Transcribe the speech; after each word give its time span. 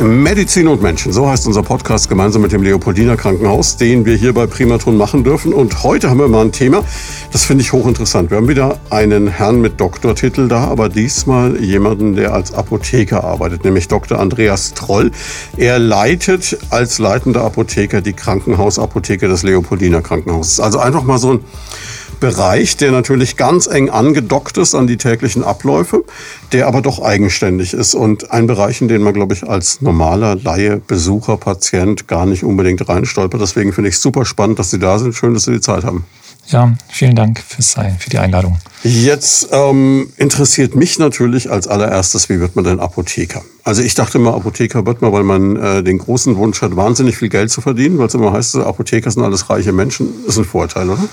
Medizin 0.00 0.66
und 0.66 0.82
Menschen, 0.82 1.12
so 1.12 1.28
heißt 1.28 1.46
unser 1.46 1.62
Podcast 1.62 2.08
gemeinsam 2.08 2.42
mit 2.42 2.50
dem 2.50 2.62
Leopoldiner 2.62 3.16
Krankenhaus, 3.16 3.76
den 3.76 4.04
wir 4.04 4.16
hier 4.16 4.34
bei 4.34 4.46
Primaton 4.46 4.96
machen 4.96 5.22
dürfen. 5.22 5.52
Und 5.52 5.84
heute 5.84 6.10
haben 6.10 6.18
wir 6.18 6.26
mal 6.26 6.44
ein 6.44 6.50
Thema, 6.52 6.82
das 7.32 7.44
finde 7.44 7.62
ich 7.62 7.72
hochinteressant. 7.72 8.30
Wir 8.30 8.38
haben 8.38 8.48
wieder 8.48 8.78
einen 8.90 9.28
Herrn 9.28 9.60
mit 9.60 9.80
Doktortitel 9.80 10.48
da, 10.48 10.64
aber 10.64 10.88
diesmal 10.88 11.60
jemanden, 11.62 12.16
der 12.16 12.34
als 12.34 12.52
Apotheker 12.52 13.22
arbeitet, 13.22 13.64
nämlich 13.64 13.86
Dr. 13.86 14.18
Andreas 14.18 14.74
Troll. 14.74 15.12
Er 15.56 15.78
leitet 15.78 16.58
als 16.70 16.98
leitender 16.98 17.42
Apotheker 17.42 18.00
die 18.00 18.14
Krankenhausapotheke 18.14 19.28
des 19.28 19.44
Leopoldiner 19.44 20.02
Krankenhauses. 20.02 20.58
Also 20.58 20.80
einfach 20.80 21.04
mal 21.04 21.18
so 21.18 21.34
ein 21.34 21.40
Bereich, 22.20 22.76
der 22.76 22.92
natürlich 22.92 23.36
ganz 23.36 23.66
eng 23.66 23.90
angedockt 23.90 24.58
ist 24.58 24.74
an 24.74 24.86
die 24.86 24.96
täglichen 24.96 25.44
Abläufe, 25.44 26.04
der 26.52 26.66
aber 26.66 26.82
doch 26.82 27.00
eigenständig 27.00 27.74
ist 27.74 27.94
und 27.94 28.30
ein 28.30 28.46
Bereich, 28.46 28.80
in 28.80 28.88
den 28.88 29.02
man, 29.02 29.14
glaube 29.14 29.34
ich, 29.34 29.48
als 29.48 29.80
normaler 29.80 30.36
Laie, 30.36 30.78
Besucher, 30.78 31.36
Patient 31.36 32.08
gar 32.08 32.26
nicht 32.26 32.44
unbedingt 32.44 32.88
reinstolpert. 32.88 33.40
Deswegen 33.40 33.72
finde 33.72 33.90
ich 33.90 33.96
es 33.96 34.02
super 34.02 34.24
spannend, 34.24 34.58
dass 34.58 34.70
Sie 34.70 34.78
da 34.78 34.98
sind. 34.98 35.14
Schön, 35.14 35.34
dass 35.34 35.44
Sie 35.44 35.52
die 35.52 35.60
Zeit 35.60 35.84
haben. 35.84 36.04
Ja, 36.48 36.74
vielen 36.90 37.16
Dank 37.16 37.40
fürs, 37.40 37.72
für 37.72 38.10
die 38.10 38.18
Einladung. 38.18 38.58
Jetzt 38.82 39.48
ähm, 39.50 40.12
interessiert 40.18 40.76
mich 40.76 40.98
natürlich 40.98 41.50
als 41.50 41.66
allererstes, 41.66 42.28
wie 42.28 42.38
wird 42.38 42.54
man 42.54 42.66
denn 42.66 42.80
Apotheker? 42.80 43.42
Also 43.62 43.80
ich 43.80 43.94
dachte 43.94 44.18
immer, 44.18 44.34
Apotheker 44.34 44.84
wird 44.84 45.00
man, 45.00 45.12
weil 45.12 45.22
man 45.22 45.56
äh, 45.56 45.82
den 45.82 45.96
großen 45.96 46.36
Wunsch 46.36 46.60
hat, 46.60 46.76
wahnsinnig 46.76 47.16
viel 47.16 47.30
Geld 47.30 47.50
zu 47.50 47.62
verdienen, 47.62 47.98
weil 47.98 48.08
es 48.08 48.14
immer 48.14 48.32
heißt, 48.32 48.56
Apotheker 48.56 49.10
sind 49.10 49.22
alles 49.22 49.48
reiche 49.48 49.72
Menschen. 49.72 50.08
Ist 50.26 50.36
ein 50.36 50.44
Vorteil, 50.44 50.90
oder? 50.90 51.08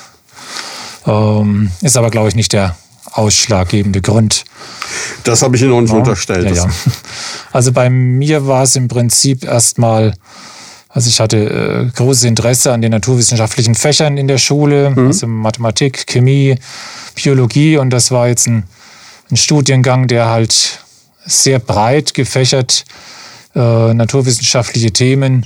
Ähm, 1.06 1.72
ist 1.82 1.98
aber, 1.98 2.10
glaube 2.10 2.30
ich, 2.30 2.36
nicht 2.36 2.54
der 2.54 2.76
ausschlaggebende 3.14 4.02
Grund. 4.02 4.46
Das 5.24 5.42
habe 5.42 5.56
ich 5.56 5.62
Ihnen 5.62 5.74
auch 5.74 5.82
nicht 5.82 5.92
ja, 5.92 5.98
unterstellt. 5.98 6.46
Ja, 6.56 6.66
ja. 6.66 6.70
Also 7.52 7.74
bei 7.74 7.90
mir 7.90 8.48
war 8.48 8.64
es 8.64 8.78
im 8.78 8.88
Prinzip 8.88 9.44
erstmal, 9.44 10.14
also 10.88 11.10
ich 11.10 11.20
hatte 11.20 11.38
äh, 11.38 11.98
großes 11.98 12.24
Interesse 12.24 12.72
an 12.72 12.82
den 12.82 12.92
naturwissenschaftlichen 12.92 13.76
Fächern 13.76 14.18
in 14.18 14.28
der 14.28 14.38
Schule, 14.38 14.92
mhm. 14.92 15.08
also 15.08 15.28
Mathematik, 15.28 16.08
Chemie, 16.08 16.58
Biologie 17.16 17.78
und 17.78 17.90
das 17.90 18.12
war 18.12 18.30
jetzt 18.30 18.48
ein, 18.48 18.64
ein 19.30 19.38
Studiengang, 19.38 20.08
der 20.08 20.30
halt 20.30 20.80
sehr 21.26 21.60
breit 21.60 22.14
gefächert 22.14 22.86
äh, 23.54 23.94
naturwissenschaftliche 23.94 24.92
Themen 24.92 25.46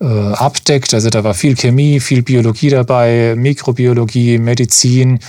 äh, 0.00 0.04
abdeckt. 0.04 0.94
Also 0.94 1.10
da 1.10 1.24
war 1.24 1.34
viel 1.34 1.56
Chemie, 1.56 2.00
viel 2.00 2.22
Biologie 2.22 2.70
dabei, 2.70 3.34
Mikrobiologie, 3.36 4.38
Medizin. 4.38 5.20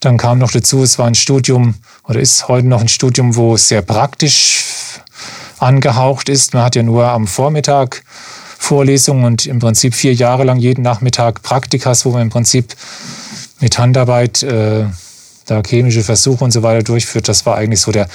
Dann 0.00 0.16
kam 0.16 0.38
noch 0.38 0.50
dazu, 0.50 0.82
es 0.82 0.98
war 0.98 1.06
ein 1.06 1.14
Studium 1.14 1.74
oder 2.04 2.20
ist 2.20 2.48
heute 2.48 2.66
noch 2.66 2.80
ein 2.80 2.88
Studium, 2.88 3.36
wo 3.36 3.54
es 3.54 3.68
sehr 3.68 3.82
praktisch 3.82 4.64
angehaucht 5.58 6.28
ist. 6.28 6.54
Man 6.54 6.62
hat 6.62 6.76
ja 6.76 6.82
nur 6.82 7.06
am 7.08 7.26
Vormittag 7.26 8.02
Vorlesungen 8.58 9.24
und 9.24 9.46
im 9.46 9.58
Prinzip 9.58 9.94
vier 9.94 10.14
Jahre 10.14 10.44
lang 10.44 10.58
jeden 10.58 10.82
Nachmittag 10.82 11.42
Praktikas, 11.42 12.04
wo 12.04 12.10
man 12.10 12.22
im 12.22 12.30
Prinzip 12.30 12.74
mit 13.60 13.78
Handarbeit 13.78 14.42
äh, 14.42 14.86
da 15.46 15.62
chemische 15.62 16.02
Versuche 16.02 16.44
und 16.44 16.50
so 16.50 16.62
weiter 16.62 16.82
durchführt. 16.82 17.28
Das 17.28 17.44
war 17.46 17.56
eigentlich 17.56 17.80
so 17.80 17.92
der 17.92 18.08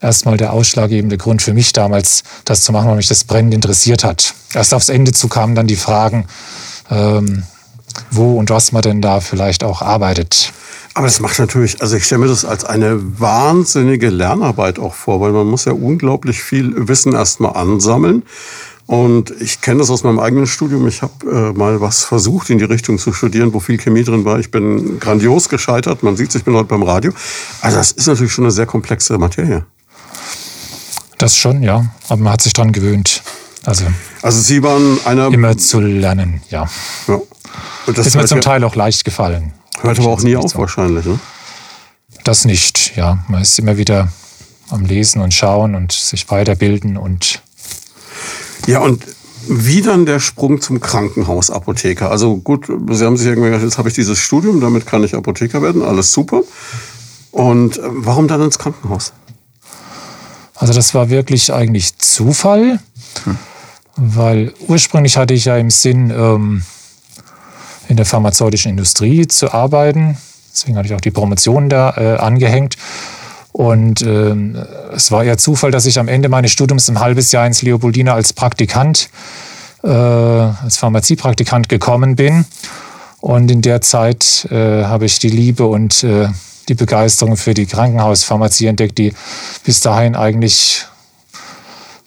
erstmal 0.00 0.36
der 0.36 0.52
ausschlaggebende 0.52 1.18
Grund 1.18 1.42
für 1.42 1.54
mich 1.54 1.72
damals, 1.72 2.22
das 2.44 2.62
zu 2.62 2.72
machen, 2.72 2.88
weil 2.88 2.96
mich 2.96 3.08
das 3.08 3.24
brennend 3.24 3.54
interessiert 3.54 4.04
hat. 4.04 4.34
Erst 4.54 4.74
aufs 4.74 4.88
Ende 4.88 5.12
zu 5.12 5.28
kamen 5.28 5.54
dann 5.54 5.66
die 5.66 5.76
Fragen, 5.76 6.26
ähm, 6.90 7.42
wo 8.10 8.38
und 8.38 8.50
was 8.50 8.72
man 8.72 8.82
denn 8.82 9.02
da 9.02 9.20
vielleicht 9.20 9.64
auch 9.64 9.82
arbeitet. 9.82 10.52
Aber 10.94 11.06
das 11.06 11.20
macht 11.20 11.38
natürlich, 11.38 11.80
also 11.80 11.96
ich 11.96 12.04
stelle 12.04 12.22
mir 12.22 12.28
das 12.28 12.44
als 12.44 12.64
eine 12.64 12.98
wahnsinnige 13.20 14.08
Lernarbeit 14.08 14.78
auch 14.78 14.94
vor, 14.94 15.20
weil 15.20 15.32
man 15.32 15.46
muss 15.46 15.64
ja 15.64 15.72
unglaublich 15.72 16.42
viel 16.42 16.88
Wissen 16.88 17.12
erstmal 17.12 17.54
ansammeln. 17.54 18.24
Und 18.86 19.34
ich 19.38 19.60
kenne 19.60 19.80
das 19.80 19.90
aus 19.90 20.02
meinem 20.02 20.18
eigenen 20.18 20.46
Studium. 20.46 20.88
Ich 20.88 21.02
habe 21.02 21.12
äh, 21.30 21.56
mal 21.56 21.80
was 21.82 22.04
versucht, 22.04 22.48
in 22.48 22.56
die 22.56 22.64
Richtung 22.64 22.98
zu 22.98 23.12
studieren, 23.12 23.52
wo 23.52 23.60
viel 23.60 23.76
Chemie 23.76 24.02
drin 24.02 24.24
war. 24.24 24.38
Ich 24.38 24.50
bin 24.50 24.98
grandios 24.98 25.50
gescheitert. 25.50 26.02
Man 26.02 26.16
sieht, 26.16 26.34
ich 26.34 26.42
bin 26.42 26.54
heute 26.54 26.68
beim 26.68 26.82
Radio. 26.82 27.12
Also 27.60 27.76
das 27.76 27.92
ist 27.92 28.06
natürlich 28.06 28.32
schon 28.32 28.44
eine 28.44 28.50
sehr 28.50 28.64
komplexe 28.64 29.18
Materie. 29.18 29.66
Das 31.18 31.36
schon, 31.36 31.62
ja. 31.62 31.84
Aber 32.08 32.22
man 32.22 32.32
hat 32.32 32.42
sich 32.42 32.52
dran 32.52 32.72
gewöhnt. 32.72 33.22
Also, 33.64 33.84
also 34.22 34.40
Sie 34.40 34.62
waren 34.62 34.98
einer. 35.04 35.26
Immer 35.26 35.58
zu 35.58 35.80
lernen, 35.80 36.40
ja. 36.48 36.68
ja. 37.08 37.20
Und 37.86 37.98
das 37.98 38.06
ist 38.06 38.14
mir 38.14 38.24
zum 38.24 38.40
Teil 38.40 38.62
auch 38.64 38.76
leicht 38.76 39.04
gefallen. 39.04 39.52
Hört 39.80 39.98
aber 39.98 40.08
auch 40.08 40.22
nie 40.22 40.36
auf, 40.36 40.52
so. 40.52 40.58
wahrscheinlich, 40.58 41.04
ne? 41.04 41.18
Das 42.24 42.44
nicht, 42.44 42.96
ja. 42.96 43.18
Man 43.28 43.42
ist 43.42 43.58
immer 43.58 43.76
wieder 43.76 44.12
am 44.70 44.84
Lesen 44.84 45.20
und 45.20 45.34
Schauen 45.34 45.74
und 45.74 45.92
sich 45.92 46.30
weiterbilden 46.30 46.96
und. 46.96 47.42
Ja, 48.66 48.80
und 48.80 49.04
wie 49.48 49.80
dann 49.80 50.04
der 50.04 50.20
Sprung 50.20 50.60
zum 50.60 50.80
Krankenhausapotheker? 50.80 52.10
Also 52.10 52.36
gut, 52.36 52.66
Sie 52.66 53.04
haben 53.04 53.16
sich 53.16 53.26
irgendwie 53.26 53.48
gedacht, 53.48 53.64
jetzt 53.64 53.78
habe 53.78 53.88
ich 53.88 53.94
dieses 53.94 54.18
Studium, 54.18 54.60
damit 54.60 54.86
kann 54.86 55.04
ich 55.04 55.14
Apotheker 55.14 55.62
werden, 55.62 55.82
alles 55.82 56.12
super. 56.12 56.42
Und 57.30 57.78
äh, 57.78 57.82
warum 57.84 58.28
dann 58.28 58.42
ins 58.42 58.58
Krankenhaus? 58.58 59.12
Also 60.58 60.72
das 60.72 60.92
war 60.94 61.08
wirklich 61.08 61.52
eigentlich 61.52 61.98
Zufall, 61.98 62.80
hm. 63.24 63.38
weil 63.96 64.52
ursprünglich 64.66 65.16
hatte 65.16 65.34
ich 65.34 65.44
ja 65.44 65.56
im 65.56 65.70
Sinn, 65.70 66.10
ähm, 66.10 66.62
in 67.88 67.96
der 67.96 68.06
pharmazeutischen 68.06 68.70
Industrie 68.70 69.26
zu 69.28 69.52
arbeiten. 69.52 70.18
Deswegen 70.52 70.76
hatte 70.76 70.88
ich 70.88 70.94
auch 70.94 71.00
die 71.00 71.12
Promotion 71.12 71.68
da 71.68 71.94
äh, 71.96 72.16
angehängt. 72.18 72.76
Und 73.52 74.02
ähm, 74.02 74.56
es 74.94 75.10
war 75.10 75.24
eher 75.24 75.38
Zufall, 75.38 75.70
dass 75.70 75.86
ich 75.86 75.98
am 75.98 76.08
Ende 76.08 76.28
meines 76.28 76.50
Studiums 76.50 76.88
ein 76.88 77.00
halbes 77.00 77.32
Jahr 77.32 77.46
ins 77.46 77.62
Leopoldina 77.62 78.12
als 78.12 78.32
Praktikant, 78.32 79.10
äh, 79.82 79.88
als 79.88 80.76
Pharmaziepraktikant 80.76 81.68
gekommen 81.68 82.16
bin. 82.16 82.44
Und 83.20 83.50
in 83.50 83.62
der 83.62 83.80
Zeit 83.80 84.46
äh, 84.50 84.84
habe 84.84 85.06
ich 85.06 85.18
die 85.18 85.30
Liebe 85.30 85.66
und 85.66 86.04
äh, 86.04 86.28
die 86.68 86.74
Begeisterung 86.74 87.36
für 87.36 87.54
die 87.54 87.66
Krankenhauspharmazie 87.66 88.66
entdeckt, 88.66 88.98
die 88.98 89.14
bis 89.64 89.80
dahin 89.80 90.14
eigentlich 90.14 90.86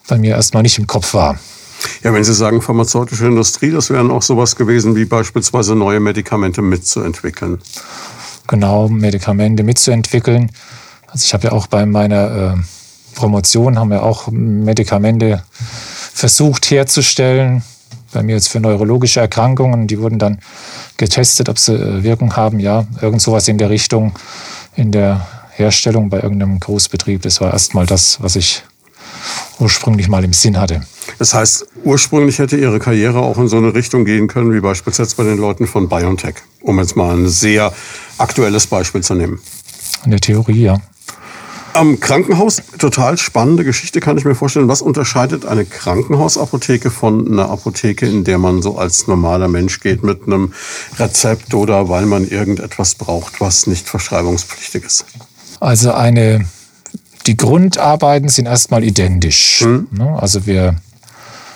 bei 0.07 0.17
mir 0.17 0.35
erstmal 0.35 0.63
nicht 0.63 0.77
im 0.77 0.87
Kopf 0.87 1.13
war. 1.13 1.39
Ja, 2.03 2.13
wenn 2.13 2.23
Sie 2.23 2.33
sagen 2.33 2.61
pharmazeutische 2.61 3.25
Industrie, 3.25 3.71
das 3.71 3.89
wären 3.89 4.11
auch 4.11 4.21
sowas 4.21 4.55
gewesen 4.55 4.95
wie 4.95 5.05
beispielsweise 5.05 5.75
neue 5.75 5.99
Medikamente 5.99 6.61
mitzuentwickeln. 6.61 7.59
Genau, 8.47 8.87
Medikamente 8.87 9.63
mitzuentwickeln. 9.63 10.51
Also 11.07 11.25
ich 11.25 11.33
habe 11.33 11.47
ja 11.47 11.51
auch 11.53 11.67
bei 11.67 11.85
meiner 11.85 12.55
äh, 12.55 13.15
Promotion 13.15 13.77
haben 13.79 13.89
wir 13.89 14.03
auch 14.03 14.27
Medikamente 14.29 15.43
versucht 16.13 16.69
herzustellen. 16.69 17.63
Bei 18.13 18.23
mir 18.23 18.35
jetzt 18.35 18.49
für 18.49 18.59
neurologische 18.59 19.19
Erkrankungen. 19.19 19.87
Die 19.87 19.99
wurden 19.99 20.19
dann 20.19 20.39
getestet, 21.01 21.49
ob 21.49 21.57
sie 21.57 21.73
äh, 21.73 22.03
Wirkung 22.03 22.35
haben. 22.35 22.59
Ja, 22.59 22.85
irgend 23.01 23.21
sowas 23.21 23.47
in 23.47 23.57
der 23.57 23.69
Richtung 23.69 24.13
in 24.75 24.91
der 24.91 25.27
Herstellung 25.51 26.09
bei 26.09 26.21
irgendeinem 26.21 26.59
Großbetrieb. 26.59 27.23
Das 27.23 27.41
war 27.41 27.51
erstmal 27.51 27.85
das, 27.85 28.21
was 28.21 28.35
ich 28.35 28.63
ursprünglich 29.59 30.07
mal 30.07 30.23
im 30.23 30.33
Sinn 30.33 30.59
hatte. 30.59 30.81
Das 31.19 31.33
heißt, 31.33 31.65
ursprünglich 31.83 32.39
hätte 32.39 32.55
Ihre 32.55 32.79
Karriere 32.79 33.19
auch 33.19 33.37
in 33.37 33.47
so 33.47 33.57
eine 33.57 33.73
Richtung 33.73 34.05
gehen 34.05 34.27
können, 34.27 34.53
wie 34.53 34.59
beispielsweise 34.59 35.15
bei 35.15 35.23
den 35.23 35.37
Leuten 35.37 35.67
von 35.67 35.89
BioNTech, 35.89 36.35
um 36.61 36.79
jetzt 36.79 36.95
mal 36.95 37.15
ein 37.15 37.27
sehr 37.27 37.73
aktuelles 38.17 38.67
Beispiel 38.67 39.01
zu 39.01 39.15
nehmen. 39.15 39.39
In 40.05 40.11
der 40.11 40.19
Theorie, 40.19 40.61
ja. 40.61 40.77
Am 41.73 41.99
Krankenhaus, 41.99 42.61
total 42.77 43.17
spannende 43.17 43.63
Geschichte, 43.63 44.01
kann 44.01 44.17
ich 44.17 44.25
mir 44.25 44.35
vorstellen. 44.35 44.67
Was 44.67 44.81
unterscheidet 44.81 45.45
eine 45.45 45.63
Krankenhausapotheke 45.63 46.91
von 46.91 47.27
einer 47.27 47.49
Apotheke, 47.49 48.05
in 48.05 48.23
der 48.23 48.37
man 48.37 48.61
so 48.61 48.77
als 48.77 49.07
normaler 49.07 49.47
Mensch 49.47 49.79
geht 49.79 50.03
mit 50.03 50.27
einem 50.27 50.53
Rezept 50.99 51.53
oder 51.53 51.87
weil 51.87 52.05
man 52.05 52.27
irgendetwas 52.27 52.95
braucht, 52.95 53.39
was 53.39 53.67
nicht 53.67 53.87
verschreibungspflichtig 53.87 54.83
ist? 54.83 55.05
Also 55.61 55.93
eine, 55.93 56.45
die 57.27 57.37
Grundarbeiten 57.37 58.27
sind 58.27 58.47
erstmal 58.47 58.83
identisch. 58.83 59.61
Hm. 59.61 59.87
Also 60.17 60.45
wir, 60.45 60.75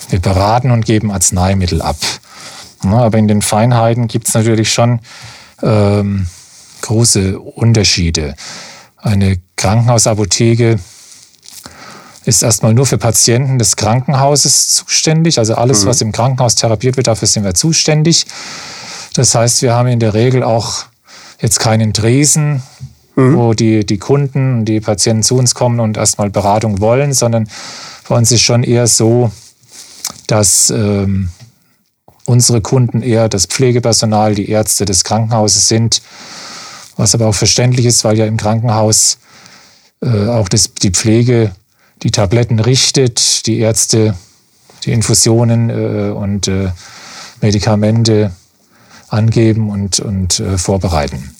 wir 0.09 0.19
beraten 0.19 0.71
und 0.71 0.85
geben 0.85 1.11
Arzneimittel 1.11 1.81
ab. 1.81 1.97
Aber 2.83 3.17
in 3.17 3.27
den 3.27 3.41
Feinheiten 3.41 4.07
gibt 4.07 4.27
es 4.27 4.33
natürlich 4.33 4.71
schon 4.71 4.99
ähm, 5.61 6.27
große 6.81 7.39
Unterschiede. 7.39 8.35
Eine 9.05 9.37
Krankenhausapotheke 9.55 10.79
ist 12.25 12.41
erstmal 12.41 12.73
nur 12.73 12.87
für 12.87 12.97
Patienten 12.97 13.59
des 13.59 13.75
Krankenhauses 13.75 14.69
zuständig. 14.69 15.37
Also 15.37 15.53
alles, 15.53 15.83
mhm. 15.83 15.89
was 15.89 16.01
im 16.01 16.11
Krankenhaus 16.11 16.55
therapiert 16.55 16.97
wird, 16.97 17.05
dafür 17.05 17.27
sind 17.27 17.43
wir 17.43 17.53
zuständig. 17.53 18.25
Das 19.13 19.35
heißt, 19.35 19.61
wir 19.61 19.75
haben 19.75 19.89
in 19.89 19.99
der 19.99 20.15
Regel 20.15 20.41
auch 20.41 20.85
jetzt 21.39 21.59
keinen 21.59 21.93
Dresen, 21.93 22.63
mhm. 23.15 23.37
wo 23.37 23.53
die, 23.53 23.85
die 23.85 23.99
Kunden 23.99 24.57
und 24.57 24.65
die 24.65 24.79
Patienten 24.79 25.21
zu 25.21 25.35
uns 25.35 25.53
kommen 25.53 25.79
und 25.79 25.97
erstmal 25.97 26.31
Beratung 26.31 26.79
wollen, 26.79 27.13
sondern 27.13 27.47
bei 28.09 28.15
uns 28.15 28.31
ist 28.31 28.41
schon 28.41 28.63
eher 28.63 28.87
so, 28.87 29.31
dass 30.25 30.71
ähm, 30.71 31.29
unsere 32.25 32.59
Kunden 32.59 33.03
eher 33.03 33.29
das 33.29 33.45
Pflegepersonal, 33.45 34.33
die 34.33 34.49
Ärzte 34.49 34.85
des 34.85 35.03
Krankenhauses 35.03 35.67
sind, 35.67 36.01
was 36.97 37.15
aber 37.15 37.27
auch 37.27 37.35
verständlich 37.35 37.85
ist, 37.85 38.03
weil 38.03 38.17
ja 38.17 38.25
im 38.25 38.37
Krankenhaus 38.37 39.17
äh, 40.01 40.27
auch 40.27 40.49
das, 40.49 40.73
die 40.73 40.91
Pflege 40.91 41.51
die 42.03 42.11
Tabletten 42.11 42.59
richtet, 42.59 43.47
die 43.47 43.59
Ärzte 43.59 44.15
die 44.85 44.91
Infusionen 44.91 45.69
äh, 45.69 46.11
und 46.11 46.47
äh, 46.47 46.69
Medikamente 47.41 48.31
angeben 49.09 49.69
und, 49.69 49.99
und 49.99 50.39
äh, 50.39 50.57
vorbereiten. 50.57 51.35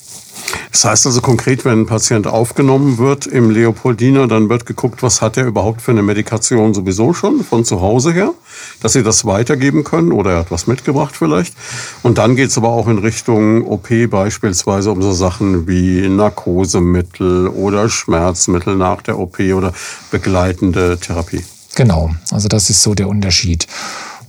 Das 0.72 0.84
heißt 0.84 1.06
also 1.06 1.20
konkret, 1.20 1.64
wenn 1.64 1.80
ein 1.80 1.86
Patient 1.86 2.26
aufgenommen 2.26 2.98
wird 2.98 3.26
im 3.26 3.50
Leopoldiner, 3.50 4.26
dann 4.26 4.48
wird 4.48 4.66
geguckt, 4.66 5.02
was 5.02 5.22
hat 5.22 5.36
er 5.36 5.46
überhaupt 5.46 5.80
für 5.80 5.90
eine 5.90 6.02
Medikation 6.02 6.74
sowieso 6.74 7.14
schon 7.14 7.42
von 7.42 7.64
zu 7.64 7.80
Hause 7.80 8.12
her, 8.12 8.34
dass 8.82 8.92
sie 8.92 9.02
das 9.02 9.24
weitergeben 9.24 9.84
können 9.84 10.12
oder 10.12 10.32
er 10.32 10.38
hat 10.40 10.50
was 10.50 10.66
mitgebracht 10.66 11.14
vielleicht. 11.16 11.54
Und 12.02 12.18
dann 12.18 12.36
geht 12.36 12.50
es 12.50 12.58
aber 12.58 12.68
auch 12.68 12.88
in 12.88 12.98
Richtung 12.98 13.66
OP 13.66 13.88
beispielsweise 14.10 14.90
um 14.90 15.02
so 15.02 15.12
Sachen 15.12 15.66
wie 15.66 16.08
Narkosemittel 16.08 17.48
oder 17.48 17.88
Schmerzmittel 17.88 18.76
nach 18.76 19.02
der 19.02 19.18
OP 19.18 19.40
oder 19.40 19.72
begleitende 20.10 20.98
Therapie. 20.98 21.42
Genau, 21.74 22.10
also 22.30 22.48
das 22.48 22.70
ist 22.70 22.82
so 22.82 22.94
der 22.94 23.08
Unterschied. 23.08 23.66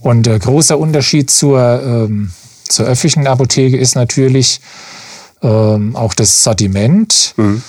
Und 0.00 0.24
der 0.26 0.38
große 0.38 0.76
Unterschied 0.76 1.30
zur, 1.30 1.82
ähm, 1.82 2.30
zur 2.64 2.86
öffentlichen 2.86 3.26
Apotheke 3.26 3.76
ist 3.76 3.96
natürlich, 3.96 4.60
ähm, 5.42 5.96
auch 5.96 6.14
das 6.14 6.42
Sortiment, 6.42 7.34
mhm. 7.36 7.62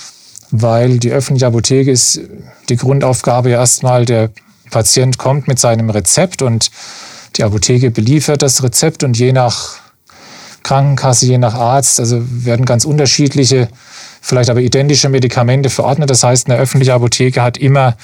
weil 0.50 0.98
die 0.98 1.10
öffentliche 1.10 1.46
Apotheke 1.46 1.90
ist 1.90 2.20
die 2.68 2.76
Grundaufgabe 2.76 3.50
erstmal, 3.50 4.04
der 4.04 4.30
Patient 4.70 5.18
kommt 5.18 5.48
mit 5.48 5.58
seinem 5.58 5.90
Rezept 5.90 6.42
und 6.42 6.70
die 7.36 7.44
Apotheke 7.44 7.90
beliefert 7.90 8.42
das 8.42 8.62
Rezept 8.62 9.04
und 9.04 9.18
je 9.18 9.32
nach 9.32 9.76
Krankenkasse, 10.62 11.26
je 11.26 11.38
nach 11.38 11.54
Arzt, 11.54 12.00
also 12.00 12.22
werden 12.22 12.66
ganz 12.66 12.84
unterschiedliche, 12.84 13.68
vielleicht 14.20 14.50
aber 14.50 14.60
identische 14.60 15.08
Medikamente 15.08 15.70
verordnet. 15.70 16.10
Das 16.10 16.22
heißt, 16.22 16.48
eine 16.48 16.58
öffentliche 16.58 16.94
Apotheke 16.94 17.42
hat 17.42 17.56
immer 17.56 17.96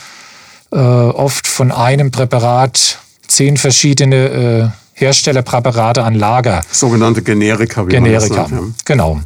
äh, 0.72 0.76
oft 0.76 1.46
von 1.46 1.70
einem 1.70 2.10
Präparat 2.10 2.98
zehn 3.26 3.56
verschiedene 3.56 4.16
äh, 4.16 4.68
Herstellerpräparate 4.94 6.02
an 6.02 6.14
Lager. 6.14 6.62
Sogenannte 6.70 7.22
Generika. 7.22 7.86
Wie 7.86 7.90
Generika, 7.90 8.20
man 8.20 8.28
das 8.28 8.36
sagt, 8.36 8.50
ja. 8.50 8.60
genau. 8.84 9.20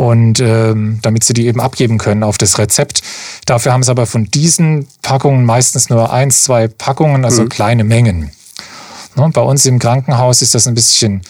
Und 0.00 0.40
ähm, 0.40 0.98
damit 1.02 1.24
sie 1.24 1.34
die 1.34 1.46
eben 1.46 1.60
abgeben 1.60 1.98
können 1.98 2.22
auf 2.22 2.38
das 2.38 2.56
Rezept. 2.56 3.02
Dafür 3.44 3.74
haben 3.74 3.82
sie 3.82 3.90
aber 3.90 4.06
von 4.06 4.24
diesen 4.24 4.88
Packungen 5.02 5.44
meistens 5.44 5.90
nur 5.90 6.10
eins, 6.10 6.42
zwei 6.42 6.68
Packungen, 6.68 7.26
also 7.26 7.42
mhm. 7.42 7.50
kleine 7.50 7.84
Mengen. 7.84 8.30
Ne, 9.14 9.28
bei 9.30 9.42
uns 9.42 9.66
im 9.66 9.78
Krankenhaus 9.78 10.40
ist 10.40 10.54
das 10.54 10.66
ein 10.66 10.72
bisschen 10.72 11.20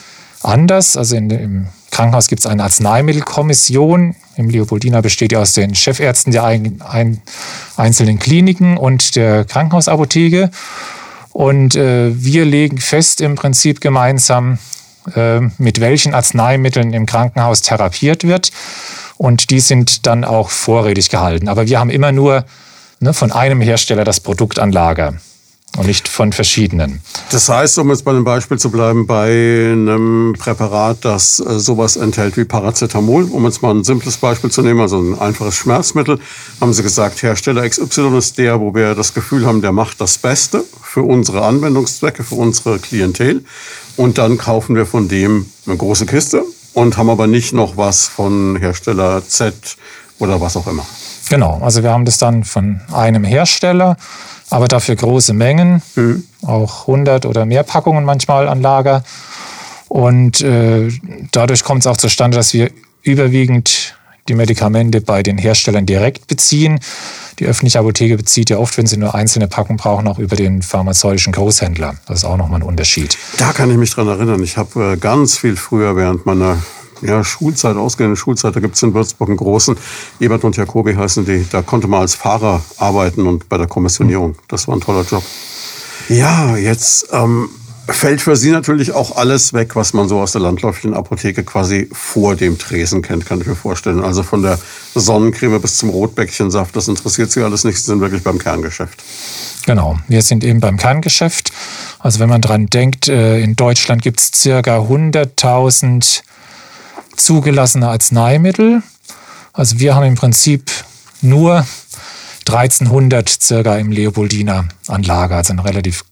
anders. 0.44 0.96
Also 0.96 1.16
in, 1.16 1.30
im 1.30 1.66
Krankenhaus 1.90 2.28
gibt 2.28 2.42
es 2.42 2.46
eine 2.46 2.62
Arzneimittelkommission. 2.62 4.14
Im 4.36 4.48
Leopoldina 4.48 5.00
besteht 5.00 5.32
die 5.32 5.36
aus 5.36 5.52
den 5.52 5.74
Chefärzten 5.74 6.32
der 6.32 6.44
ein, 6.44 6.80
ein, 6.80 7.20
einzelnen 7.76 8.20
Kliniken 8.20 8.76
und 8.76 9.16
der 9.16 9.46
Krankenhausapotheke. 9.46 10.48
Und 11.32 11.74
äh, 11.74 12.12
wir 12.14 12.44
legen 12.44 12.78
fest 12.78 13.20
im 13.20 13.34
Prinzip 13.34 13.80
gemeinsam, 13.80 14.58
mit 15.58 15.80
welchen 15.80 16.14
Arzneimitteln 16.14 16.92
im 16.92 17.06
Krankenhaus 17.06 17.62
therapiert 17.62 18.24
wird. 18.24 18.50
Und 19.16 19.50
die 19.50 19.60
sind 19.60 20.06
dann 20.06 20.24
auch 20.24 20.50
vorrätig 20.50 21.08
gehalten. 21.08 21.48
Aber 21.48 21.66
wir 21.66 21.78
haben 21.78 21.90
immer 21.90 22.12
nur 22.12 22.44
ne, 23.00 23.12
von 23.12 23.32
einem 23.32 23.60
Hersteller 23.60 24.04
das 24.04 24.20
Produkt 24.20 24.58
an 24.58 24.72
Lager 24.72 25.14
und 25.76 25.86
nicht 25.86 26.08
von 26.08 26.32
verschiedenen. 26.32 27.00
Das 27.30 27.48
heißt, 27.48 27.78
um 27.78 27.90
jetzt 27.90 28.04
bei 28.04 28.12
dem 28.12 28.24
Beispiel 28.24 28.58
zu 28.58 28.70
bleiben, 28.70 29.06
bei 29.06 29.70
einem 29.72 30.34
Präparat, 30.38 31.04
das 31.04 31.38
äh, 31.38 31.58
sowas 31.58 31.96
enthält 31.96 32.36
wie 32.36 32.44
Paracetamol, 32.44 33.24
um 33.24 33.44
jetzt 33.44 33.62
mal 33.62 33.74
ein 33.74 33.84
simples 33.84 34.16
Beispiel 34.16 34.50
zu 34.50 34.62
nehmen, 34.62 34.80
also 34.80 34.98
ein 34.98 35.18
einfaches 35.18 35.56
Schmerzmittel, 35.56 36.18
haben 36.60 36.72
Sie 36.72 36.82
gesagt, 36.82 37.22
Hersteller 37.22 37.68
XY 37.68 38.18
ist 38.18 38.38
der, 38.38 38.60
wo 38.60 38.74
wir 38.74 38.94
das 38.94 39.14
Gefühl 39.14 39.46
haben, 39.46 39.62
der 39.62 39.72
macht 39.72 40.00
das 40.00 40.18
Beste 40.18 40.64
für 40.82 41.02
unsere 41.02 41.42
Anwendungszwecke, 41.44 42.24
für 42.24 42.34
unsere 42.34 42.78
Klientel. 42.78 43.44
Und 43.96 44.18
dann 44.18 44.38
kaufen 44.38 44.74
wir 44.74 44.86
von 44.86 45.08
dem 45.08 45.46
eine 45.66 45.76
große 45.76 46.06
Kiste 46.06 46.44
und 46.74 46.96
haben 46.96 47.10
aber 47.10 47.26
nicht 47.26 47.52
noch 47.52 47.76
was 47.76 48.06
von 48.06 48.56
Hersteller 48.56 49.22
Z 49.26 49.76
oder 50.18 50.40
was 50.40 50.56
auch 50.56 50.66
immer. 50.66 50.84
Genau, 51.28 51.60
also 51.62 51.82
wir 51.82 51.90
haben 51.90 52.04
das 52.04 52.18
dann 52.18 52.42
von 52.42 52.80
einem 52.92 53.22
Hersteller 53.24 53.96
aber 54.50 54.68
dafür 54.68 54.96
große 54.96 55.32
Mengen, 55.32 55.82
mhm. 55.94 56.24
auch 56.42 56.82
100 56.82 57.24
oder 57.26 57.46
mehr 57.46 57.62
Packungen 57.62 58.04
manchmal 58.04 58.48
an 58.48 58.60
Lager. 58.60 59.02
Und 59.88 60.40
äh, 60.40 60.88
dadurch 61.32 61.64
kommt 61.64 61.80
es 61.80 61.86
auch 61.86 61.96
zustande, 61.96 62.36
dass 62.36 62.52
wir 62.52 62.70
überwiegend 63.02 63.96
die 64.28 64.34
Medikamente 64.34 65.00
bei 65.00 65.22
den 65.22 65.38
Herstellern 65.38 65.86
direkt 65.86 66.26
beziehen. 66.28 66.78
Die 67.38 67.46
öffentliche 67.46 67.78
Apotheke 67.78 68.16
bezieht 68.16 68.50
ja 68.50 68.58
oft, 68.58 68.76
wenn 68.76 68.86
sie 68.86 68.96
nur 68.96 69.14
einzelne 69.14 69.48
Packungen 69.48 69.78
brauchen, 69.78 70.06
auch 70.06 70.18
über 70.18 70.36
den 70.36 70.62
pharmazeutischen 70.62 71.32
Großhändler. 71.32 71.96
Das 72.06 72.18
ist 72.18 72.24
auch 72.24 72.36
nochmal 72.36 72.60
ein 72.60 72.66
Unterschied. 72.66 73.16
Da 73.38 73.52
kann 73.52 73.70
ich 73.70 73.76
mich 73.76 73.90
dran 73.90 74.08
erinnern. 74.08 74.42
Ich 74.42 74.56
habe 74.56 74.92
äh, 74.92 74.96
ganz 74.96 75.38
viel 75.38 75.56
früher 75.56 75.96
während 75.96 76.26
meiner 76.26 76.58
ja, 77.02 77.24
Schulzeit, 77.24 77.76
ausgehende 77.76 78.16
Schulzeit, 78.16 78.56
da 78.56 78.60
gibt 78.60 78.76
es 78.76 78.82
in 78.82 78.94
Würzburg 78.94 79.28
einen 79.28 79.36
großen, 79.36 79.76
Ebert 80.20 80.44
und 80.44 80.56
Jacobi 80.56 80.94
heißen 80.94 81.24
die, 81.24 81.46
da 81.50 81.62
konnte 81.62 81.88
man 81.88 82.00
als 82.00 82.14
Fahrer 82.14 82.62
arbeiten 82.78 83.26
und 83.26 83.48
bei 83.48 83.58
der 83.58 83.66
Kommissionierung. 83.66 84.36
Das 84.48 84.68
war 84.68 84.76
ein 84.76 84.80
toller 84.80 85.02
Job. 85.02 85.22
Ja, 86.08 86.56
jetzt 86.56 87.08
ähm, 87.12 87.48
fällt 87.88 88.20
für 88.20 88.36
Sie 88.36 88.50
natürlich 88.50 88.92
auch 88.92 89.16
alles 89.16 89.52
weg, 89.52 89.76
was 89.76 89.92
man 89.92 90.08
so 90.08 90.20
aus 90.20 90.32
der 90.32 90.40
landläufigen 90.40 90.94
Apotheke 90.94 91.44
quasi 91.44 91.88
vor 91.92 92.36
dem 92.36 92.58
Tresen 92.58 93.02
kennt, 93.02 93.26
kann 93.26 93.40
ich 93.40 93.46
mir 93.46 93.54
vorstellen. 93.54 94.02
Also 94.02 94.22
von 94.22 94.42
der 94.42 94.58
Sonnencreme 94.94 95.60
bis 95.60 95.76
zum 95.76 95.90
Rotbäckchensaft, 95.90 96.74
das 96.74 96.88
interessiert 96.88 97.30
Sie 97.30 97.42
alles 97.42 97.64
nicht, 97.64 97.78
Sie 97.78 97.84
sind 97.84 98.00
wirklich 98.00 98.22
beim 98.22 98.38
Kerngeschäft. 98.38 99.02
Genau, 99.66 99.98
wir 100.08 100.22
sind 100.22 100.42
eben 100.44 100.60
beim 100.60 100.76
Kerngeschäft. 100.76 101.52
Also 101.98 102.18
wenn 102.18 102.28
man 102.28 102.40
dran 102.40 102.66
denkt, 102.66 103.08
äh, 103.08 103.40
in 103.40 103.56
Deutschland 103.56 104.02
gibt 104.02 104.20
es 104.20 104.30
circa 104.34 104.78
100.000 104.78 106.22
zugelassene 107.24 107.88
Arzneimittel. 107.88 108.82
Also 109.52 109.78
wir 109.78 109.94
haben 109.94 110.06
im 110.06 110.14
Prinzip 110.14 110.70
nur 111.22 111.66
1300 112.46 113.28
circa 113.28 113.76
im 113.76 113.92
Leopoldiner 113.92 114.66
an 114.88 115.02
Lager, 115.02 115.36
also 115.36 115.52
eine 115.52 115.64
relativ 115.64 116.04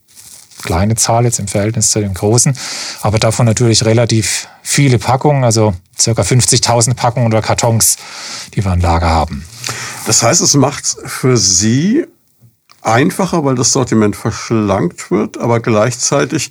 kleine 0.62 0.96
Zahl 0.96 1.24
jetzt 1.24 1.38
im 1.38 1.48
Verhältnis 1.48 1.90
zu 1.90 2.00
den 2.00 2.14
großen, 2.14 2.56
aber 3.00 3.18
davon 3.18 3.46
natürlich 3.46 3.84
relativ 3.84 4.48
viele 4.62 4.98
Packungen, 4.98 5.44
also 5.44 5.74
circa 5.98 6.22
50.000 6.22 6.94
Packungen 6.94 7.28
oder 7.28 7.42
Kartons, 7.42 7.96
die 8.54 8.64
wir 8.64 8.72
an 8.72 8.80
Lager 8.80 9.08
haben. 9.08 9.44
Das 10.06 10.22
heißt, 10.22 10.40
es 10.40 10.54
macht 10.54 10.96
für 11.04 11.36
Sie 11.36 12.04
einfacher, 12.82 13.44
weil 13.44 13.54
das 13.54 13.72
Sortiment 13.72 14.16
verschlankt 14.16 15.10
wird, 15.10 15.38
aber 15.38 15.60
gleichzeitig 15.60 16.50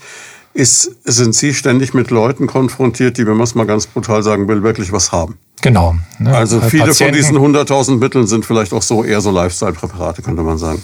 ist, 0.53 0.91
sind 1.03 1.35
Sie 1.35 1.53
ständig 1.53 1.93
mit 1.93 2.09
Leuten 2.09 2.47
konfrontiert, 2.47 3.17
die, 3.17 3.27
wenn 3.27 3.35
man 3.37 3.43
es 3.43 3.55
mal 3.55 3.65
ganz 3.65 3.87
brutal 3.87 4.23
sagen 4.23 4.47
will, 4.47 4.63
wirklich 4.63 4.91
was 4.91 5.11
haben. 5.11 5.37
Genau. 5.61 5.95
Ne? 6.19 6.35
Also 6.35 6.61
viele 6.61 6.85
Patienten, 6.85 7.23
von 7.23 7.53
diesen 7.53 7.55
100.000 7.55 7.97
Mitteln 7.97 8.27
sind 8.27 8.45
vielleicht 8.45 8.73
auch 8.73 8.81
so 8.81 9.03
eher 9.03 9.21
so 9.21 9.31
Lifestyle-Präparate, 9.31 10.21
könnte 10.21 10.43
man 10.43 10.57
sagen. 10.57 10.81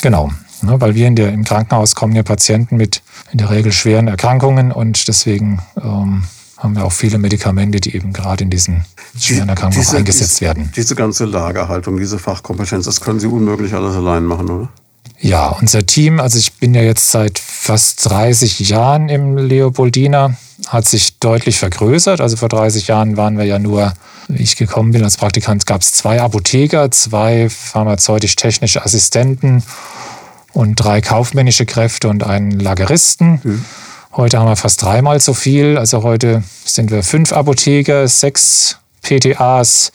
Genau, 0.00 0.30
ne? 0.62 0.80
weil 0.80 0.94
wir 0.94 1.06
in 1.06 1.16
der, 1.16 1.32
im 1.32 1.44
Krankenhaus 1.44 1.94
kommen 1.94 2.14
ja 2.14 2.22
Patienten 2.22 2.76
mit 2.76 3.02
in 3.32 3.38
der 3.38 3.50
Regel 3.50 3.72
schweren 3.72 4.08
Erkrankungen 4.08 4.72
und 4.72 5.08
deswegen 5.08 5.60
ähm, 5.80 6.24
haben 6.58 6.76
wir 6.76 6.84
auch 6.84 6.92
viele 6.92 7.18
Medikamente, 7.18 7.80
die 7.80 7.94
eben 7.96 8.12
gerade 8.12 8.44
in 8.44 8.50
diesen 8.50 8.84
schweren 9.18 9.48
Erkrankungen 9.48 9.84
diese, 9.84 9.96
eingesetzt 9.96 10.40
diese, 10.40 10.40
werden. 10.42 10.72
Diese 10.76 10.94
ganze 10.94 11.24
Lagerhaltung, 11.24 11.96
diese 11.98 12.18
Fachkompetenz, 12.18 12.84
das 12.84 13.00
können 13.00 13.18
Sie 13.18 13.26
unmöglich 13.26 13.74
alles 13.74 13.96
allein 13.96 14.24
machen, 14.24 14.50
oder? 14.50 14.68
Ja, 15.20 15.48
unser 15.60 15.86
Team, 15.86 16.18
also 16.18 16.38
ich 16.38 16.54
bin 16.54 16.74
ja 16.74 16.82
jetzt 16.82 17.10
seit 17.10 17.38
fast 17.38 18.10
30 18.10 18.58
Jahren 18.58 19.08
im 19.08 19.36
Leopoldina, 19.36 20.36
hat 20.66 20.86
sich 20.86 21.18
deutlich 21.18 21.58
vergrößert. 21.58 22.20
Also 22.20 22.36
vor 22.36 22.48
30 22.48 22.88
Jahren 22.88 23.16
waren 23.16 23.38
wir 23.38 23.44
ja 23.44 23.60
nur, 23.60 23.92
wie 24.26 24.42
ich 24.42 24.56
gekommen 24.56 24.90
bin 24.90 25.04
als 25.04 25.16
Praktikant, 25.16 25.64
gab 25.64 25.82
es 25.82 25.92
zwei 25.92 26.20
Apotheker, 26.20 26.90
zwei 26.90 27.48
pharmazeutisch-technische 27.48 28.84
Assistenten 28.84 29.62
und 30.52 30.74
drei 30.76 31.00
kaufmännische 31.00 31.66
Kräfte 31.66 32.08
und 32.08 32.24
einen 32.24 32.58
Lageristen. 32.58 33.40
Mhm. 33.42 33.64
Heute 34.14 34.38
haben 34.38 34.48
wir 34.48 34.56
fast 34.56 34.82
dreimal 34.82 35.20
so 35.20 35.34
viel. 35.34 35.78
Also 35.78 36.02
heute 36.02 36.42
sind 36.64 36.90
wir 36.90 37.02
fünf 37.02 37.32
Apotheker, 37.32 38.06
sechs 38.08 38.76
PTAs, 39.02 39.92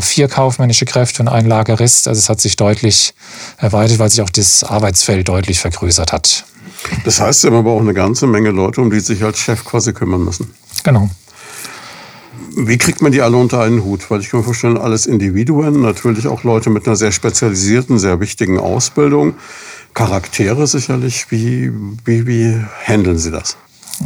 vier 0.00 0.28
kaufmännische 0.28 0.84
Kräfte 0.84 1.22
und 1.22 1.28
ein 1.28 1.46
Lagerist. 1.46 2.06
Also 2.08 2.18
es 2.18 2.28
hat 2.28 2.40
sich 2.40 2.56
deutlich 2.56 3.14
erweitert, 3.58 3.98
weil 3.98 4.10
sich 4.10 4.20
auch 4.20 4.30
das 4.30 4.64
Arbeitsfeld 4.64 5.28
deutlich 5.28 5.60
vergrößert 5.60 6.12
hat. 6.12 6.44
Das 7.04 7.20
heißt, 7.20 7.40
Sie 7.40 7.46
haben 7.46 7.56
aber 7.56 7.70
auch 7.70 7.80
eine 7.80 7.94
ganze 7.94 8.26
Menge 8.26 8.50
Leute, 8.50 8.80
um 8.80 8.90
die 8.90 9.00
sich 9.00 9.22
als 9.22 9.38
Chef 9.38 9.64
quasi 9.64 9.92
kümmern 9.92 10.24
müssen. 10.24 10.52
Genau. 10.82 11.08
Wie 12.54 12.76
kriegt 12.76 13.00
man 13.00 13.12
die 13.12 13.22
alle 13.22 13.36
unter 13.36 13.62
einen 13.62 13.82
Hut? 13.82 14.10
Weil 14.10 14.20
ich 14.20 14.28
kann 14.28 14.40
mir 14.40 14.44
vorstellen, 14.44 14.76
alles 14.76 15.06
Individuen, 15.06 15.80
natürlich 15.80 16.26
auch 16.26 16.44
Leute 16.44 16.70
mit 16.70 16.86
einer 16.86 16.96
sehr 16.96 17.12
spezialisierten, 17.12 17.98
sehr 17.98 18.20
wichtigen 18.20 18.58
Ausbildung, 18.58 19.34
Charaktere 19.94 20.66
sicherlich. 20.66 21.30
Wie, 21.30 21.70
wie, 22.04 22.26
wie 22.26 22.56
handeln 22.84 23.18
Sie 23.18 23.30
das? 23.30 23.56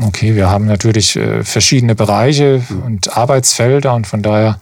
Okay, 0.02 0.34
wir 0.34 0.50
haben 0.50 0.66
natürlich 0.66 1.16
äh, 1.16 1.42
verschiedene 1.42 1.94
Bereiche 1.94 2.62
und 2.84 3.16
Arbeitsfelder 3.16 3.94
und 3.94 4.06
von 4.06 4.22
daher 4.22 4.60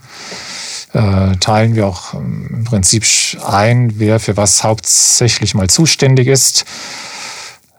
äh, 0.94 1.36
teilen 1.36 1.74
wir 1.74 1.86
auch 1.86 2.14
ähm, 2.14 2.48
im 2.50 2.64
Prinzip 2.64 3.04
ein, 3.46 3.98
wer 3.98 4.20
für 4.20 4.36
was 4.36 4.64
hauptsächlich 4.64 5.54
mal 5.54 5.68
zuständig 5.68 6.28
ist. 6.28 6.64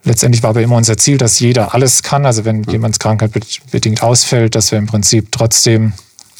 Letztendlich 0.03 0.43
war 0.43 0.51
aber 0.51 0.62
immer 0.62 0.75
unser 0.75 0.98
Ziel, 0.98 1.17
dass 1.17 1.39
jeder 1.39 1.74
alles 1.74 2.03
kann. 2.03 2.25
Also 2.25 2.45
wenn 2.45 2.63
jemand 2.63 3.00
krankheitbedingt 3.00 4.03
ausfällt, 4.03 4.53
dass 4.53 4.72
wir 4.72 4.77
im 4.77 4.86
Prinzip 4.86 5.31
trotzdem 5.31 5.93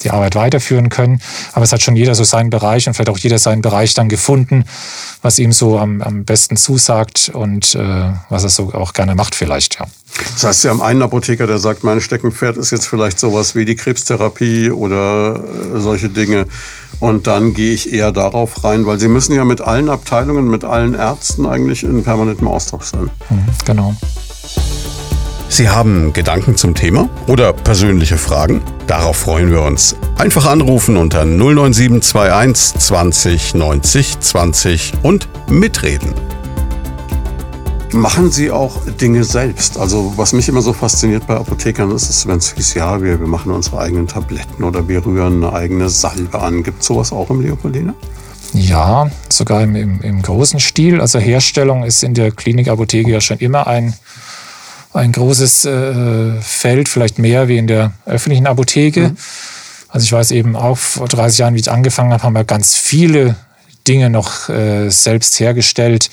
die 0.04 0.12
Arbeit 0.12 0.36
weiterführen 0.36 0.90
können. 0.90 1.22
Aber 1.54 1.64
es 1.64 1.72
hat 1.72 1.82
schon 1.82 1.96
jeder 1.96 2.16
so 2.16 2.24
seinen 2.24 2.50
Bereich 2.50 2.88
und 2.88 2.94
vielleicht 2.94 3.10
auch 3.10 3.18
jeder 3.18 3.40
seinen 3.40 3.62
Bereich 3.62 3.94
dann 3.94 4.10
gefunden, 4.10 4.66
was 5.22 5.40
ihm 5.40 5.52
so 5.52 5.80
am, 5.80 6.02
am 6.02 6.26
besten 6.26 6.58
zusagt 6.58 7.32
und 7.34 7.76
äh, 7.76 8.12
was 8.30 8.44
er 8.44 8.50
so 8.50 8.74
auch 8.74 8.94
gerne 8.94 9.16
macht 9.16 9.36
vielleicht, 9.36 9.80
ja. 9.80 9.86
Das 10.34 10.44
heißt, 10.46 10.62
Sie 10.62 10.70
haben 10.70 10.82
einen 10.82 11.02
Apotheker, 11.02 11.46
der 11.46 11.58
sagt, 11.58 11.84
mein 11.84 12.00
Steckenpferd 12.00 12.56
ist 12.56 12.72
jetzt 12.72 12.88
vielleicht 12.88 13.20
sowas 13.20 13.54
wie 13.56 13.66
die 13.66 13.76
Krebstherapie 13.76 14.72
oder 14.72 15.44
äh, 15.76 15.80
solche 15.80 16.10
Dinge. 16.10 16.46
Und 17.00 17.28
dann 17.28 17.54
gehe 17.54 17.74
ich 17.74 17.92
eher 17.92 18.14
darauf 18.14 18.64
rein, 18.64 18.86
weil 18.86 19.00
Sie 19.00 19.10
müssen 19.10 19.36
ja 19.36 19.44
mit 19.44 19.60
allen 19.60 19.90
Abteilungen, 19.90 20.50
mit 20.50 20.64
allen 20.64 20.94
Ärzten 20.94 21.46
eigentlich 21.46 21.84
in 21.84 22.04
permanentem 22.04 22.48
Austausch 22.48 22.86
sein. 22.86 23.10
Mhm, 23.30 23.46
genau. 23.66 23.96
Sie 25.48 25.70
haben 25.70 26.12
Gedanken 26.12 26.58
zum 26.58 26.76
Thema 26.76 27.08
oder 27.28 27.54
persönliche 27.54 28.18
Fragen? 28.18 28.62
Darauf 28.88 29.18
freuen 29.18 29.52
wir 29.52 29.62
uns. 29.62 29.96
Einfach 30.18 30.46
anrufen 30.48 30.98
unter 30.98 31.24
09721 31.24 32.80
20 32.80 33.54
90 33.54 34.20
20 34.20 34.94
und 35.04 35.30
mitreden. 35.50 36.14
Machen 37.94 38.30
Sie 38.30 38.52
auch 38.52 38.82
Dinge 39.00 39.24
selbst? 39.24 39.78
Also 39.78 40.14
was 40.18 40.34
mich 40.34 40.50
immer 40.50 40.62
so 40.62 40.74
fasziniert 40.74 41.28
bei 41.28 41.36
Apothekern 41.36 41.92
ist, 41.92 42.10
ist 42.10 42.28
wenn 42.28 42.40
es 42.40 42.54
hieß, 42.54 42.74
ja, 42.74 43.02
wir, 43.02 43.20
wir 43.20 43.28
machen 43.28 43.54
unsere 43.54 43.80
eigenen 43.80 44.08
Tabletten 44.08 44.64
oder 44.64 44.88
wir 44.90 45.06
rühren 45.06 45.44
eine 45.44 45.54
eigene 45.54 45.90
Salbe 45.90 46.42
an. 46.42 46.64
Gibt 46.64 46.82
es 46.82 46.88
sowas 46.88 47.14
auch 47.14 47.30
im 47.30 47.40
Leopoldina? 47.40 47.94
Ja, 48.54 49.10
sogar 49.30 49.64
im, 49.64 49.76
im, 49.76 50.02
im 50.02 50.22
großen 50.22 50.60
Stil. 50.60 51.00
Also 51.00 51.20
Herstellung 51.20 51.84
ist 51.84 52.04
in 52.04 52.14
der 52.14 52.32
Klinikapotheke 52.32 53.12
ja 53.12 53.22
schon 53.22 53.38
immer 53.38 53.68
ein 53.68 53.94
ein 54.96 55.12
großes 55.12 55.66
äh, 55.66 56.42
Feld, 56.42 56.90
vielleicht 56.90 57.20
mehr 57.20 57.48
wie 57.48 57.58
in 57.58 57.68
der 57.68 57.94
öffentlichen 58.06 58.48
Apotheke. 58.48 59.10
Mhm. 59.10 59.18
Also 59.90 60.06
ich 60.06 60.12
weiß 60.12 60.32
eben 60.32 60.56
auch 60.56 60.78
vor 60.78 61.08
30 61.08 61.40
Jahren, 61.40 61.54
wie 61.56 61.60
ich 61.60 61.72
angefangen 61.72 62.12
habe, 62.12 62.24
haben 62.24 62.34
wir 62.34 62.44
ganz 62.44 62.76
viele 62.76 63.36
Dinge 63.88 64.10
noch 64.10 64.50
äh, 64.50 64.90
selbst 64.90 65.40
hergestellt. 65.40 66.10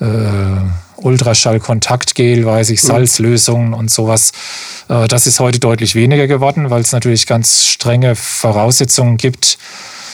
Äh, 0.00 0.04
Ultraschallkontaktgel, 0.96 2.44
weiß 2.44 2.70
ich, 2.70 2.82
mhm. 2.82 2.86
Salzlösungen 2.86 3.74
und 3.74 3.90
sowas. 3.90 4.32
Äh, 4.88 5.06
das 5.08 5.26
ist 5.26 5.40
heute 5.40 5.58
deutlich 5.58 5.94
weniger 5.94 6.26
geworden, 6.26 6.70
weil 6.70 6.80
es 6.80 6.92
natürlich 6.92 7.26
ganz 7.26 7.64
strenge 7.64 8.16
Voraussetzungen 8.16 9.16
gibt, 9.16 9.58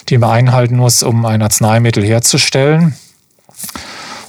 die 0.09 0.19
man 0.19 0.31
einhalten 0.31 0.77
muss, 0.77 1.03
um 1.03 1.25
ein 1.25 1.43
Arzneimittel 1.43 2.05
herzustellen. 2.05 2.95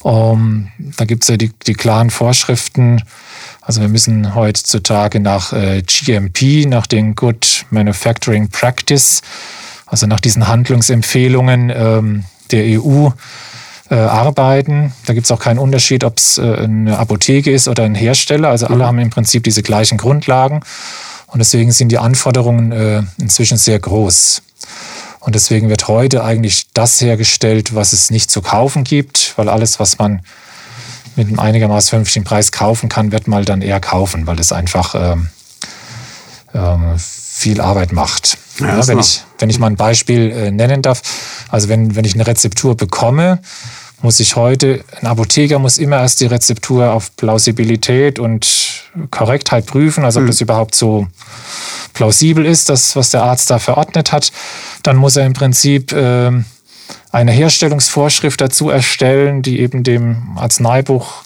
Um, 0.01 0.69
ähm, 0.79 0.93
da 0.97 1.05
gibt 1.05 1.23
es 1.23 1.29
ja 1.29 1.37
die, 1.37 1.51
die 1.65 1.73
klaren 1.73 2.11
Vorschriften, 2.11 3.01
also 3.65 3.81
wir 3.81 3.87
müssen 3.87 4.35
heutzutage 4.35 5.19
nach 5.19 5.51
äh, 5.51 5.81
GMP, 5.81 6.67
nach 6.67 6.85
den 6.85 7.15
Good 7.15 7.65
Manufacturing 7.71 8.49
Practice, 8.49 9.21
also 9.87 10.05
nach 10.05 10.19
diesen 10.19 10.47
Handlungsempfehlungen 10.47 11.71
ähm, 11.75 12.25
der 12.51 12.79
EU 12.79 13.09
äh, 13.89 13.95
arbeiten. 13.95 14.93
Da 15.07 15.13
gibt 15.13 15.25
es 15.25 15.31
auch 15.31 15.39
keinen 15.39 15.57
Unterschied, 15.57 16.03
ob 16.03 16.17
es 16.17 16.37
äh, 16.37 16.41
eine 16.41 16.99
Apotheke 16.99 17.51
ist 17.51 17.67
oder 17.67 17.83
ein 17.83 17.95
Hersteller. 17.95 18.49
Also 18.49 18.67
alle 18.67 18.83
mhm. 18.83 18.83
haben 18.83 18.99
im 18.99 19.09
Prinzip 19.09 19.43
diese 19.43 19.63
gleichen 19.63 19.97
Grundlagen. 19.97 20.61
Und 21.27 21.39
deswegen 21.39 21.71
sind 21.71 21.89
die 21.89 21.97
Anforderungen 21.97 22.71
äh, 22.71 23.01
inzwischen 23.17 23.57
sehr 23.57 23.79
groß. 23.79 24.43
Und 25.21 25.33
deswegen 25.33 25.69
wird 25.69 25.87
heute 25.87 26.23
eigentlich 26.23 26.67
das 26.73 27.01
hergestellt, 27.01 27.73
was 27.73 27.93
es 27.93 28.11
nicht 28.11 28.29
zu 28.29 28.43
kaufen 28.43 28.83
gibt, 28.83 29.33
weil 29.37 29.49
alles, 29.49 29.79
was 29.79 29.97
man 29.97 30.21
mit 31.15 31.27
einem 31.27 31.39
einigermaßen 31.39 31.89
vernünftigen 31.89 32.25
Preis 32.25 32.51
kaufen 32.51 32.89
kann, 32.89 33.11
wird 33.11 33.27
mal 33.27 33.45
dann 33.45 33.61
eher 33.61 33.79
kaufen, 33.79 34.27
weil 34.27 34.35
das 34.35 34.51
einfach 34.51 34.95
ähm, 34.95 35.29
ähm, 36.53 36.95
viel 36.97 37.61
Arbeit 37.61 37.91
macht. 37.91 38.37
Ja, 38.59 38.77
ja, 38.77 38.87
wenn, 38.87 38.99
ich, 38.99 39.23
wenn 39.39 39.49
ich 39.49 39.59
mal 39.59 39.67
ein 39.67 39.75
Beispiel 39.75 40.31
äh, 40.31 40.51
nennen 40.51 40.81
darf, 40.81 41.01
also 41.49 41.67
wenn, 41.69 41.95
wenn 41.95 42.05
ich 42.05 42.13
eine 42.13 42.25
Rezeptur 42.25 42.75
bekomme, 42.75 43.39
muss 44.01 44.19
ich 44.19 44.35
heute, 44.35 44.83
ein 45.01 45.07
Apotheker 45.07 45.59
muss 45.59 45.77
immer 45.77 45.97
erst 45.97 46.21
die 46.21 46.25
Rezeptur 46.25 46.91
auf 46.91 47.15
Plausibilität 47.15 48.19
und 48.19 48.47
Korrektheit 49.09 49.65
prüfen, 49.65 50.05
also 50.05 50.19
ob 50.19 50.25
mhm. 50.25 50.27
das 50.27 50.41
überhaupt 50.41 50.75
so 50.75 51.07
plausibel 51.93 52.45
ist, 52.45 52.69
das, 52.69 52.95
was 52.95 53.09
der 53.09 53.23
Arzt 53.23 53.49
da 53.49 53.59
verordnet 53.59 54.11
hat. 54.11 54.31
Dann 54.83 54.97
muss 54.97 55.15
er 55.15 55.25
im 55.25 55.33
Prinzip 55.33 55.91
äh, 55.91 56.31
eine 57.15 57.31
Herstellungsvorschrift 57.31 58.41
dazu 58.41 58.69
erstellen, 58.69 59.41
die 59.41 59.61
eben 59.61 59.83
dem 59.83 60.37
Arzneibuch 60.37 61.23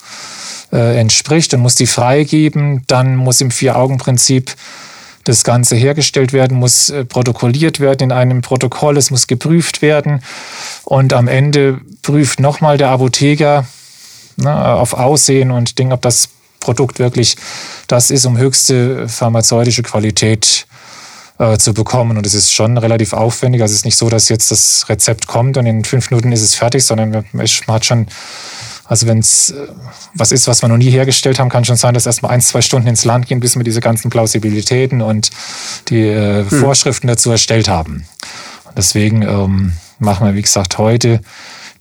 äh, 0.71 0.99
entspricht 0.99 1.51
und 1.55 1.61
muss 1.61 1.73
die 1.73 1.87
freigeben. 1.87 2.83
Dann 2.85 3.15
muss 3.15 3.41
im 3.41 3.49
Vier-Augen-Prinzip 3.49 4.55
das 5.23 5.43
Ganze 5.43 5.75
hergestellt 5.75 6.31
werden, 6.31 6.57
muss 6.57 6.89
äh, 6.89 7.05
protokolliert 7.05 7.79
werden 7.79 8.03
in 8.03 8.11
einem 8.11 8.41
Protokoll, 8.41 8.97
es 8.97 9.09
muss 9.09 9.25
geprüft 9.25 9.81
werden 9.81 10.21
und 10.85 11.11
am 11.11 11.27
Ende 11.27 11.81
prüft 12.03 12.39
nochmal 12.39 12.77
der 12.77 12.89
Apotheker 12.89 13.65
ne, 14.37 14.55
auf 14.55 14.93
Aussehen 14.93 15.49
und 15.49 15.79
Ding, 15.79 15.91
ob 15.91 16.03
das 16.03 16.29
Produkt 16.59 16.99
wirklich 16.99 17.35
das 17.87 18.11
ist, 18.11 18.25
um 18.25 18.37
höchste 18.37 19.09
pharmazeutische 19.09 19.81
Qualität 19.81 20.67
äh, 21.39 21.57
zu 21.57 21.73
bekommen. 21.73 22.17
Und 22.17 22.25
es 22.27 22.33
ist 22.33 22.53
schon 22.53 22.77
relativ 22.77 23.13
aufwendig. 23.13 23.61
Also 23.61 23.71
es 23.71 23.79
ist 23.79 23.85
nicht 23.85 23.97
so, 23.97 24.09
dass 24.09 24.29
jetzt 24.29 24.51
das 24.51 24.85
Rezept 24.89 25.25
kommt 25.27 25.57
und 25.57 25.65
in 25.65 25.83
fünf 25.83 26.11
Minuten 26.11 26.31
ist 26.31 26.41
es 26.41 26.53
fertig, 26.53 26.85
sondern 26.85 27.25
man 27.31 27.47
hat 27.67 27.85
schon, 27.85 28.07
also 28.85 29.07
wenn 29.07 29.19
es 29.19 29.51
äh, 29.51 29.67
was 30.13 30.31
ist, 30.31 30.47
was 30.47 30.61
wir 30.61 30.69
noch 30.69 30.77
nie 30.77 30.89
hergestellt 30.89 31.39
haben, 31.39 31.49
kann 31.49 31.65
schon 31.65 31.77
sein, 31.77 31.93
dass 31.93 32.05
erstmal 32.05 32.31
ein, 32.31 32.41
zwei 32.41 32.61
Stunden 32.61 32.87
ins 32.87 33.05
Land 33.05 33.27
gehen, 33.27 33.39
bis 33.39 33.55
wir 33.55 33.63
diese 33.63 33.79
ganzen 33.79 34.09
Plausibilitäten 34.09 35.01
und 35.01 35.29
die 35.87 36.07
äh, 36.07 36.45
hm. 36.47 36.59
Vorschriften 36.59 37.07
dazu 37.07 37.31
erstellt 37.31 37.69
haben. 37.69 38.05
Und 38.65 38.77
deswegen 38.77 39.21
ähm, 39.21 39.73
machen 39.97 40.27
wir, 40.27 40.35
wie 40.35 40.41
gesagt, 40.41 40.77
heute 40.77 41.21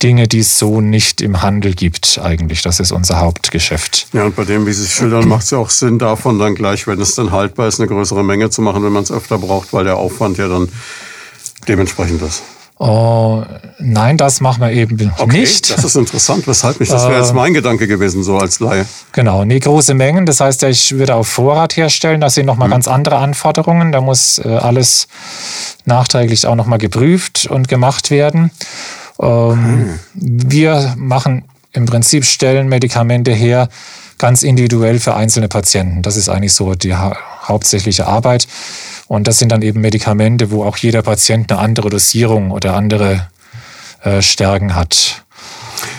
Dinge, 0.02 0.28
die 0.28 0.40
es 0.40 0.58
so 0.58 0.80
nicht 0.80 1.20
im 1.20 1.42
Handel 1.42 1.74
gibt 1.74 2.20
eigentlich. 2.22 2.62
Das 2.62 2.80
ist 2.80 2.92
unser 2.92 3.20
Hauptgeschäft. 3.20 4.08
Ja, 4.12 4.24
und 4.24 4.36
bei 4.36 4.44
dem, 4.44 4.66
wie 4.66 4.72
Sie 4.72 4.84
es 4.84 4.92
schildern, 4.92 5.28
macht 5.28 5.44
es 5.44 5.50
ja 5.50 5.58
auch 5.58 5.70
Sinn, 5.70 5.98
davon 5.98 6.38
dann 6.38 6.54
gleich, 6.54 6.86
wenn 6.86 7.00
es 7.00 7.14
dann 7.14 7.32
haltbar 7.32 7.68
ist, 7.68 7.80
eine 7.80 7.88
größere 7.88 8.24
Menge 8.24 8.50
zu 8.50 8.62
machen, 8.62 8.82
wenn 8.84 8.92
man 8.92 9.02
es 9.02 9.10
öfter 9.10 9.38
braucht, 9.38 9.72
weil 9.72 9.84
der 9.84 9.96
Aufwand 9.96 10.38
ja 10.38 10.48
dann 10.48 10.68
dementsprechend 11.66 12.22
ist. 12.22 12.42
Oh, 12.80 13.42
nein, 13.80 14.16
das 14.16 14.40
machen 14.40 14.60
wir 14.60 14.70
eben 14.70 15.12
okay, 15.18 15.40
nicht. 15.40 15.76
Das 15.76 15.82
ist 15.82 15.96
interessant. 15.96 16.46
Weshalb 16.46 16.78
nicht? 16.78 16.92
Das 16.92 17.08
wäre 17.08 17.18
jetzt 17.18 17.32
äh, 17.32 17.34
mein 17.34 17.52
Gedanke 17.52 17.88
gewesen, 17.88 18.22
so 18.22 18.38
als 18.38 18.60
Laie. 18.60 18.86
Genau, 19.10 19.44
nee, 19.44 19.58
große 19.58 19.94
Mengen. 19.94 20.26
Das 20.26 20.38
heißt, 20.38 20.62
ich 20.62 20.96
würde 20.96 21.16
auf 21.16 21.26
Vorrat 21.26 21.76
herstellen. 21.76 22.20
Das 22.20 22.34
sind 22.34 22.46
nochmal 22.46 22.68
mhm. 22.68 22.72
ganz 22.72 22.86
andere 22.86 23.16
Anforderungen. 23.16 23.90
Da 23.90 24.00
muss 24.00 24.38
äh, 24.38 24.46
alles 24.46 25.08
nachträglich 25.86 26.46
auch 26.46 26.54
nochmal 26.54 26.78
geprüft 26.78 27.48
und 27.50 27.66
gemacht 27.66 28.12
werden. 28.12 28.52
Ähm, 29.20 29.98
wir 30.14 30.94
machen 30.96 31.44
im 31.72 31.86
Prinzip 31.86 32.24
stellen 32.24 32.68
Medikamente 32.68 33.32
her, 33.32 33.68
ganz 34.18 34.42
individuell 34.42 34.98
für 34.98 35.14
einzelne 35.14 35.48
Patienten. 35.48 36.02
Das 36.02 36.16
ist 36.16 36.28
eigentlich 36.28 36.52
so 36.52 36.74
die 36.74 36.94
ha 36.94 37.16
hauptsächliche 37.44 38.06
Arbeit. 38.06 38.46
Und 39.06 39.26
das 39.26 39.38
sind 39.38 39.50
dann 39.52 39.62
eben 39.62 39.80
Medikamente, 39.80 40.50
wo 40.50 40.64
auch 40.64 40.76
jeder 40.76 41.00
Patient 41.00 41.50
eine 41.50 41.60
andere 41.60 41.88
Dosierung 41.88 42.50
oder 42.50 42.74
andere 42.74 43.28
äh, 44.02 44.20
Stärken 44.20 44.74
hat. 44.74 45.24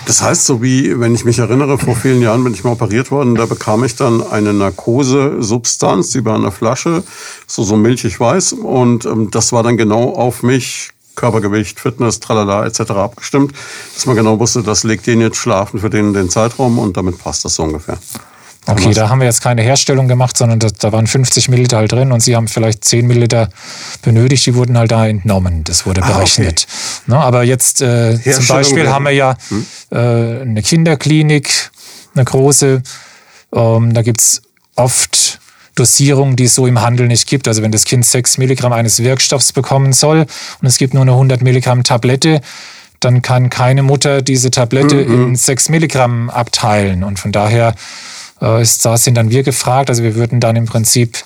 Das 0.05 0.21
heißt, 0.21 0.45
so 0.45 0.61
wie, 0.61 0.99
wenn 0.99 1.15
ich 1.15 1.25
mich 1.25 1.39
erinnere, 1.39 1.77
vor 1.77 1.95
vielen 1.95 2.21
Jahren 2.21 2.43
bin 2.43 2.53
ich 2.53 2.63
mal 2.63 2.71
operiert 2.71 3.09
worden, 3.11 3.35
da 3.35 3.45
bekam 3.45 3.83
ich 3.83 3.95
dann 3.95 4.21
eine 4.25 4.53
Narkosesubstanz, 4.53 6.11
die 6.11 6.25
war 6.25 6.35
in 6.35 6.43
der 6.43 6.51
Flasche, 6.51 7.03
so, 7.47 7.63
so 7.63 7.77
milchig 7.77 8.19
weiß. 8.19 8.53
Und 8.53 9.05
ähm, 9.05 9.31
das 9.31 9.53
war 9.53 9.63
dann 9.63 9.77
genau 9.77 10.13
auf 10.13 10.43
mich 10.43 10.89
Körpergewicht, 11.19 11.79
Fitness, 11.79 12.19
tralala 12.19 12.65
etc. 12.65 12.91
abgestimmt, 12.91 13.53
dass 13.93 14.05
man 14.05 14.15
genau 14.15 14.39
wusste, 14.39 14.63
das 14.63 14.83
legt 14.83 15.05
den 15.05 15.19
jetzt 15.19 15.37
schlafen 15.37 15.79
für 15.79 15.89
den 15.89 16.13
den 16.13 16.29
Zeitraum 16.29 16.79
und 16.79 16.95
damit 16.95 17.21
passt 17.21 17.43
das 17.43 17.55
so 17.55 17.63
ungefähr. 17.63 17.97
Okay, 18.65 18.93
da 18.93 19.09
haben 19.09 19.19
wir 19.19 19.25
jetzt 19.25 19.41
keine 19.41 19.61
Herstellung 19.61 20.07
gemacht, 20.07 20.37
sondern 20.37 20.59
da, 20.59 20.67
da, 20.67 20.91
waren 20.91 21.07
50 21.07 21.49
Milliliter 21.49 21.77
halt 21.77 21.91
drin 21.91 22.11
und 22.11 22.21
Sie 22.21 22.35
haben 22.35 22.47
vielleicht 22.47 22.85
10 22.85 23.07
Milliliter 23.07 23.49
benötigt, 24.01 24.45
die 24.45 24.55
wurden 24.55 24.77
halt 24.77 24.91
da 24.91 25.07
entnommen. 25.07 25.63
Das 25.63 25.85
wurde 25.85 26.01
berechnet. 26.01 26.67
Ah, 26.67 26.73
okay. 26.73 27.03
Na, 27.07 27.19
aber 27.21 27.43
jetzt 27.43 27.81
äh, 27.81 28.19
zum 28.21 28.47
Beispiel 28.47 28.89
haben 28.89 29.05
wir 29.05 29.11
ja 29.11 29.35
hm? 29.49 29.65
äh, 29.91 29.97
eine 30.41 30.61
Kinderklinik, 30.61 31.71
eine 32.13 32.25
große. 32.25 32.83
Ähm, 33.53 33.93
da 33.93 34.01
gibt's 34.03 34.41
oft 34.75 35.39
Dosierung, 35.75 36.35
die 36.35 36.45
es 36.45 36.55
so 36.55 36.67
im 36.67 36.81
Handel 36.81 37.07
nicht 37.07 37.27
gibt. 37.27 37.47
Also 37.47 37.61
wenn 37.61 37.71
das 37.71 37.85
Kind 37.85 38.05
6 38.05 38.37
Milligramm 38.37 38.73
eines 38.73 39.01
Wirkstoffs 39.01 39.53
bekommen 39.53 39.93
soll 39.93 40.25
und 40.61 40.67
es 40.67 40.77
gibt 40.77 40.93
nur 40.93 41.03
eine 41.03 41.11
100 41.11 41.41
Milligramm 41.41 41.83
Tablette, 41.83 42.41
dann 42.99 43.21
kann 43.21 43.49
keine 43.49 43.83
Mutter 43.83 44.21
diese 44.21 44.51
Tablette 44.51 44.95
mhm. 44.95 45.29
in 45.29 45.35
6 45.35 45.69
Milligramm 45.69 46.29
abteilen. 46.29 47.03
Und 47.03 47.19
von 47.19 47.31
daher 47.31 47.75
äh, 48.41 48.61
ist, 48.61 48.85
da 48.85 48.97
sind 48.97 49.15
dann 49.15 49.31
wir 49.31 49.43
gefragt. 49.43 49.89
Also 49.89 50.03
wir 50.03 50.15
würden 50.15 50.39
dann 50.39 50.55
im 50.55 50.65
Prinzip 50.65 51.17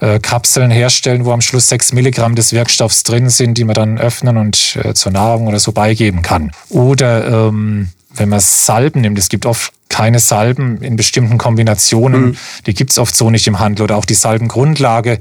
äh, 0.00 0.18
Kapseln 0.18 0.70
herstellen, 0.70 1.24
wo 1.24 1.32
am 1.32 1.40
Schluss 1.40 1.68
sechs 1.68 1.92
Milligramm 1.92 2.34
des 2.34 2.52
Wirkstoffs 2.52 3.02
drin 3.02 3.28
sind, 3.28 3.58
die 3.58 3.64
man 3.64 3.74
dann 3.74 3.98
öffnen 3.98 4.36
und 4.36 4.78
äh, 4.82 4.94
zur 4.94 5.12
Nahrung 5.12 5.46
oder 5.46 5.58
so 5.58 5.72
beigeben 5.72 6.22
kann. 6.22 6.52
Oder 6.70 7.48
ähm, 7.48 7.88
wenn 8.14 8.28
man 8.28 8.40
Salben 8.40 9.02
nimmt, 9.02 9.18
es 9.18 9.28
gibt 9.28 9.46
oft 9.46 9.72
keine 9.90 10.20
Salben 10.20 10.80
in 10.80 10.96
bestimmten 10.96 11.36
Kombinationen, 11.36 12.22
mhm. 12.22 12.36
die 12.66 12.72
gibt 12.72 12.92
es 12.92 12.98
oft 12.98 13.14
so 13.14 13.28
nicht 13.28 13.46
im 13.46 13.58
Handel. 13.58 13.82
Oder 13.82 13.96
auch 13.96 14.06
die 14.06 14.14
Salbengrundlage, 14.14 15.18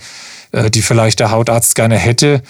äh, 0.53 0.69
die 0.71 0.81
vielleicht 0.81 1.19
der 1.19 1.31
Hautarzt 1.31 1.75
gerne 1.75 1.97
hätte 1.97 2.41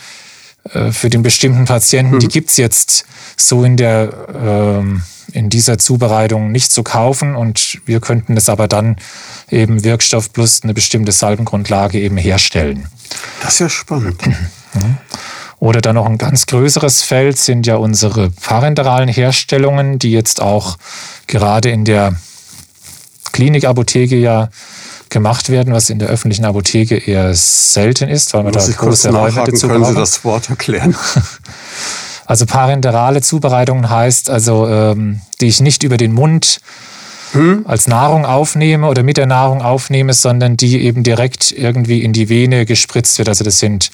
äh, 0.73 0.91
für 0.91 1.09
den 1.09 1.23
bestimmten 1.23 1.65
Patienten, 1.65 2.15
mhm. 2.15 2.19
die 2.19 2.27
gibt 2.27 2.49
es 2.49 2.57
jetzt 2.57 3.05
so 3.35 3.63
in 3.63 3.77
der 3.77 4.13
ähm, 4.35 5.01
in 5.31 5.49
dieser 5.49 5.77
Zubereitung 5.77 6.51
nicht 6.51 6.71
zu 6.71 6.81
kaufen 6.83 7.35
und 7.35 7.79
wir 7.85 7.99
könnten 7.99 8.35
es 8.35 8.49
aber 8.49 8.67
dann 8.67 8.97
eben 9.49 9.83
Wirkstoff 9.83 10.33
plus 10.33 10.63
eine 10.63 10.73
bestimmte 10.73 11.11
Salbengrundlage 11.11 11.99
eben 11.99 12.17
herstellen. 12.17 12.88
Das 13.41 13.53
ist 13.53 13.59
ja 13.59 13.69
spannend. 13.69 14.25
Mhm. 14.25 14.97
Oder 15.59 15.81
dann 15.81 15.95
noch 15.95 16.05
ein 16.05 16.17
ganz 16.17 16.45
größeres 16.45 17.01
Feld 17.01 17.37
sind 17.37 17.67
ja 17.67 17.75
unsere 17.75 18.29
parenteralen 18.29 19.09
Herstellungen, 19.09 19.99
die 19.99 20.11
jetzt 20.11 20.41
auch 20.41 20.77
gerade 21.27 21.69
in 21.69 21.83
der 21.83 22.15
Klinikapotheke 23.33 24.15
ja 24.15 24.49
gemacht 25.09 25.49
werden, 25.49 25.73
was 25.73 25.89
in 25.89 25.99
der 25.99 26.07
öffentlichen 26.07 26.45
Apotheke 26.45 26.97
eher 26.97 27.33
selten 27.33 28.07
ist, 28.09 28.33
weil 28.33 28.43
man 28.43 28.53
Muss 28.53 28.67
da 28.67 28.71
große 28.73 29.11
Räume 29.11 29.43
dazu 29.45 29.67
Können 29.67 29.85
Sie 29.85 29.95
das 29.95 30.23
Wort 30.23 30.49
erklären? 30.49 30.95
Also 32.25 32.45
parenterale 32.45 33.23
Zubereitungen 33.23 33.89
heißt 33.89 34.29
also, 34.29 34.67
ähm, 34.67 35.19
die 35.41 35.47
ich 35.47 35.61
nicht 35.61 35.81
über 35.81 35.97
den 35.97 36.13
Mund 36.13 36.61
hm? 37.33 37.65
als 37.67 37.88
Nahrung 37.88 38.25
aufnehme 38.25 38.88
oder 38.88 39.03
mit 39.03 39.17
der 39.17 39.27
Nahrung 39.27 39.62
aufnehme, 39.62 40.13
sondern 40.13 40.57
die 40.57 40.81
eben 40.81 41.03
direkt 41.03 41.51
irgendwie 41.51 42.03
in 42.03 42.13
die 42.13 42.29
Vene 42.29 42.65
gespritzt 42.65 43.17
wird. 43.17 43.29
Also 43.29 43.43
das 43.43 43.59
sind 43.59 43.91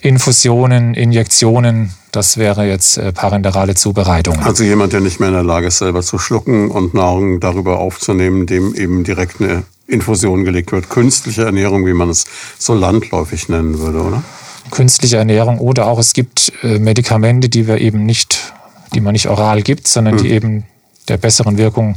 Infusionen, 0.00 0.94
Injektionen. 0.94 1.90
Das 2.12 2.38
wäre 2.38 2.66
jetzt 2.66 2.96
äh, 2.96 3.12
parenterale 3.12 3.74
Zubereitung. 3.74 4.38
Also 4.40 4.64
jemand, 4.64 4.92
der 4.92 5.00
nicht 5.00 5.20
mehr 5.20 5.28
in 5.28 5.34
der 5.34 5.44
Lage 5.44 5.66
ist, 5.66 5.78
selber 5.78 6.02
zu 6.02 6.18
schlucken 6.18 6.70
und 6.70 6.94
Nahrung 6.94 7.40
darüber 7.40 7.78
aufzunehmen, 7.78 8.46
dem 8.46 8.74
eben 8.74 9.04
direkt 9.04 9.40
eine 9.40 9.64
Infusion 9.86 10.44
gelegt 10.44 10.72
wird. 10.72 10.88
Künstliche 10.88 11.44
Ernährung, 11.44 11.86
wie 11.86 11.92
man 11.92 12.08
es 12.08 12.24
so 12.58 12.74
landläufig 12.74 13.48
nennen 13.48 13.78
würde, 13.78 14.02
oder? 14.02 14.22
künstliche 14.70 15.16
Ernährung 15.16 15.58
oder 15.58 15.86
auch 15.86 15.98
es 15.98 16.12
gibt 16.12 16.52
äh, 16.62 16.78
Medikamente, 16.78 17.48
die 17.48 17.66
wir 17.66 17.78
eben 17.78 18.04
nicht, 18.04 18.52
die 18.94 19.00
man 19.00 19.12
nicht 19.12 19.28
oral 19.28 19.62
gibt, 19.62 19.88
sondern 19.88 20.14
mhm. 20.14 20.18
die 20.18 20.30
eben 20.30 20.64
der 21.08 21.16
besseren 21.16 21.58
Wirkung 21.58 21.96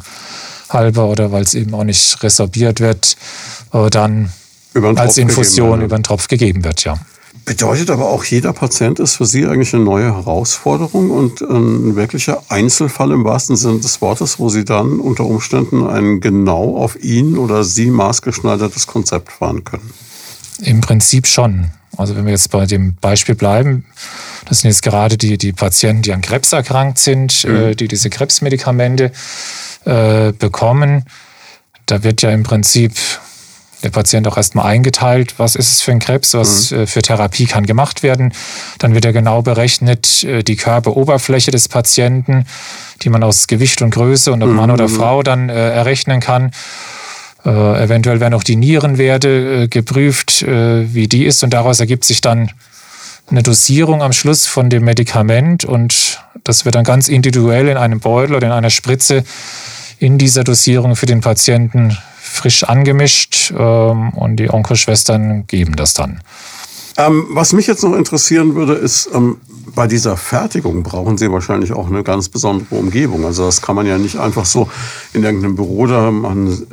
halber 0.73 1.07
oder 1.07 1.31
weil 1.31 1.43
es 1.43 1.53
eben 1.53 1.73
auch 1.73 1.83
nicht 1.83 2.21
resorbiert 2.23 2.79
wird, 2.79 3.17
äh, 3.73 3.89
dann 3.89 4.31
als 4.95 5.17
Infusion 5.17 5.81
über 5.81 5.97
den 5.97 6.03
Tropf 6.03 6.27
gegeben 6.27 6.63
wird, 6.63 6.83
ja. 6.83 6.97
Bedeutet 7.43 7.89
aber 7.89 8.09
auch, 8.09 8.23
jeder 8.23 8.53
Patient 8.53 8.99
ist 8.99 9.15
für 9.15 9.25
Sie 9.25 9.45
eigentlich 9.45 9.73
eine 9.73 9.83
neue 9.83 10.13
Herausforderung 10.13 11.09
und 11.09 11.41
ein 11.41 11.95
wirklicher 11.95 12.43
Einzelfall 12.49 13.11
im 13.11 13.23
wahrsten 13.23 13.55
Sinne 13.55 13.79
des 13.79 13.99
Wortes, 13.99 14.37
wo 14.37 14.49
Sie 14.49 14.63
dann 14.63 14.99
unter 14.99 15.25
Umständen 15.25 15.87
ein 15.87 16.19
genau 16.19 16.77
auf 16.77 17.01
ihn 17.03 17.37
oder 17.37 17.63
Sie 17.63 17.87
maßgeschneidertes 17.87 18.85
Konzept 18.85 19.31
fahren 19.31 19.63
können. 19.63 19.91
Im 20.61 20.81
Prinzip 20.81 21.25
schon. 21.25 21.71
Also 21.97 22.15
wenn 22.15 22.25
wir 22.25 22.31
jetzt 22.31 22.51
bei 22.51 22.65
dem 22.65 22.95
Beispiel 23.01 23.35
bleiben, 23.35 23.85
das 24.45 24.61
sind 24.61 24.69
jetzt 24.69 24.83
gerade 24.83 25.17
die, 25.17 25.37
die 25.37 25.51
Patienten, 25.51 26.03
die 26.03 26.13
an 26.13 26.21
Krebs 26.21 26.53
erkrankt 26.53 26.99
sind, 26.99 27.43
mhm. 27.43 27.55
äh, 27.55 27.75
die 27.75 27.87
diese 27.87 28.09
Krebsmedikamente 28.09 29.11
äh, 29.85 30.31
bekommen. 30.31 31.05
Da 31.85 32.03
wird 32.03 32.21
ja 32.21 32.31
im 32.31 32.43
Prinzip 32.43 32.93
der 33.83 33.89
Patient 33.89 34.27
auch 34.27 34.38
erstmal 34.38 34.65
eingeteilt, 34.67 35.35
was 35.38 35.55
ist 35.55 35.71
es 35.71 35.81
für 35.81 35.91
ein 35.91 36.00
Krebs, 36.00 36.33
was 36.33 36.71
mhm. 36.71 36.81
Äh, 36.81 36.88
für 36.88 37.01
Therapie 37.01 37.45
kann 37.45 37.65
gemacht 37.65 38.03
werden. 38.03 38.33
Dann 38.77 38.93
wird 38.93 39.05
ja 39.05 39.11
genau 39.11 39.41
berechnet 39.41 40.23
äh, 40.23 40.43
die 40.43 40.55
Körperoberfläche 40.55 41.51
des 41.51 41.67
Patienten, 41.67 42.45
die 43.01 43.10
man 43.10 43.23
aus 43.23 43.47
Gewicht 43.47 43.82
und 43.82 43.91
Größe 43.91 44.32
und 44.32 44.43
ob 44.43 44.49
Mann 44.49 44.71
oder 44.71 44.88
mhm. 44.88 44.93
Frau 44.95 45.23
dann 45.23 45.49
äh, 45.49 45.71
errechnen 45.71 46.19
kann. 46.19 46.51
Äh, 47.43 47.84
eventuell 47.84 48.19
werden 48.19 48.36
auch 48.36 48.43
die 48.43 48.56
Nierenwerte 48.56 49.63
äh, 49.63 49.67
geprüft, 49.67 50.43
äh, 50.43 50.93
wie 50.93 51.08
die 51.08 51.25
ist. 51.25 51.43
Und 51.43 51.51
daraus 51.51 51.79
ergibt 51.79 52.03
sich 52.03 52.21
dann 52.21 52.51
eine 53.32 53.44
Dosierung 53.44 54.02
am 54.02 54.13
Schluss 54.13 54.46
von 54.46 54.70
dem 54.70 54.84
Medikament. 54.84 55.65
Und 55.65 56.24
das 56.44 56.65
wird 56.65 56.76
dann 56.76 56.84
ganz 56.84 57.08
individuell 57.08 57.67
in 57.67 57.78
einem 57.78 58.00
Beutel 58.00 58.36
oder 58.36 58.48
in 58.48 58.54
einer 58.54 58.70
Spritze 58.70 59.24
in 60.00 60.17
dieser 60.17 60.44
Dosierung 60.44 60.96
für 60.96 61.06
den 61.06 61.22
Patienten 61.22 61.98
frisch 62.20 62.63
angemischt. 62.63 63.54
Ähm, 63.58 64.10
und 64.10 64.38
die 64.38 64.52
Onkoschwestern 64.52 65.48
geben 65.48 65.76
das 65.76 65.94
dann. 65.94 66.22
Ähm, 66.98 67.28
was 67.30 67.54
mich 67.54 67.67
jetzt 67.67 67.84
noch 67.84 67.96
interessieren 67.96 68.56
würde, 68.56 68.74
ist, 68.74 69.10
ähm, 69.13 69.38
bei 69.74 69.88
dieser 69.88 70.17
Fertigung 70.17 70.84
brauchen 70.84 71.17
Sie 71.17 71.32
wahrscheinlich 71.32 71.72
auch 71.72 71.88
eine 71.88 72.04
ganz 72.04 72.30
besondere 72.30 72.76
Umgebung. 72.76 73.26
Also 73.26 73.46
das 73.46 73.62
kann 73.62 73.76
man 73.76 73.86
ja 73.88 73.98
nicht 73.98 74.17
einfach 74.17 74.46
so 74.46 74.70
in 75.13 75.24
irgendeinem 75.24 75.56
Büro 75.56 75.88
da 75.88 76.12
machen. 76.12 76.67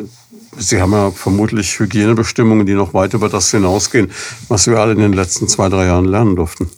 Sie 0.58 0.80
haben 0.80 0.92
ja 0.92 1.10
vermutlich 1.10 1.78
Hygienebestimmungen, 1.78 2.66
die 2.66 2.74
noch 2.74 2.94
weit 2.94 3.14
über 3.14 3.28
das 3.28 3.50
hinausgehen, 3.50 4.10
was 4.48 4.66
wir 4.66 4.78
alle 4.78 4.92
in 4.92 4.98
den 4.98 5.12
letzten 5.12 5.48
zwei, 5.48 5.68
drei 5.68 5.86
Jahren 5.86 6.04
lernen 6.04 6.36
durften. 6.36 6.68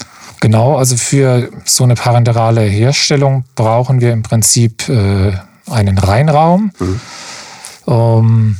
Genau, 0.40 0.76
also 0.76 0.96
für 0.96 1.50
so 1.64 1.84
eine 1.84 1.94
parenterale 1.94 2.62
Herstellung 2.62 3.44
brauchen 3.56 4.00
wir 4.00 4.12
im 4.12 4.22
Prinzip 4.22 4.88
äh, 4.88 5.32
einen 5.68 5.98
Reinraum, 5.98 6.72
mhm. 6.78 7.00
ähm, 7.86 8.56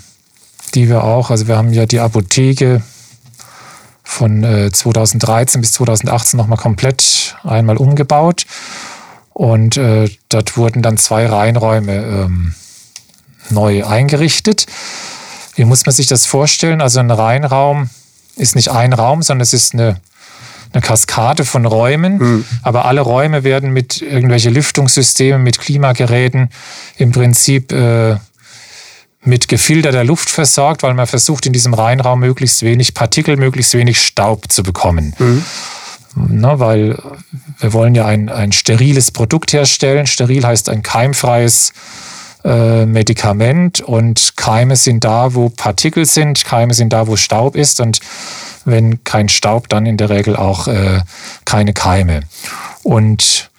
die 0.75 0.89
wir 0.89 1.05
auch, 1.05 1.31
also 1.31 1.49
wir 1.49 1.57
haben 1.57 1.73
ja 1.73 1.87
die 1.87 2.01
Apotheke 2.01 2.83
von 4.03 4.45
äh, 4.45 4.71
2013 4.71 5.61
bis 5.61 5.73
2018 5.73 6.37
nochmal 6.37 6.59
komplett 6.59 7.37
einmal 7.45 7.77
umgebaut 7.79 8.45
und 9.33 9.77
äh, 9.77 10.11
dort 10.29 10.57
wurden 10.57 10.83
dann 10.83 10.99
zwei 10.99 11.27
Reinräume 11.27 11.95
ähm, 11.95 12.55
neu 13.49 13.85
eingerichtet. 13.85 14.67
Wie 15.55 15.65
muss 15.65 15.87
man 15.87 15.95
sich 15.95 16.07
das 16.07 16.27
vorstellen? 16.27 16.81
Also 16.81 17.01
ein 17.01 17.11
Reinraum 17.11 17.91
ist 18.37 18.55
nicht 18.57 18.71
ein 18.71 18.93
Raum, 18.93 19.23
sondern 19.23 19.43
es 19.43 19.53
ist 19.53 19.75
eine, 19.75 20.01
eine 20.73 20.83
Kaskade 20.83 21.45
von 21.45 21.67
Räumen. 21.67 22.19
Mhm. 22.19 22.45
Aber 22.63 22.85
alle 22.85 23.01
Räume 23.01 23.45
werden 23.45 23.73
mit 23.73 24.03
irgendwelchen 24.03 24.55
Lüftungssystemen, 24.55 25.43
mit 25.43 25.59
Klimageräten 25.59 26.51
im 26.97 27.13
Prinzip 27.13 27.73
äh, 27.73 28.17
mit 29.23 29.49
gefilterter 29.49 30.05
Luft 30.05 30.31
versorgt, 30.31 30.83
weil 30.83 30.95
man 30.95 31.07
versucht, 31.07 31.45
in 31.47 31.53
diesem 31.53 31.75
Reinraum 31.75 32.21
möglichst 32.21 32.63
wenig 32.63 32.95
Partikel, 32.95 33.37
möglichst 33.37 33.75
wenig 33.75 34.01
Staub 34.01 34.51
zu 34.51 34.63
bekommen. 34.63 35.15
Mhm. 35.19 35.45
Na, 36.15 36.59
weil 36.59 36.99
wir 37.59 37.73
wollen 37.73 37.95
ja 37.95 38.07
ein, 38.07 38.29
ein 38.29 38.53
steriles 38.53 39.11
Produkt 39.11 39.53
herstellen. 39.53 40.07
Steril 40.07 40.45
heißt 40.45 40.69
ein 40.69 40.83
keimfreies 40.83 41.73
äh, 42.45 42.87
Medikament 42.87 43.81
und 43.81 44.35
Keime 44.37 44.77
sind 44.77 45.05
da, 45.05 45.35
wo 45.35 45.49
Partikel 45.51 46.07
sind, 46.07 46.45
Keime 46.45 46.75
sind 46.75 46.93
da, 46.93 47.07
wo 47.07 47.17
Staub 47.17 47.57
ist 47.57 47.81
und 47.81 48.01
wenn 48.65 49.03
kein 49.05 49.29
Staub, 49.29 49.69
dann 49.69 49.87
in 49.87 49.97
der 49.97 50.11
Regel 50.11 50.37
auch 50.37 50.69
äh, 50.69 51.01
keine 51.45 51.73
Keime. 51.73 52.21
Und 52.83 53.51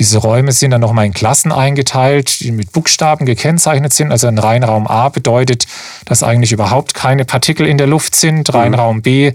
diese 0.00 0.18
Räume 0.18 0.52
sind 0.52 0.70
dann 0.70 0.80
nochmal 0.80 1.06
in 1.06 1.12
Klassen 1.12 1.52
eingeteilt, 1.52 2.40
die 2.40 2.52
mit 2.52 2.72
Buchstaben 2.72 3.26
gekennzeichnet 3.26 3.92
sind. 3.92 4.12
Also 4.12 4.28
ein 4.28 4.38
Reinraum 4.38 4.86
A 4.86 5.08
bedeutet, 5.08 5.66
dass 6.06 6.22
eigentlich 6.22 6.52
überhaupt 6.52 6.94
keine 6.94 7.24
Partikel 7.24 7.66
in 7.66 7.76
der 7.76 7.86
Luft 7.86 8.14
sind. 8.14 8.48
Mhm. 8.48 8.54
Reinraum 8.54 9.02
B 9.02 9.32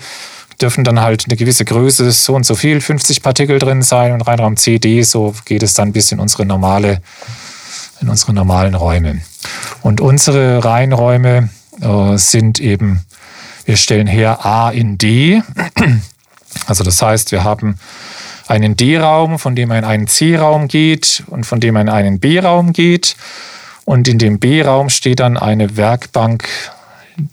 dürfen 0.59 0.83
dann 0.83 1.01
halt 1.01 1.25
eine 1.27 1.35
gewisse 1.35 1.65
Größe, 1.65 2.11
so 2.11 2.33
und 2.33 2.45
so 2.45 2.55
viel, 2.55 2.81
50 2.81 3.21
Partikel 3.21 3.59
drin 3.59 3.81
sein. 3.81 4.13
Und 4.13 4.21
Reinraum 4.21 4.57
C, 4.57 4.79
D, 4.79 5.03
so 5.03 5.35
geht 5.45 5.63
es 5.63 5.73
dann 5.73 5.91
bis 5.91 6.11
in 6.11 6.19
unsere 6.19 6.45
normale 6.45 7.01
in 8.01 8.09
unsere 8.09 8.33
normalen 8.33 8.75
Räume. 8.75 9.21
Und 9.81 10.01
unsere 10.01 10.63
Reihenräume 10.63 11.49
äh, 11.81 12.17
sind 12.17 12.59
eben, 12.59 13.05
wir 13.65 13.77
stellen 13.77 14.07
her 14.07 14.45
A 14.45 14.69
in 14.69 14.97
D. 14.97 15.41
Also 16.67 16.83
das 16.83 17.01
heißt, 17.01 17.31
wir 17.31 17.43
haben 17.43 17.77
einen 18.47 18.77
D-Raum, 18.77 19.39
von 19.39 19.55
dem 19.55 19.69
man 19.69 19.79
in 19.79 19.83
einen 19.83 20.07
C-Raum 20.07 20.67
geht 20.67 21.23
und 21.27 21.45
von 21.45 21.59
dem 21.59 21.73
man 21.73 21.87
in 21.87 21.93
einen 21.93 22.19
B-Raum 22.19 22.73
geht. 22.73 23.15
Und 23.83 24.07
in 24.07 24.17
dem 24.17 24.39
B-Raum 24.39 24.89
steht 24.89 25.19
dann 25.19 25.37
eine 25.37 25.77
Werkbank, 25.77 26.47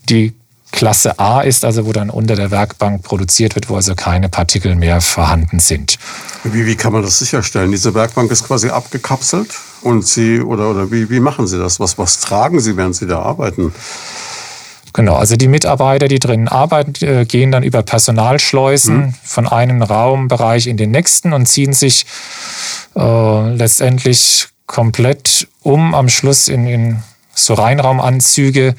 die 0.09 0.35
Klasse 0.73 1.19
A 1.19 1.43
ist, 1.43 1.65
also 1.65 1.87
wo 1.87 1.93
dann 1.93 2.11
unter 2.11 2.35
der 2.35 2.51
Werkbank 2.51 3.03
produziert 3.03 3.55
wird, 3.55 3.69
wo 3.69 3.77
also 3.77 3.95
keine 3.95 4.29
Partikel 4.29 4.75
mehr 4.75 5.01
vorhanden 5.01 5.61
sind. 5.61 5.99
Wie, 6.45 6.67
wie 6.67 6.77
kann 6.77 6.93
man 6.93 7.03
das 7.03 7.19
sicherstellen? 7.19 7.71
Diese 7.71 7.95
Werkbank 7.95 8.31
ist 8.33 8.47
quasi 8.47 8.71
abgekapselt 8.71 9.51
und 9.83 10.07
Sie, 10.07 10.41
oder, 10.41 10.71
oder 10.71 10.91
wie, 10.91 11.11
wie 11.11 11.21
machen 11.21 11.47
Sie 11.47 11.59
das? 11.59 11.79
Was, 11.79 11.99
was 11.99 12.21
tragen 12.21 12.59
Sie, 12.59 12.77
während 12.77 12.97
Sie 12.97 13.07
da 13.07 13.21
arbeiten? 13.21 13.73
Genau, 14.95 15.15
also 15.15 15.37
die 15.37 15.49
Mitarbeiter, 15.49 16.09
die 16.09 16.19
drinnen 16.19 16.49
arbeiten, 16.49 17.05
äh, 17.05 17.25
gehen 17.25 17.51
dann 17.51 17.63
über 17.63 17.83
Personalschleusen 17.83 18.97
mhm. 18.97 19.15
von 19.23 19.47
einem 19.47 19.83
Raumbereich 19.83 20.67
in 20.67 20.77
den 20.77 20.91
nächsten 20.91 21.33
und 21.33 21.47
ziehen 21.47 21.73
sich 21.73 22.05
äh, 22.95 23.55
letztendlich 23.55 24.49
komplett 24.67 25.49
um 25.63 25.95
am 25.95 26.09
Schluss 26.09 26.49
in, 26.49 26.67
in 26.67 27.03
so 27.35 27.55
Reinraumanzüge 27.55 28.75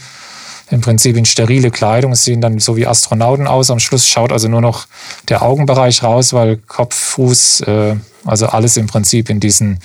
im 0.74 0.82
Prinzip 0.82 1.16
in 1.16 1.26
sterile 1.26 1.70
Kleidung, 1.70 2.16
sehen 2.16 2.42
dann 2.42 2.58
so 2.58 2.76
wie 2.76 2.88
Astronauten 2.88 3.46
aus. 3.46 3.70
Am 3.70 3.80
Schluss 3.80 4.08
schaut 4.08 4.32
also 4.32 4.48
nur 4.48 4.60
noch 4.60 4.88
der 5.30 5.44
Augenbereich 5.44 6.02
raus, 6.02 6.34
weil 6.34 6.58
Kopf, 6.58 6.96
Fuß, 6.96 7.62
äh, 7.62 7.96
also 8.26 8.48
alles 8.48 8.76
im 8.78 8.88
Prinzip 8.88 9.30
in 9.30 9.40
diesen, 9.40 9.80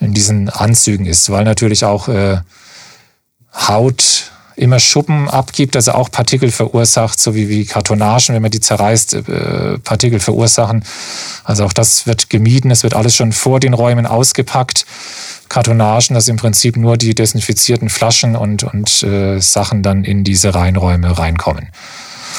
in 0.00 0.12
diesen 0.12 0.50
Anzügen 0.50 1.06
ist, 1.06 1.30
weil 1.30 1.44
natürlich 1.44 1.84
auch 1.84 2.08
äh, 2.08 2.38
Haut 3.54 4.32
immer 4.56 4.78
Schuppen 4.80 5.28
abgibt, 5.28 5.76
also 5.76 5.92
auch 5.92 6.10
Partikel 6.10 6.50
verursacht, 6.50 7.20
so 7.20 7.34
wie, 7.34 7.48
wie 7.48 7.66
Kartonagen, 7.66 8.34
wenn 8.34 8.42
man 8.42 8.50
die 8.50 8.60
zerreißt, 8.60 9.14
äh, 9.14 9.78
Partikel 9.78 10.18
verursachen. 10.18 10.84
Also 11.44 11.64
auch 11.64 11.72
das 11.72 12.06
wird 12.06 12.30
gemieden. 12.30 12.70
Es 12.70 12.82
wird 12.82 12.94
alles 12.94 13.14
schon 13.14 13.32
vor 13.32 13.60
den 13.60 13.74
Räumen 13.74 14.06
ausgepackt. 14.06 14.86
Kartonagen, 15.48 16.14
dass 16.14 16.28
im 16.28 16.36
Prinzip 16.36 16.76
nur 16.76 16.96
die 16.96 17.14
desinfizierten 17.14 17.88
Flaschen 17.88 18.34
und, 18.34 18.64
und 18.64 19.02
äh, 19.02 19.38
Sachen 19.40 19.82
dann 19.82 20.04
in 20.04 20.24
diese 20.24 20.54
Reinräume 20.54 21.18
reinkommen. 21.18 21.68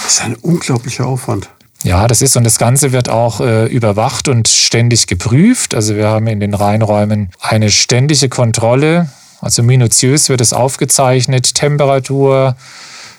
Das 0.03 0.13
ist 0.13 0.21
ein 0.23 0.35
unglaublicher 0.35 1.05
Aufwand. 1.05 1.49
Ja, 1.83 2.07
das 2.07 2.21
ist 2.21 2.35
und 2.35 2.43
das 2.43 2.57
Ganze 2.57 2.91
wird 2.91 3.07
auch 3.07 3.39
äh, 3.39 3.65
überwacht 3.67 4.27
und 4.27 4.47
ständig 4.47 5.05
geprüft. 5.05 5.75
Also 5.75 5.95
wir 5.95 6.07
haben 6.07 6.27
in 6.27 6.39
den 6.39 6.53
Reinräumen 6.53 7.29
eine 7.39 7.69
ständige 7.69 8.29
Kontrolle 8.29 9.09
also 9.41 9.63
minutiös 9.63 10.29
wird 10.29 10.41
es 10.41 10.53
aufgezeichnet, 10.53 11.53
Temperatur, 11.53 12.55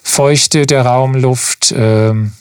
Feuchte 0.03 0.67
der 0.67 0.87
Raumluft, 0.87 1.75
ähm, 1.77 2.33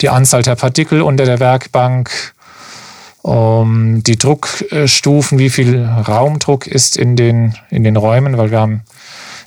die 0.00 0.08
Anzahl 0.08 0.42
der 0.42 0.56
Partikel 0.56 1.02
unter 1.02 1.24
der 1.24 1.40
Werkbank, 1.40 2.34
die 3.24 4.18
Druckstufen, 4.18 5.38
wie 5.38 5.50
viel 5.50 5.84
Raumdruck 5.86 6.66
ist 6.66 6.96
in 6.96 7.14
den, 7.14 7.54
in 7.70 7.84
den 7.84 7.96
Räumen, 7.96 8.36
weil 8.36 8.50
wir 8.50 8.58
haben 8.58 8.82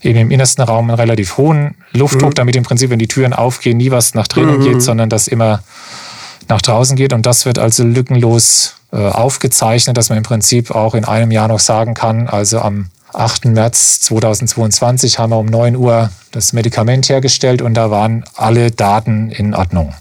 eben 0.01 0.17
im 0.19 0.31
innersten 0.31 0.63
Raum 0.63 0.89
einen 0.89 0.97
relativ 0.97 1.37
hohen 1.37 1.75
Luftdruck, 1.91 2.31
mhm. 2.31 2.35
damit 2.35 2.55
im 2.55 2.63
Prinzip, 2.63 2.89
wenn 2.89 2.99
die 2.99 3.07
Türen 3.07 3.33
aufgehen, 3.33 3.77
nie 3.77 3.91
was 3.91 4.13
nach 4.13 4.27
drinnen 4.27 4.59
mhm. 4.59 4.63
geht, 4.63 4.81
sondern 4.81 5.09
das 5.09 5.27
immer 5.27 5.61
nach 6.47 6.61
draußen 6.61 6.95
geht. 6.95 7.11
Und 7.11 7.25
das 7.25 7.45
wird 7.45 7.59
also 7.59 7.83
lückenlos 7.83 8.75
äh, 8.93 8.97
aufgezeichnet, 8.97 9.97
dass 9.97 10.07
man 10.07 10.19
im 10.19 10.23
Prinzip 10.23 10.71
auch 10.71 10.95
in 10.95 11.03
einem 11.03 11.31
Jahr 11.31 11.49
noch 11.49 11.59
sagen 11.59 11.95
kann, 11.95 12.29
also 12.29 12.59
am 12.59 12.87
8. 13.15 13.45
März 13.45 14.01
2022 14.01 15.19
haben 15.19 15.31
wir 15.31 15.37
um 15.37 15.45
9 15.45 15.75
Uhr 15.75 16.09
das 16.31 16.53
Medikament 16.53 17.09
hergestellt 17.09 17.61
und 17.61 17.73
da 17.73 17.89
waren 17.89 18.25
alle 18.35 18.71
Daten 18.71 19.29
in 19.29 19.53
Ordnung. 19.53 19.93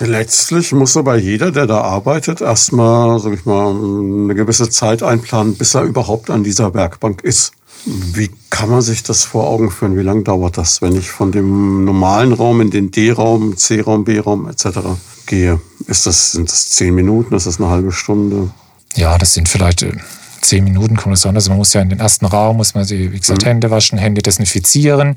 Letztlich 0.00 0.72
muss 0.72 0.96
aber 0.96 1.16
jeder, 1.16 1.52
der 1.52 1.66
da 1.66 1.82
arbeitet, 1.82 2.40
erstmal, 2.40 3.18
sag 3.20 3.34
ich 3.34 3.44
mal, 3.44 3.70
eine 3.70 4.34
gewisse 4.34 4.70
Zeit 4.70 5.02
einplanen, 5.02 5.56
bis 5.56 5.74
er 5.74 5.82
überhaupt 5.82 6.30
an 6.30 6.42
dieser 6.42 6.72
Werkbank 6.72 7.22
ist. 7.22 7.52
Wie 7.84 8.30
kann 8.50 8.70
man 8.70 8.82
sich 8.82 9.02
das 9.02 9.24
vor 9.24 9.46
Augen 9.46 9.70
führen? 9.70 9.96
Wie 9.96 10.02
lange 10.02 10.22
dauert 10.22 10.58
das, 10.58 10.82
wenn 10.82 10.96
ich 10.96 11.10
von 11.10 11.32
dem 11.32 11.84
normalen 11.84 12.32
Raum 12.32 12.60
in 12.60 12.70
den 12.70 12.90
D-Raum, 12.90 13.56
C-Raum, 13.56 14.04
B-Raum 14.04 14.48
etc. 14.48 14.80
gehe? 15.26 15.60
Ist 15.86 16.06
das, 16.06 16.32
sind 16.32 16.50
das 16.50 16.70
zehn 16.70 16.94
Minuten? 16.94 17.34
Ist 17.34 17.46
das 17.46 17.58
eine 17.58 17.70
halbe 17.70 17.92
Stunde? 17.92 18.50
Ja, 18.96 19.16
das 19.18 19.34
sind 19.34 19.48
vielleicht 19.48 19.82
äh, 19.82 19.92
zehn 20.40 20.64
Minuten 20.64 20.96
kommt 20.96 21.16
es 21.16 21.26
an. 21.26 21.34
Also 21.34 21.50
man 21.50 21.58
muss 21.58 21.72
ja 21.72 21.80
in 21.80 21.88
den 21.88 22.00
ersten 22.00 22.26
Raum, 22.26 22.56
muss 22.56 22.74
man 22.74 22.84
sich, 22.84 23.12
wie 23.12 23.18
gesagt, 23.18 23.42
mhm. 23.42 23.46
Hände 23.46 23.70
waschen, 23.70 23.98
Hände 23.98 24.22
desinfizieren. 24.22 25.16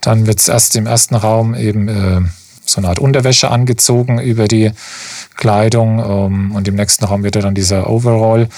Dann 0.00 0.26
wird 0.26 0.40
es 0.40 0.48
erst 0.48 0.76
im 0.76 0.86
ersten 0.86 1.14
Raum 1.14 1.54
eben 1.54 1.88
äh, 1.88 2.20
so 2.64 2.80
eine 2.80 2.88
Art 2.88 2.98
Unterwäsche 2.98 3.50
angezogen 3.50 4.18
über 4.20 4.48
die 4.48 4.72
Kleidung 5.36 5.98
ähm, 5.98 6.52
und 6.52 6.68
im 6.68 6.74
nächsten 6.74 7.04
Raum 7.04 7.22
wird 7.24 7.36
dann 7.36 7.54
dieser 7.54 7.88
Overall, 7.90 8.48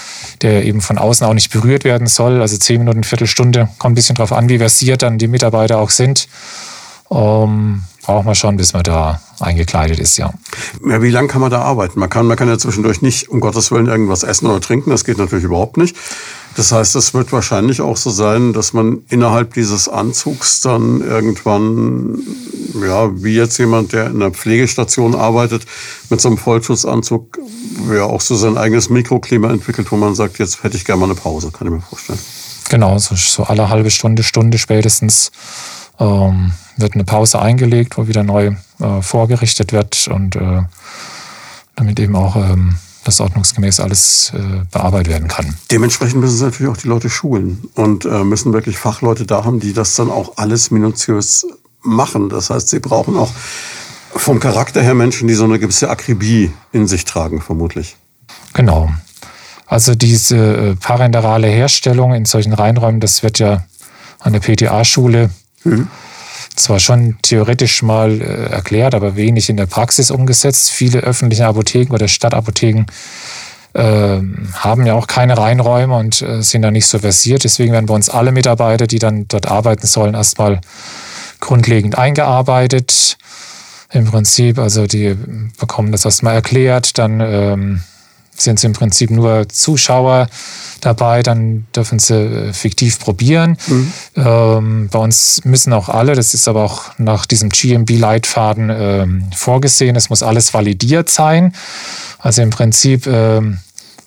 der 0.41 0.65
eben 0.65 0.81
von 0.81 0.97
außen 0.97 1.25
auch 1.25 1.33
nicht 1.33 1.51
berührt 1.51 1.83
werden 1.83 2.07
soll. 2.07 2.41
Also 2.41 2.57
zehn 2.57 2.79
Minuten, 2.79 3.03
Viertelstunde, 3.03 3.69
kommt 3.77 3.93
ein 3.93 3.95
bisschen 3.95 4.15
darauf 4.15 4.31
an, 4.31 4.49
wie 4.49 4.57
versiert 4.57 5.01
dann 5.01 5.17
die 5.17 5.27
Mitarbeiter 5.27 5.79
auch 5.79 5.89
sind. 5.89 6.27
Ähm, 7.11 7.83
braucht 8.05 8.25
man 8.25 8.35
schon, 8.35 8.57
bis 8.57 8.73
man 8.73 8.83
da 8.83 9.19
eingekleidet 9.39 9.99
ist, 9.99 10.17
ja. 10.17 10.31
ja 10.87 11.01
wie 11.01 11.09
lange 11.09 11.27
kann 11.27 11.41
man 11.41 11.51
da 11.51 11.61
arbeiten? 11.61 11.99
Man 11.99 12.09
kann, 12.09 12.27
man 12.27 12.37
kann 12.37 12.47
ja 12.47 12.57
zwischendurch 12.57 13.01
nicht, 13.01 13.29
um 13.29 13.39
Gottes 13.39 13.71
Willen, 13.71 13.87
irgendwas 13.87 14.23
essen 14.23 14.47
oder 14.47 14.61
trinken. 14.61 14.91
Das 14.91 15.05
geht 15.05 15.17
natürlich 15.17 15.45
überhaupt 15.45 15.77
nicht. 15.77 15.95
Das 16.55 16.71
heißt, 16.71 16.95
es 16.95 17.13
wird 17.13 17.33
wahrscheinlich 17.33 17.81
auch 17.81 17.97
so 17.97 18.11
sein, 18.11 18.53
dass 18.53 18.73
man 18.73 18.99
innerhalb 19.09 19.53
dieses 19.55 19.89
Anzugs 19.89 20.61
dann 20.61 21.01
irgendwann, 21.01 22.19
ja, 22.81 23.11
wie 23.23 23.35
jetzt 23.35 23.57
jemand, 23.57 23.91
der 23.91 24.07
in 24.07 24.21
einer 24.21 24.31
Pflegestation 24.31 25.15
arbeitet, 25.15 25.65
mit 26.09 26.21
so 26.21 26.29
einem 26.29 26.37
Vollschutzanzug, 26.37 27.39
ja, 27.91 28.03
auch 28.03 28.21
so 28.21 28.35
sein 28.35 28.57
eigenes 28.57 28.89
Mikroklima 28.89 29.51
entwickelt, 29.51 29.91
wo 29.91 29.97
man 29.97 30.15
sagt, 30.15 30.39
jetzt 30.39 30.63
hätte 30.63 30.77
ich 30.77 30.85
gerne 30.85 31.01
mal 31.01 31.07
eine 31.07 31.15
Pause, 31.15 31.51
kann 31.51 31.67
ich 31.67 31.73
mir 31.73 31.81
vorstellen. 31.81 32.19
Genau, 32.69 32.97
so, 32.97 33.15
so 33.15 33.43
alle 33.43 33.69
halbe 33.69 33.91
Stunde, 33.91 34.23
Stunde 34.23 34.57
spätestens 34.57 35.31
ähm, 35.99 36.51
wird 36.77 36.93
eine 36.93 37.03
Pause 37.03 37.39
eingelegt, 37.39 37.97
wo 37.97 38.07
wieder 38.07 38.23
neu 38.23 38.55
äh, 38.79 39.01
vorgerichtet 39.01 39.71
wird 39.71 40.07
und 40.07 40.35
äh, 40.35 40.61
damit 41.75 41.99
eben 41.99 42.15
auch 42.15 42.35
ähm, 42.35 42.75
das 43.03 43.21
ordnungsgemäß 43.21 43.79
alles 43.79 44.33
äh, 44.35 44.65
bearbeitet 44.71 45.09
werden 45.13 45.27
kann. 45.27 45.55
Dementsprechend 45.71 46.19
müssen 46.19 46.37
sie 46.37 46.43
natürlich 46.43 46.71
auch 46.71 46.77
die 46.77 46.87
Leute 46.87 47.09
schulen 47.09 47.69
und 47.75 48.05
äh, 48.05 48.23
müssen 48.23 48.51
wirklich 48.51 48.77
Fachleute 48.77 49.25
da 49.25 49.45
haben, 49.45 49.59
die 49.59 49.73
das 49.73 49.95
dann 49.95 50.09
auch 50.09 50.37
alles 50.37 50.71
minutiös 50.71 51.45
machen. 51.81 52.29
Das 52.29 52.49
heißt, 52.49 52.69
sie 52.69 52.79
brauchen 52.79 53.15
auch 53.15 53.31
vom 54.15 54.39
Charakter 54.39 54.81
her 54.81 54.95
Menschen, 54.95 55.27
die 55.27 55.35
so 55.35 55.43
eine 55.43 55.59
gewisse 55.59 55.89
Akribie 55.89 56.51
in 56.71 56.87
sich 56.87 57.05
tragen, 57.05 57.41
vermutlich. 57.41 57.95
Genau. 58.53 58.89
Also 59.67 59.95
diese 59.95 60.37
äh, 60.37 60.75
parenterale 60.75 61.47
Herstellung 61.47 62.13
in 62.13 62.25
solchen 62.25 62.53
Reinräumen, 62.53 62.99
das 62.99 63.23
wird 63.23 63.39
ja 63.39 63.65
an 64.19 64.33
der 64.33 64.39
PTA-Schule 64.39 65.29
zwar 66.55 66.79
schon 66.79 67.17
theoretisch 67.21 67.81
mal 67.81 68.21
äh, 68.21 68.51
erklärt, 68.51 68.95
aber 68.95 69.15
wenig 69.15 69.49
in 69.49 69.57
der 69.57 69.65
Praxis 69.65 70.11
umgesetzt. 70.11 70.71
Viele 70.71 70.99
öffentliche 70.99 71.45
Apotheken 71.45 71.93
oder 71.93 72.07
Stadtapotheken 72.07 72.85
äh, 73.73 74.21
haben 74.53 74.85
ja 74.85 74.93
auch 74.93 75.07
keine 75.07 75.37
Reinräume 75.37 75.95
und 75.95 76.21
äh, 76.21 76.41
sind 76.41 76.61
da 76.61 76.71
nicht 76.71 76.87
so 76.87 76.99
versiert. 76.99 77.43
Deswegen 77.43 77.73
werden 77.73 77.87
bei 77.87 77.93
uns 77.93 78.09
alle 78.09 78.31
Mitarbeiter, 78.31 78.87
die 78.87 78.99
dann 78.99 79.27
dort 79.27 79.47
arbeiten 79.47 79.85
sollen, 79.85 80.15
erstmal 80.15 80.61
grundlegend 81.41 81.97
eingearbeitet. 81.97 83.17
Im 83.91 84.05
Prinzip, 84.05 84.57
also 84.57 84.87
die 84.87 85.15
bekommen 85.59 85.91
das 85.91 86.05
erstmal 86.05 86.35
erklärt, 86.35 86.97
dann 86.97 87.19
ähm, 87.21 87.83
sind 88.35 88.59
sie 88.59 88.67
im 88.67 88.73
Prinzip 88.73 89.09
nur 89.09 89.47
Zuschauer 89.49 90.27
dabei, 90.81 91.23
dann 91.23 91.65
dürfen 91.75 91.99
sie 91.99 92.15
äh, 92.15 92.53
fiktiv 92.53 92.99
probieren. 92.99 93.57
Mhm. 93.67 93.93
Ähm, 94.15 94.89
bei 94.91 94.99
uns 94.99 95.41
müssen 95.45 95.73
auch 95.73 95.89
alle, 95.89 96.15
das 96.15 96.33
ist 96.33 96.47
aber 96.47 96.63
auch 96.63 96.83
nach 96.97 97.25
diesem 97.25 97.49
GMB-Leitfaden 97.49 98.69
ähm, 98.69 99.23
vorgesehen, 99.35 99.95
es 99.95 100.09
muss 100.09 100.23
alles 100.23 100.53
validiert 100.53 101.09
sein. 101.09 101.53
Also 102.19 102.41
im 102.41 102.49
Prinzip, 102.49 103.07
ähm, 103.07 103.59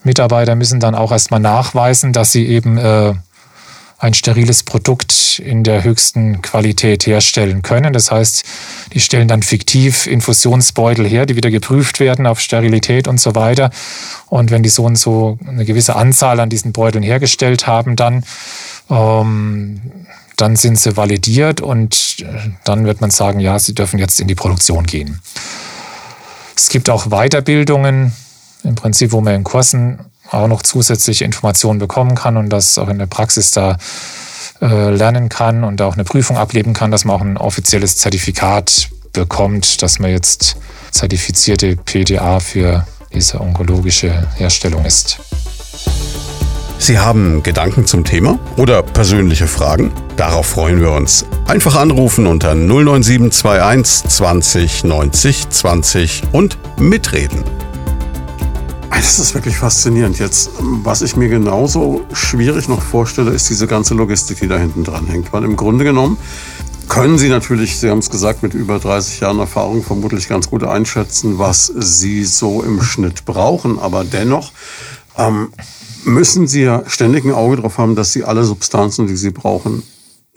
Mitarbeiter 0.04 0.54
müssen 0.54 0.80
dann 0.80 0.94
auch 0.94 1.12
erstmal 1.12 1.40
nachweisen, 1.40 2.12
dass 2.12 2.32
sie 2.32 2.46
eben 2.46 2.78
äh, 2.78 3.14
ein 3.98 4.14
steriles 4.14 4.62
Produkt 4.62 5.42
in 5.44 5.64
der 5.64 5.82
höchsten 5.82 6.40
Qualität 6.40 7.06
herstellen 7.06 7.62
können. 7.62 7.92
Das 7.92 8.12
heißt, 8.12 8.44
die 8.92 9.00
stellen 9.00 9.26
dann 9.26 9.42
fiktiv 9.42 10.06
Infusionsbeutel 10.06 11.06
her, 11.06 11.26
die 11.26 11.34
wieder 11.34 11.50
geprüft 11.50 11.98
werden 11.98 12.26
auf 12.26 12.38
Sterilität 12.38 13.08
und 13.08 13.20
so 13.20 13.34
weiter. 13.34 13.70
Und 14.26 14.52
wenn 14.52 14.62
die 14.62 14.68
so 14.68 14.84
und 14.84 14.96
so 14.96 15.36
eine 15.46 15.64
gewisse 15.64 15.96
Anzahl 15.96 16.38
an 16.38 16.48
diesen 16.48 16.72
Beuteln 16.72 17.02
hergestellt 17.02 17.66
haben, 17.66 17.96
dann, 17.96 18.22
ähm, 18.88 19.80
dann 20.36 20.54
sind 20.54 20.78
sie 20.78 20.96
validiert 20.96 21.60
und 21.60 22.18
äh, 22.20 22.50
dann 22.64 22.84
wird 22.84 23.00
man 23.00 23.10
sagen, 23.10 23.40
ja, 23.40 23.58
sie 23.58 23.74
dürfen 23.74 23.98
jetzt 23.98 24.20
in 24.20 24.28
die 24.28 24.36
Produktion 24.36 24.86
gehen. 24.86 25.18
Es 26.54 26.68
gibt 26.68 26.88
auch 26.88 27.06
Weiterbildungen, 27.06 28.12
im 28.62 28.74
Prinzip, 28.74 29.12
wo 29.12 29.20
man 29.20 29.34
in 29.34 29.44
Kursen 29.44 29.98
auch 30.30 30.48
noch 30.48 30.62
zusätzliche 30.62 31.24
Informationen 31.24 31.78
bekommen 31.78 32.14
kann 32.14 32.36
und 32.36 32.48
das 32.50 32.78
auch 32.78 32.88
in 32.88 32.98
der 32.98 33.06
Praxis 33.06 33.50
da 33.50 33.76
äh, 34.60 34.90
lernen 34.90 35.28
kann 35.28 35.64
und 35.64 35.80
auch 35.82 35.94
eine 35.94 36.04
Prüfung 36.04 36.36
ablegen 36.36 36.72
kann, 36.72 36.90
dass 36.90 37.04
man 37.04 37.16
auch 37.16 37.20
ein 37.20 37.36
offizielles 37.36 37.96
Zertifikat 37.96 38.88
bekommt, 39.12 39.82
dass 39.82 39.98
man 39.98 40.10
jetzt 40.10 40.56
zertifizierte 40.90 41.76
PDA 41.76 42.40
für 42.40 42.86
diese 43.12 43.40
onkologische 43.40 44.26
Herstellung 44.36 44.84
ist. 44.84 45.18
Sie 46.80 46.98
haben 46.98 47.42
Gedanken 47.42 47.86
zum 47.86 48.04
Thema 48.04 48.38
oder 48.56 48.82
persönliche 48.82 49.48
Fragen? 49.48 49.90
Darauf 50.16 50.46
freuen 50.46 50.80
wir 50.80 50.92
uns. 50.92 51.24
Einfach 51.46 51.74
anrufen 51.74 52.26
unter 52.26 52.54
09721 52.54 54.08
20 54.08 54.84
90 54.84 55.48
20 55.50 56.22
und 56.32 56.56
mitreden. 56.78 57.42
Das 58.98 59.20
ist 59.20 59.32
wirklich 59.32 59.56
faszinierend. 59.56 60.18
Jetzt, 60.18 60.50
was 60.58 61.02
ich 61.02 61.14
mir 61.14 61.28
genauso 61.28 62.04
schwierig 62.12 62.68
noch 62.68 62.82
vorstelle, 62.82 63.30
ist 63.30 63.48
diese 63.48 63.68
ganze 63.68 63.94
Logistik, 63.94 64.40
die 64.40 64.48
da 64.48 64.58
hinten 64.58 64.82
dran 64.82 65.06
hängt. 65.06 65.32
Weil 65.32 65.44
im 65.44 65.54
Grunde 65.54 65.84
genommen 65.84 66.18
können 66.88 67.16
Sie 67.16 67.28
natürlich, 67.28 67.78
Sie 67.78 67.90
haben 67.90 68.00
es 68.00 68.10
gesagt, 68.10 68.42
mit 68.42 68.54
über 68.54 68.80
30 68.80 69.20
Jahren 69.20 69.38
Erfahrung 69.38 69.84
vermutlich 69.84 70.28
ganz 70.28 70.50
gut 70.50 70.64
einschätzen, 70.64 71.38
was 71.38 71.72
Sie 71.76 72.24
so 72.24 72.60
im 72.64 72.82
Schnitt 72.82 73.24
brauchen. 73.24 73.78
Aber 73.78 74.02
dennoch 74.02 74.50
ähm, 75.16 75.52
müssen 76.04 76.48
Sie 76.48 76.62
ja 76.62 76.82
ständig 76.88 77.24
ein 77.24 77.32
Auge 77.32 77.58
drauf 77.58 77.78
haben, 77.78 77.94
dass 77.94 78.12
Sie 78.12 78.24
alle 78.24 78.42
Substanzen, 78.42 79.06
die 79.06 79.16
Sie 79.16 79.30
brauchen, 79.30 79.84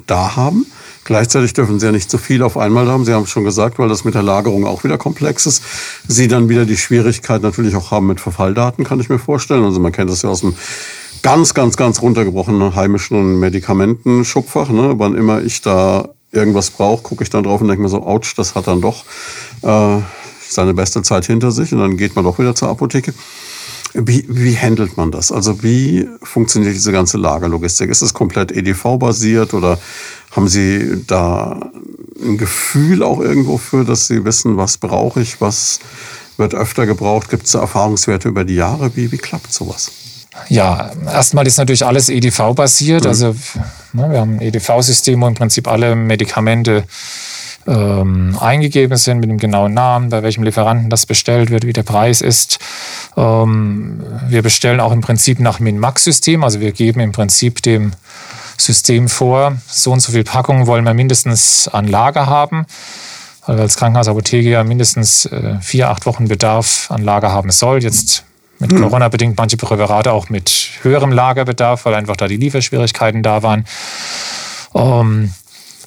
da 0.05 0.35
haben. 0.35 0.67
Gleichzeitig 1.03 1.53
dürfen 1.53 1.79
Sie 1.79 1.85
ja 1.85 1.91
nicht 1.91 2.11
zu 2.11 2.17
viel 2.17 2.43
auf 2.43 2.57
einmal 2.57 2.87
haben. 2.87 3.05
Sie 3.05 3.13
haben 3.13 3.23
es 3.23 3.29
schon 3.29 3.43
gesagt, 3.43 3.79
weil 3.79 3.89
das 3.89 4.03
mit 4.03 4.13
der 4.13 4.23
Lagerung 4.23 4.65
auch 4.65 4.83
wieder 4.83 4.97
komplex 4.97 5.45
ist. 5.45 5.63
Sie 6.07 6.27
dann 6.27 6.47
wieder 6.47 6.65
die 6.65 6.77
Schwierigkeit 6.77 7.41
natürlich 7.41 7.75
auch 7.75 7.91
haben 7.91 8.07
mit 8.07 8.21
Verfalldaten, 8.21 8.83
kann 8.83 8.99
ich 8.99 9.09
mir 9.09 9.19
vorstellen. 9.19 9.63
Also 9.63 9.79
man 9.79 9.91
kennt 9.91 10.09
das 10.11 10.21
ja 10.21 10.29
aus 10.29 10.41
dem 10.41 10.55
ganz, 11.23 11.53
ganz, 11.53 11.75
ganz 11.75 12.01
runtergebrochenen 12.01 12.75
heimischen 12.75 13.39
Medikamentenschubfach. 13.39 14.69
Ne? 14.69 14.93
Wann 14.97 15.15
immer 15.15 15.41
ich 15.41 15.61
da 15.61 16.09
irgendwas 16.31 16.69
brauche, 16.69 17.03
gucke 17.03 17.23
ich 17.23 17.29
dann 17.29 17.43
drauf 17.43 17.61
und 17.61 17.67
denke 17.67 17.81
mir 17.81 17.89
so, 17.89 18.05
ouch, 18.05 18.33
das 18.35 18.55
hat 18.55 18.67
dann 18.67 18.81
doch 18.81 19.03
äh, 19.63 19.97
seine 20.47 20.73
beste 20.73 21.01
Zeit 21.01 21.25
hinter 21.25 21.51
sich 21.51 21.73
und 21.73 21.79
dann 21.79 21.97
geht 21.97 22.15
man 22.15 22.25
doch 22.25 22.39
wieder 22.39 22.55
zur 22.55 22.69
Apotheke. 22.69 23.13
Wie, 23.93 24.25
wie 24.29 24.57
handelt 24.57 24.95
man 24.95 25.11
das? 25.11 25.33
Also 25.33 25.63
wie 25.63 26.07
funktioniert 26.23 26.73
diese 26.73 26.93
ganze 26.93 27.17
Lagerlogistik? 27.17 27.89
Ist 27.89 28.01
es 28.01 28.13
komplett 28.13 28.51
EDV-basiert 28.51 29.53
oder 29.53 29.79
haben 30.31 30.47
Sie 30.47 31.03
da 31.07 31.71
ein 32.21 32.37
Gefühl 32.37 33.03
auch 33.03 33.19
irgendwo 33.19 33.57
für, 33.57 33.83
dass 33.83 34.07
Sie 34.07 34.23
wissen, 34.25 34.57
was 34.57 34.77
brauche 34.77 35.21
ich, 35.21 35.41
was 35.41 35.79
wird 36.37 36.55
öfter 36.55 36.85
gebraucht? 36.85 37.29
Gibt 37.29 37.45
es 37.45 37.53
Erfahrungswerte 37.53 38.29
über 38.29 38.43
die 38.43 38.55
Jahre? 38.55 38.95
Wie, 38.95 39.11
wie 39.11 39.17
klappt 39.17 39.51
sowas? 39.51 39.91
Ja, 40.47 40.91
erstmal 41.05 41.45
ist 41.45 41.57
natürlich 41.57 41.85
alles 41.85 42.09
EDV-basiert. 42.09 43.03
Mhm. 43.03 43.09
Also 43.09 43.35
ne, 43.93 44.09
wir 44.09 44.19
haben 44.19 44.35
ein 44.35 44.41
EDV-System, 44.41 45.21
wo 45.21 45.27
im 45.27 45.35
Prinzip 45.35 45.67
alle 45.67 45.95
Medikamente 45.95 46.85
ähm, 47.67 48.37
eingegeben 48.39 48.97
sind 48.97 49.19
mit 49.19 49.29
dem 49.29 49.37
genauen 49.37 49.73
Namen, 49.73 50.09
bei 50.09 50.23
welchem 50.23 50.43
Lieferanten 50.43 50.89
das 50.89 51.05
bestellt 51.05 51.51
wird, 51.51 51.65
wie 51.65 51.73
der 51.73 51.83
Preis 51.83 52.21
ist. 52.21 52.59
Ähm, 53.17 54.01
wir 54.29 54.41
bestellen 54.41 54.79
auch 54.79 54.91
im 54.91 55.01
Prinzip 55.01 55.39
nach 55.39 55.59
Min-Max-System, 55.59 56.43
also 56.43 56.59
wir 56.59 56.71
geben 56.71 57.01
im 57.01 57.11
Prinzip 57.11 57.61
dem 57.61 57.91
System 58.65 59.09
vor, 59.09 59.57
so 59.67 59.91
und 59.91 59.99
so 59.99 60.11
viel 60.11 60.23
Packungen 60.23 60.67
wollen 60.67 60.83
wir 60.83 60.93
mindestens 60.93 61.67
an 61.67 61.87
Lager 61.87 62.27
haben, 62.27 62.65
weil 63.45 63.57
wir 63.57 63.63
als 63.63 63.75
Krankenhausapotheke 63.77 64.49
ja 64.49 64.63
mindestens 64.63 65.25
äh, 65.25 65.59
vier, 65.61 65.89
acht 65.89 66.05
Wochen 66.05 66.27
Bedarf 66.27 66.89
an 66.89 67.03
Lager 67.03 67.31
haben 67.31 67.51
soll. 67.51 67.83
Jetzt 67.83 68.23
mit 68.59 68.71
hm. 68.71 68.81
Corona 68.81 69.09
bedingt 69.09 69.37
manche 69.37 69.57
Präparate 69.57 70.11
auch 70.11 70.29
mit 70.29 70.51
höherem 70.83 71.11
Lagerbedarf, 71.11 71.85
weil 71.85 71.95
einfach 71.95 72.15
da 72.15 72.27
die 72.27 72.37
Lieferschwierigkeiten 72.37 73.23
da 73.23 73.43
waren. 73.43 73.65
Ähm, 74.75 75.33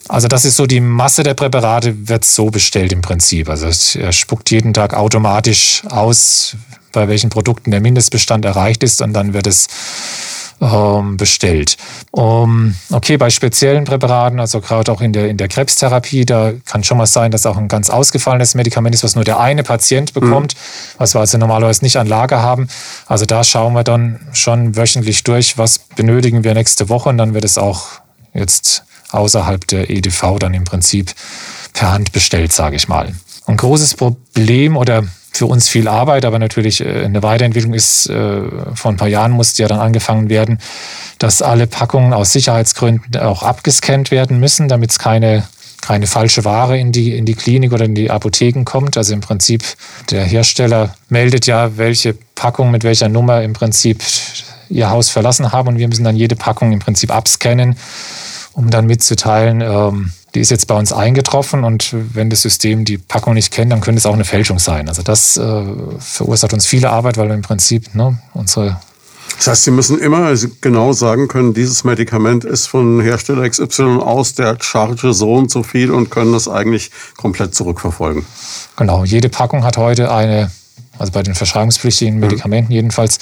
also 0.08 0.28
das 0.28 0.44
ist 0.44 0.56
so 0.56 0.66
die 0.66 0.80
Masse 0.80 1.22
der 1.22 1.34
Präparate 1.34 2.08
wird 2.08 2.24
so 2.24 2.50
bestellt 2.50 2.92
im 2.92 3.00
Prinzip. 3.00 3.48
Also 3.48 3.66
er 3.98 4.12
spuckt 4.12 4.50
jeden 4.50 4.74
Tag 4.74 4.92
automatisch 4.92 5.82
aus, 5.88 6.56
bei 6.92 7.08
welchen 7.08 7.30
Produkten 7.30 7.70
der 7.70 7.80
Mindestbestand 7.80 8.44
erreicht 8.44 8.82
ist 8.82 9.00
und 9.00 9.14
dann 9.14 9.32
wird 9.32 9.46
es 9.46 9.66
ähm, 10.60 11.16
bestellt. 11.16 11.76
Um, 12.10 12.74
okay, 12.90 13.16
bei 13.16 13.30
speziellen 13.30 13.84
Präparaten, 13.84 14.40
also 14.40 14.60
gerade 14.60 14.90
auch 14.92 15.00
in 15.00 15.12
der, 15.12 15.28
in 15.28 15.36
der 15.36 15.48
Krebstherapie, 15.48 16.24
da 16.24 16.52
kann 16.64 16.84
schon 16.84 16.98
mal 16.98 17.06
sein, 17.06 17.30
dass 17.30 17.46
auch 17.46 17.56
ein 17.56 17.68
ganz 17.68 17.90
ausgefallenes 17.90 18.54
Medikament 18.54 18.94
ist, 18.94 19.04
was 19.04 19.14
nur 19.14 19.24
der 19.24 19.40
eine 19.40 19.62
Patient 19.62 20.12
bekommt, 20.12 20.54
mhm. 20.54 20.98
was 20.98 21.14
wir 21.14 21.20
also 21.20 21.38
normalerweise 21.38 21.84
nicht 21.84 21.96
an 21.96 22.06
Lager 22.06 22.42
haben. 22.42 22.68
Also 23.06 23.26
da 23.26 23.44
schauen 23.44 23.74
wir 23.74 23.84
dann 23.84 24.20
schon 24.32 24.76
wöchentlich 24.76 25.24
durch, 25.24 25.58
was 25.58 25.78
benötigen 25.78 26.44
wir 26.44 26.54
nächste 26.54 26.88
Woche 26.88 27.08
und 27.08 27.18
dann 27.18 27.34
wird 27.34 27.44
es 27.44 27.58
auch 27.58 27.86
jetzt 28.32 28.84
außerhalb 29.10 29.66
der 29.66 29.90
EDV 29.90 30.38
dann 30.38 30.54
im 30.54 30.64
Prinzip 30.64 31.12
per 31.72 31.92
Hand 31.92 32.12
bestellt, 32.12 32.52
sage 32.52 32.76
ich 32.76 32.88
mal. 32.88 33.12
Ein 33.46 33.56
großes 33.56 33.94
Problem 33.94 34.76
oder 34.76 35.04
für 35.34 35.46
uns 35.46 35.68
viel 35.68 35.88
Arbeit, 35.88 36.24
aber 36.24 36.38
natürlich 36.38 36.80
äh, 36.80 37.04
eine 37.04 37.22
Weiterentwicklung 37.22 37.74
ist, 37.74 38.08
äh, 38.08 38.42
vor 38.74 38.92
ein 38.92 38.96
paar 38.96 39.08
Jahren 39.08 39.32
musste 39.32 39.62
ja 39.62 39.68
dann 39.68 39.80
angefangen 39.80 40.28
werden, 40.28 40.58
dass 41.18 41.42
alle 41.42 41.66
Packungen 41.66 42.12
aus 42.12 42.32
Sicherheitsgründen 42.32 43.20
auch 43.20 43.42
abgescannt 43.42 44.10
werden 44.10 44.38
müssen, 44.38 44.68
damit 44.68 44.92
es 44.92 44.98
keine, 44.98 45.44
keine 45.80 46.06
falsche 46.06 46.44
Ware 46.44 46.78
in 46.78 46.92
die, 46.92 47.16
in 47.16 47.26
die 47.26 47.34
Klinik 47.34 47.72
oder 47.72 47.84
in 47.84 47.96
die 47.96 48.10
Apotheken 48.10 48.64
kommt. 48.64 48.96
Also 48.96 49.12
im 49.12 49.20
Prinzip 49.20 49.64
der 50.10 50.24
Hersteller 50.24 50.94
meldet 51.08 51.46
ja, 51.46 51.76
welche 51.76 52.16
Packung 52.36 52.70
mit 52.70 52.84
welcher 52.84 53.08
Nummer 53.08 53.42
im 53.42 53.54
Prinzip 53.54 54.02
ihr 54.68 54.90
Haus 54.90 55.10
verlassen 55.10 55.52
haben 55.52 55.68
und 55.68 55.78
wir 55.78 55.88
müssen 55.88 56.04
dann 56.04 56.16
jede 56.16 56.36
Packung 56.36 56.72
im 56.72 56.78
Prinzip 56.78 57.14
abscannen, 57.14 57.76
um 58.52 58.70
dann 58.70 58.86
mitzuteilen, 58.86 59.60
ähm, 59.60 60.12
die 60.34 60.40
ist 60.40 60.50
jetzt 60.50 60.66
bei 60.66 60.76
uns 60.76 60.92
eingetroffen 60.92 61.64
und 61.64 61.94
wenn 62.12 62.28
das 62.28 62.42
System 62.42 62.84
die 62.84 62.98
Packung 62.98 63.34
nicht 63.34 63.52
kennt, 63.52 63.70
dann 63.70 63.80
könnte 63.80 63.98
es 63.98 64.06
auch 64.06 64.14
eine 64.14 64.24
Fälschung 64.24 64.58
sein. 64.58 64.88
Also 64.88 65.02
das 65.02 65.36
äh, 65.36 65.62
verursacht 65.98 66.52
uns 66.52 66.66
viele 66.66 66.90
Arbeit, 66.90 67.16
weil 67.16 67.28
wir 67.28 67.34
im 67.34 67.42
Prinzip 67.42 67.94
ne, 67.94 68.18
unsere 68.32 68.78
das 69.36 69.48
heißt, 69.48 69.64
Sie 69.64 69.70
müssen 69.70 69.98
immer 69.98 70.32
genau 70.60 70.92
sagen 70.92 71.28
können, 71.28 71.54
dieses 71.54 71.82
Medikament 71.82 72.44
ist 72.44 72.66
von 72.66 73.00
Hersteller 73.00 73.48
XY 73.48 73.98
aus 74.00 74.34
der 74.34 74.58
Charge 74.60 75.12
so 75.12 75.34
und 75.34 75.50
so 75.50 75.62
viel 75.62 75.90
und 75.90 76.10
können 76.10 76.32
das 76.32 76.46
eigentlich 76.46 76.90
komplett 77.16 77.54
zurückverfolgen. 77.54 78.24
Genau, 78.76 79.04
jede 79.04 79.28
Packung 79.28 79.64
hat 79.64 79.76
heute 79.76 80.12
eine, 80.12 80.50
also 80.98 81.12
bei 81.12 81.22
den 81.22 81.34
verschreibungspflichtigen 81.34 82.14
mhm. 82.14 82.20
Medikamenten 82.20 82.72
mhm. 82.72 82.76
jedenfalls, 82.76 83.18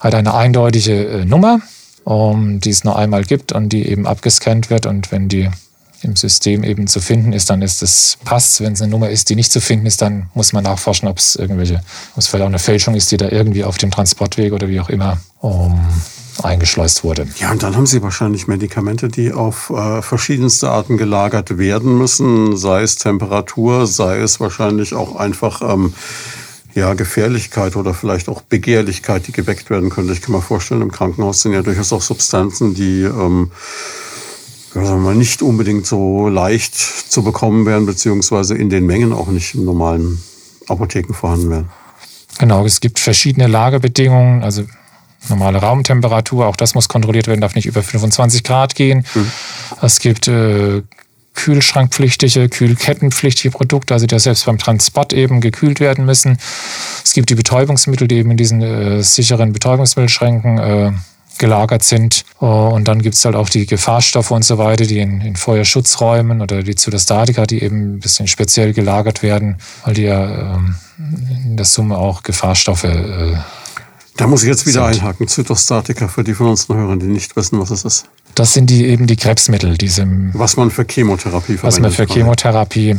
hat 0.00 0.14
eine 0.14 0.34
eindeutige 0.34 1.06
äh, 1.06 1.24
Nummer, 1.24 1.60
um, 2.04 2.58
die 2.58 2.70
es 2.70 2.82
nur 2.82 2.96
einmal 2.96 3.24
gibt 3.24 3.52
und 3.52 3.68
die 3.68 3.86
eben 3.86 4.06
abgescannt 4.06 4.68
wird. 4.68 4.86
Und 4.86 5.12
wenn 5.12 5.28
die 5.28 5.48
im 6.02 6.16
System 6.16 6.64
eben 6.64 6.86
zu 6.86 7.00
finden 7.00 7.32
ist, 7.32 7.50
dann 7.50 7.62
ist 7.62 7.82
es 7.82 8.18
passt. 8.24 8.60
Wenn 8.60 8.72
es 8.72 8.82
eine 8.82 8.90
Nummer 8.90 9.10
ist, 9.10 9.30
die 9.30 9.36
nicht 9.36 9.52
zu 9.52 9.60
finden 9.60 9.86
ist, 9.86 10.02
dann 10.02 10.28
muss 10.34 10.52
man 10.52 10.64
nachforschen, 10.64 11.08
ob 11.08 11.18
es 11.18 11.36
irgendwelche, 11.36 11.76
ob 12.12 12.18
es 12.18 12.26
vielleicht 12.26 12.42
auch 12.42 12.48
eine 12.48 12.58
Fälschung 12.58 12.94
ist, 12.94 13.10
die 13.10 13.16
da 13.16 13.28
irgendwie 13.28 13.64
auf 13.64 13.78
dem 13.78 13.90
Transportweg 13.90 14.52
oder 14.52 14.68
wie 14.68 14.80
auch 14.80 14.88
immer 14.88 15.18
um, 15.40 15.80
eingeschleust 16.42 17.04
wurde. 17.04 17.26
Ja, 17.38 17.52
und 17.52 17.62
dann 17.62 17.76
haben 17.76 17.86
Sie 17.86 18.02
wahrscheinlich 18.02 18.46
Medikamente, 18.46 19.08
die 19.08 19.32
auf 19.32 19.70
äh, 19.70 20.02
verschiedenste 20.02 20.70
Arten 20.70 20.96
gelagert 20.96 21.58
werden 21.58 21.96
müssen, 21.98 22.56
sei 22.56 22.82
es 22.82 22.96
Temperatur, 22.96 23.86
sei 23.86 24.18
es 24.18 24.40
wahrscheinlich 24.40 24.94
auch 24.94 25.16
einfach 25.16 25.62
ähm, 25.62 25.92
ja, 26.74 26.94
Gefährlichkeit 26.94 27.76
oder 27.76 27.94
vielleicht 27.94 28.28
auch 28.28 28.40
Begehrlichkeit, 28.42 29.26
die 29.26 29.32
geweckt 29.32 29.70
werden 29.70 29.90
könnte. 29.90 30.12
Ich 30.12 30.22
kann 30.22 30.34
mir 30.34 30.42
vorstellen, 30.42 30.82
im 30.82 30.90
Krankenhaus 30.90 31.42
sind 31.42 31.52
ja 31.52 31.62
durchaus 31.62 31.92
auch 31.92 32.02
Substanzen, 32.02 32.74
die 32.74 33.02
ähm, 33.02 33.50
mal, 34.74 35.14
nicht 35.14 35.42
unbedingt 35.42 35.86
so 35.86 36.28
leicht 36.28 36.74
zu 36.74 37.22
bekommen 37.22 37.66
wären, 37.66 37.86
beziehungsweise 37.86 38.56
in 38.56 38.70
den 38.70 38.86
Mengen 38.86 39.12
auch 39.12 39.28
nicht 39.28 39.54
in 39.54 39.64
normalen 39.64 40.22
Apotheken 40.68 41.12
vorhanden 41.12 41.50
wären. 41.50 41.68
Genau, 42.38 42.64
es 42.64 42.80
gibt 42.80 42.98
verschiedene 42.98 43.46
Lagerbedingungen, 43.46 44.42
also 44.42 44.64
normale 45.28 45.58
Raumtemperatur, 45.58 46.46
auch 46.46 46.56
das 46.56 46.74
muss 46.74 46.88
kontrolliert 46.88 47.26
werden, 47.26 47.40
darf 47.40 47.54
nicht 47.54 47.66
über 47.66 47.82
25 47.82 48.42
Grad 48.42 48.74
gehen. 48.74 49.04
Mhm. 49.14 49.30
Es 49.80 50.00
gibt 50.00 50.28
äh, 50.28 50.82
kühlschrankpflichtige, 51.34 52.48
kühlkettenpflichtige 52.48 53.50
Produkte, 53.50 53.94
also 53.94 54.06
die 54.06 54.18
selbst 54.18 54.46
beim 54.46 54.58
Transport 54.58 55.12
eben 55.12 55.40
gekühlt 55.40 55.80
werden 55.80 56.04
müssen. 56.04 56.38
Es 57.04 57.12
gibt 57.14 57.30
die 57.30 57.34
Betäubungsmittel, 57.34 58.08
die 58.08 58.16
eben 58.16 58.30
in 58.30 58.36
diesen 58.36 58.62
äh, 58.62 59.02
sicheren 59.02 59.52
Betäubungsmittelschränken 59.52 60.58
äh, 60.58 60.92
gelagert 61.38 61.82
sind. 61.82 62.24
Äh, 62.40 62.44
und 62.44 62.88
dann 62.88 63.02
gibt 63.02 63.14
es 63.14 63.24
halt 63.24 63.36
auch 63.36 63.48
die 63.48 63.66
Gefahrstoffe 63.66 64.30
und 64.30 64.44
so 64.44 64.58
weiter, 64.58 64.84
die 64.84 64.98
in, 64.98 65.20
in 65.20 65.36
Feuerschutzräumen 65.36 66.40
oder 66.40 66.62
die 66.62 66.74
Zytostatika, 66.74 67.46
die 67.46 67.62
eben 67.62 67.94
ein 67.94 68.00
bisschen 68.00 68.28
speziell 68.28 68.72
gelagert 68.72 69.22
werden, 69.22 69.56
weil 69.84 69.94
die 69.94 70.02
ja 70.02 70.54
ähm, 70.54 70.76
in 71.44 71.56
der 71.56 71.66
Summe 71.66 71.96
auch 71.98 72.22
Gefahrstoffe 72.22 72.84
äh, 72.84 73.36
da 74.16 74.26
muss 74.26 74.42
ich 74.42 74.48
jetzt 74.48 74.66
wieder 74.66 74.92
sind. 74.92 75.02
einhaken. 75.02 75.26
Zytostatika 75.26 76.06
für 76.06 76.22
die 76.22 76.34
von 76.34 76.48
uns 76.48 76.68
Hörern, 76.68 77.00
die 77.00 77.06
nicht 77.06 77.34
wissen, 77.34 77.58
was 77.58 77.70
es 77.70 77.84
ist. 77.84 78.04
Das 78.34 78.52
sind 78.52 78.68
die 78.68 78.86
eben 78.86 79.06
die 79.06 79.16
Krebsmittel, 79.16 79.76
diese. 79.76 80.06
Was 80.34 80.56
man 80.56 80.70
für 80.70 80.84
Chemotherapie 80.84 81.56
verwendet. 81.56 81.62
Was 81.62 81.80
man 81.80 81.90
für 81.90 82.06
Chemotherapie 82.06 82.96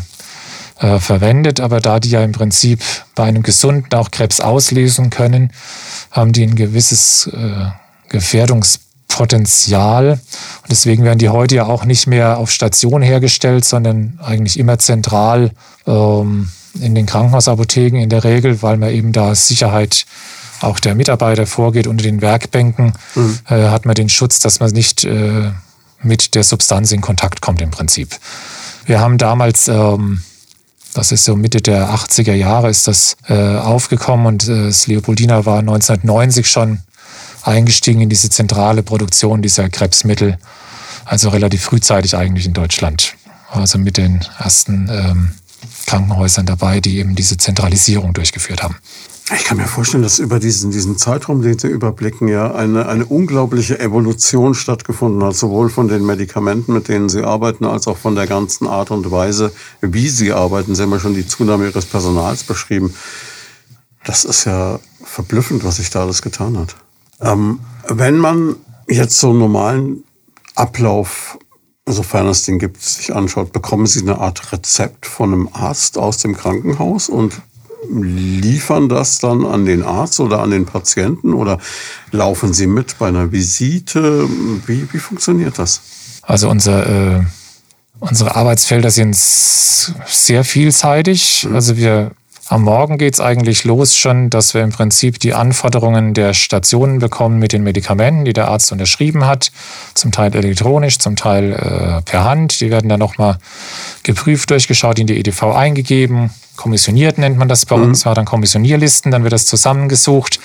äh, 0.80 1.00
verwendet, 1.00 1.60
aber 1.60 1.80
da 1.80 2.00
die 2.00 2.10
ja 2.10 2.24
im 2.24 2.32
Prinzip 2.32 2.82
bei 3.16 3.24
einem 3.24 3.44
Gesunden 3.44 3.94
auch 3.94 4.12
Krebs 4.12 4.40
auslösen 4.40 5.10
können, 5.10 5.52
haben 6.12 6.34
die 6.34 6.44
ein 6.44 6.56
gewisses 6.56 7.28
äh, 7.28 7.66
Gefährdungspotenzial. 8.14 10.12
Und 10.12 10.72
deswegen 10.72 11.04
werden 11.04 11.20
die 11.20 11.28
heute 11.30 11.56
ja 11.56 11.66
auch 11.66 11.84
nicht 11.84 12.08
mehr 12.08 12.38
auf 12.38 12.52
Station 12.52 13.02
hergestellt, 13.02 13.66
sondern 13.66 14.20
eigentlich 14.24 14.58
immer 14.58 14.80
zentral 14.80 15.52
ähm, 15.86 16.50
in 16.80 16.96
den 16.96 17.06
Krankenhausapotheken 17.06 18.00
in 18.02 18.10
der 18.10 18.24
Regel, 18.24 18.62
weil 18.62 18.78
man 18.78 18.92
eben 18.92 19.12
da 19.12 19.36
Sicherheit 19.36 20.06
auch 20.62 20.80
der 20.80 20.96
Mitarbeiter 20.96 21.46
vorgeht. 21.46 21.88
Unter 21.88 22.04
den 22.04 22.22
Werkbänken 22.22 22.94
mhm. 23.16 23.40
äh, 23.50 23.70
hat 23.70 23.86
man 23.86 23.96
den 23.96 24.10
Schutz, 24.10 24.40
dass 24.40 24.60
man 24.60 24.72
nicht 24.72 25.04
äh, 25.04 25.52
mit 26.02 26.36
der 26.36 26.44
Substanz 26.44 26.92
in 26.92 27.02
Kontakt 27.02 27.42
kommt 27.42 27.62
im 27.62 27.72
Prinzip. 27.72 28.16
Wir 28.86 29.00
haben 29.00 29.18
damals, 29.18 29.68
ähm, 29.68 30.22
das 30.94 31.12
ist 31.12 31.26
so 31.26 31.36
Mitte 31.36 31.62
der 31.62 31.90
80er 31.90 32.34
Jahre, 32.34 32.70
ist 32.70 32.88
das 32.88 33.18
äh, 33.28 33.58
aufgekommen 33.58 34.28
und 34.28 34.48
äh, 34.48 34.66
das 34.68 34.88
Leopoldina 34.88 35.46
war 35.46 35.60
1990 35.60 36.48
schon 36.48 36.80
eingestiegen 37.44 38.02
in 38.02 38.10
diese 38.10 38.30
zentrale 38.30 38.84
Produktion 38.84 39.42
dieser 39.42 39.70
Krebsmittel, 39.70 40.38
also 41.06 41.30
relativ 41.30 41.64
frühzeitig 41.64 42.16
eigentlich 42.16 42.46
in 42.46 42.54
Deutschland. 42.54 43.16
Also 43.52 43.78
mit 43.78 43.98
den 43.98 44.26
ersten 44.40 44.90
ähm, 44.90 45.32
Krankenhäusern 45.86 46.46
dabei, 46.46 46.80
die 46.80 46.98
eben 46.98 47.16
diese 47.16 47.38
Zentralisierung 47.38 48.14
durchgeführt 48.14 48.64
haben. 48.64 48.76
Ich 49.36 49.46
kann 49.46 49.58
mir 49.58 49.68
vorstellen, 49.68 50.04
dass 50.04 50.20
über 50.20 50.40
diesen, 50.40 50.72
diesen 50.72 50.98
Zeitraum, 50.98 51.42
den 51.42 51.58
Sie 51.58 51.68
überblicken, 51.68 52.28
ja 52.28 52.54
eine, 52.54 52.88
eine 52.88 53.06
unglaubliche 53.06 53.80
Evolution 53.80 54.54
stattgefunden 54.54 55.24
hat, 55.24 55.36
sowohl 55.36 55.70
von 55.70 55.88
den 55.88 56.06
Medikamenten, 56.06 56.74
mit 56.74 56.90
denen 56.90 57.08
Sie 57.08 57.24
arbeiten, 57.24 57.64
als 57.66 57.88
auch 57.88 57.98
von 57.98 58.16
der 58.16 58.28
ganzen 58.28 58.68
Art 58.68 58.92
und 58.92 59.10
Weise, 59.12 59.54
wie 59.82 60.10
Sie 60.10 60.34
arbeiten. 60.34 60.76
Sie 60.76 60.82
haben 60.82 60.92
ja 60.92 61.00
schon 61.00 61.14
die 61.14 61.26
Zunahme 61.26 61.68
Ihres 61.68 61.86
Personals 61.86 62.44
beschrieben. 62.44 62.94
Das 64.04 64.26
ist 64.26 64.44
ja 64.44 64.80
verblüffend, 65.04 65.64
was 65.64 65.78
sich 65.78 65.90
da 65.90 66.02
alles 66.02 66.22
getan 66.22 66.58
hat. 66.58 66.76
Ähm, 67.22 67.60
wenn 67.88 68.18
man 68.18 68.56
jetzt 68.88 69.20
so 69.20 69.30
einen 69.30 69.40
normalen 69.40 70.04
Ablauf, 70.56 71.38
sofern 71.86 72.28
es 72.28 72.44
den 72.44 72.60
gibt, 72.60 72.82
sich 72.82 73.14
anschaut, 73.14 73.52
bekommen 73.52 73.88
Sie 73.88 74.02
eine 74.02 74.20
Art 74.20 74.52
Rezept 74.52 75.06
von 75.06 75.34
einem 75.34 75.50
Arzt 75.52 75.98
aus 75.98 76.18
dem 76.18 76.36
Krankenhaus 76.36 77.10
und 77.10 77.42
liefern 77.90 78.88
das 78.88 79.20
dann 79.20 79.46
an 79.46 79.66
den 79.66 79.84
Arzt 79.84 80.20
oder 80.20 80.40
an 80.40 80.52
den 80.52 80.66
Patienten 80.66 81.34
oder 81.34 81.60
laufen 82.12 82.54
Sie 82.54 82.68
mit 82.68 82.98
bei 83.00 83.08
einer 83.08 83.32
Visite? 83.32 84.28
Wie, 84.66 84.88
wie 84.92 85.00
funktioniert 85.00 85.60
das? 85.60 85.82
Also 86.22 86.50
unser, 86.50 87.18
äh, 87.18 87.24
unsere 88.00 88.36
Arbeitsfelder 88.36 88.92
sind 88.92 89.16
sehr 89.16 90.44
vielseitig. 90.44 91.46
Mhm. 91.50 91.56
Also 91.56 91.78
wir 91.78 92.12
am 92.54 92.62
Morgen 92.62 93.00
geht 93.00 93.16
es 93.16 93.20
eigentlich 93.20 93.64
los 93.64 93.98
schon, 93.98 94.30
dass 94.30 94.54
wir 94.54 94.62
im 94.62 94.70
Prinzip 94.70 95.18
die 95.20 95.34
Anforderungen 95.34 96.14
der 96.14 96.36
Stationen 96.36 97.00
bekommen 97.00 97.40
mit 97.40 97.52
den 97.52 97.64
Medikamenten, 97.64 98.26
die 98.26 98.34
der 98.34 98.48
Arzt 98.48 98.72
unterschrieben 98.72 99.26
hat. 99.26 99.52
Zum 99.96 100.12
Teil 100.12 100.36
elektronisch, 100.36 101.00
zum 101.00 101.16
Teil 101.16 101.54
äh, 101.54 102.02
per 102.04 102.24
Hand. 102.24 102.62
Die 102.62 102.70
werden 102.70 102.90
dann 102.90 103.00
nochmal 103.00 103.40
geprüft, 104.04 104.52
durchgeschaut, 104.52 105.00
in 105.00 105.08
die 105.08 105.18
EDV 105.18 105.46
eingegeben. 105.46 106.30
Kommissioniert 106.56 107.18
nennt 107.18 107.40
man 107.40 107.50
das 107.50 107.66
bei 107.66 107.76
mhm. 107.76 107.86
uns, 107.86 108.06
war 108.06 108.14
dann 108.14 108.26
Kommissionierlisten, 108.26 109.12
dann 109.12 109.24
wird 109.24 109.34
das 109.34 109.48
zusammengesucht 109.48 110.40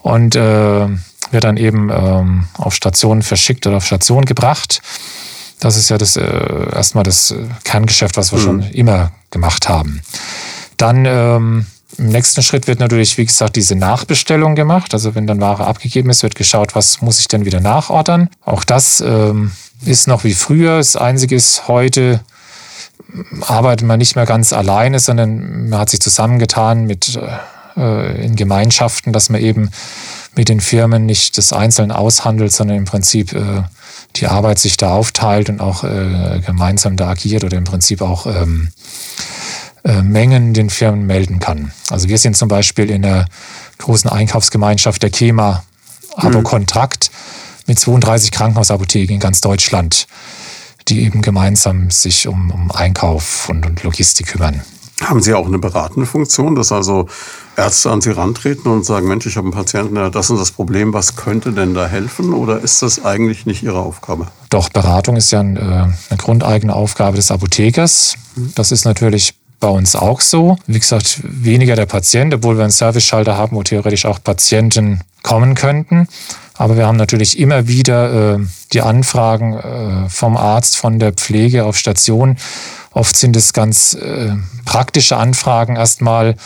und 0.00 0.36
äh, 0.36 0.88
wird 1.30 1.44
dann 1.44 1.58
eben 1.58 1.90
ähm, 1.90 2.44
auf 2.56 2.74
Stationen 2.74 3.20
verschickt 3.20 3.66
oder 3.66 3.76
auf 3.76 3.84
Station 3.84 4.24
gebracht. 4.24 4.80
Das 5.60 5.76
ist 5.76 5.90
ja 5.90 5.98
das 5.98 6.16
äh, 6.16 6.74
erstmal 6.74 7.04
das 7.04 7.32
äh, 7.32 7.36
Kerngeschäft, 7.64 8.16
was 8.16 8.32
wir 8.32 8.38
mhm. 8.38 8.42
schon 8.42 8.62
immer 8.70 9.10
gemacht 9.30 9.68
haben. 9.68 10.00
Dann 10.76 11.04
ähm, 11.06 11.66
im 11.98 12.08
nächsten 12.08 12.42
Schritt 12.42 12.66
wird 12.66 12.80
natürlich, 12.80 13.16
wie 13.16 13.24
gesagt, 13.24 13.56
diese 13.56 13.74
Nachbestellung 13.74 14.54
gemacht. 14.54 14.92
Also 14.92 15.14
wenn 15.14 15.26
dann 15.26 15.40
Ware 15.40 15.66
abgegeben 15.66 16.10
ist, 16.10 16.22
wird 16.22 16.34
geschaut, 16.34 16.74
was 16.74 17.00
muss 17.00 17.20
ich 17.20 17.28
denn 17.28 17.44
wieder 17.44 17.60
nachordern. 17.60 18.28
Auch 18.44 18.64
das 18.64 19.00
ähm, 19.00 19.52
ist 19.84 20.08
noch 20.08 20.24
wie 20.24 20.34
früher. 20.34 20.78
Das 20.78 20.96
Einzige 20.96 21.36
ist, 21.36 21.68
heute 21.68 22.20
arbeitet 23.40 23.86
man 23.86 23.98
nicht 23.98 24.16
mehr 24.16 24.26
ganz 24.26 24.52
alleine, 24.52 24.98
sondern 24.98 25.68
man 25.68 25.78
hat 25.78 25.90
sich 25.90 26.00
zusammengetan 26.00 26.86
mit 26.86 27.18
äh, 27.76 28.24
in 28.24 28.36
Gemeinschaften, 28.36 29.12
dass 29.12 29.28
man 29.28 29.40
eben 29.40 29.70
mit 30.34 30.48
den 30.48 30.60
Firmen 30.60 31.06
nicht 31.06 31.38
das 31.38 31.52
einzeln 31.52 31.92
aushandelt, 31.92 32.52
sondern 32.52 32.76
im 32.76 32.84
Prinzip 32.84 33.32
äh, 33.32 33.62
die 34.16 34.26
Arbeit 34.26 34.58
sich 34.58 34.76
da 34.76 34.92
aufteilt 34.92 35.48
und 35.48 35.60
auch 35.60 35.84
äh, 35.84 36.40
gemeinsam 36.44 36.96
da 36.96 37.08
agiert 37.08 37.44
oder 37.44 37.56
im 37.56 37.64
Prinzip 37.64 38.02
auch 38.02 38.26
ähm, 38.26 38.68
äh, 39.86 40.02
Mengen 40.02 40.52
den 40.52 40.68
Firmen 40.68 41.06
melden 41.06 41.38
kann. 41.38 41.70
Also 41.90 42.08
wir 42.08 42.18
sind 42.18 42.36
zum 42.36 42.48
Beispiel 42.48 42.90
in 42.90 43.02
der 43.02 43.26
großen 43.78 44.10
Einkaufsgemeinschaft 44.10 45.00
der 45.00 45.10
KEMA 45.10 45.62
Abo-Kontrakt 46.16 47.10
mhm. 47.12 47.62
mit 47.68 47.78
32 47.78 48.32
Krankenhausapotheken 48.32 49.14
in 49.14 49.20
ganz 49.20 49.40
Deutschland, 49.40 50.08
die 50.88 51.04
eben 51.04 51.22
gemeinsam 51.22 51.90
sich 51.90 52.26
um, 52.26 52.50
um 52.50 52.72
Einkauf 52.72 53.48
und, 53.48 53.64
und 53.64 53.84
Logistik 53.84 54.26
kümmern. 54.26 54.62
Haben 55.02 55.22
Sie 55.22 55.34
auch 55.34 55.46
eine 55.46 55.58
beratende 55.58 56.06
Funktion, 56.06 56.56
dass 56.56 56.72
also 56.72 57.06
Ärzte 57.54 57.90
an 57.92 58.00
Sie 58.00 58.10
rantreten 58.10 58.68
und 58.68 58.84
sagen, 58.84 59.06
Mensch, 59.06 59.26
ich 59.26 59.36
habe 59.36 59.44
einen 59.44 59.54
Patienten, 59.54 59.94
der 59.94 60.10
das 60.10 60.30
und 60.30 60.38
das 60.38 60.50
Problem, 60.50 60.94
was 60.94 61.14
könnte 61.14 61.52
denn 61.52 61.74
da 61.74 61.86
helfen? 61.86 62.32
Oder 62.32 62.60
ist 62.60 62.82
das 62.82 63.04
eigentlich 63.04 63.46
nicht 63.46 63.62
Ihre 63.62 63.78
Aufgabe? 63.78 64.28
Doch, 64.50 64.68
Beratung 64.70 65.16
ist 65.16 65.30
ja 65.30 65.40
ein, 65.40 65.56
äh, 65.56 65.60
eine 65.60 65.94
grundeigene 66.16 66.74
Aufgabe 66.74 67.16
des 67.16 67.30
Apothekers. 67.30 68.16
Mhm. 68.34 68.52
Das 68.56 68.72
ist 68.72 68.84
natürlich 68.86 69.34
bei 69.60 69.68
uns 69.68 69.96
auch 69.96 70.20
so. 70.20 70.56
Wie 70.66 70.78
gesagt, 70.78 71.20
weniger 71.22 71.76
der 71.76 71.86
Patient, 71.86 72.34
obwohl 72.34 72.56
wir 72.56 72.64
einen 72.64 72.72
Service-Schalter 72.72 73.36
haben, 73.36 73.56
wo 73.56 73.62
theoretisch 73.62 74.04
auch 74.04 74.22
Patienten 74.22 75.00
kommen 75.22 75.54
könnten. 75.54 76.08
Aber 76.54 76.76
wir 76.76 76.86
haben 76.86 76.96
natürlich 76.96 77.38
immer 77.38 77.68
wieder 77.68 78.34
äh, 78.34 78.38
die 78.72 78.80
Anfragen 78.80 79.54
äh, 79.54 80.08
vom 80.08 80.36
Arzt, 80.36 80.76
von 80.76 80.98
der 80.98 81.12
Pflege 81.12 81.64
auf 81.64 81.76
Station. 81.76 82.36
Oft 82.92 83.16
sind 83.16 83.36
es 83.36 83.52
ganz 83.52 83.94
äh, 83.94 84.32
praktische 84.64 85.16
Anfragen 85.16 85.76
erstmal. 85.76 86.36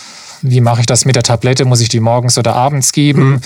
Wie 0.42 0.60
mache 0.60 0.80
ich 0.80 0.86
das 0.86 1.04
mit 1.04 1.16
der 1.16 1.22
Tablette? 1.22 1.64
Muss 1.64 1.80
ich 1.80 1.90
die 1.90 2.00
morgens 2.00 2.38
oder 2.38 2.56
abends 2.56 2.92
geben? 2.92 3.30
Mhm. 3.30 3.40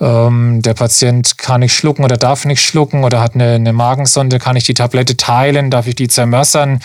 Ähm, 0.00 0.62
der 0.62 0.74
Patient 0.74 1.38
kann 1.38 1.60
nicht 1.60 1.74
schlucken 1.74 2.04
oder 2.04 2.16
darf 2.16 2.44
nicht 2.44 2.64
schlucken 2.64 3.04
oder 3.04 3.20
hat 3.20 3.34
eine, 3.34 3.54
eine 3.54 3.72
Magensonde. 3.72 4.38
Kann 4.38 4.56
ich 4.56 4.64
die 4.64 4.74
Tablette 4.74 5.16
teilen? 5.16 5.70
Darf 5.70 5.86
ich 5.86 5.96
die 5.96 6.08
zermössern? 6.08 6.80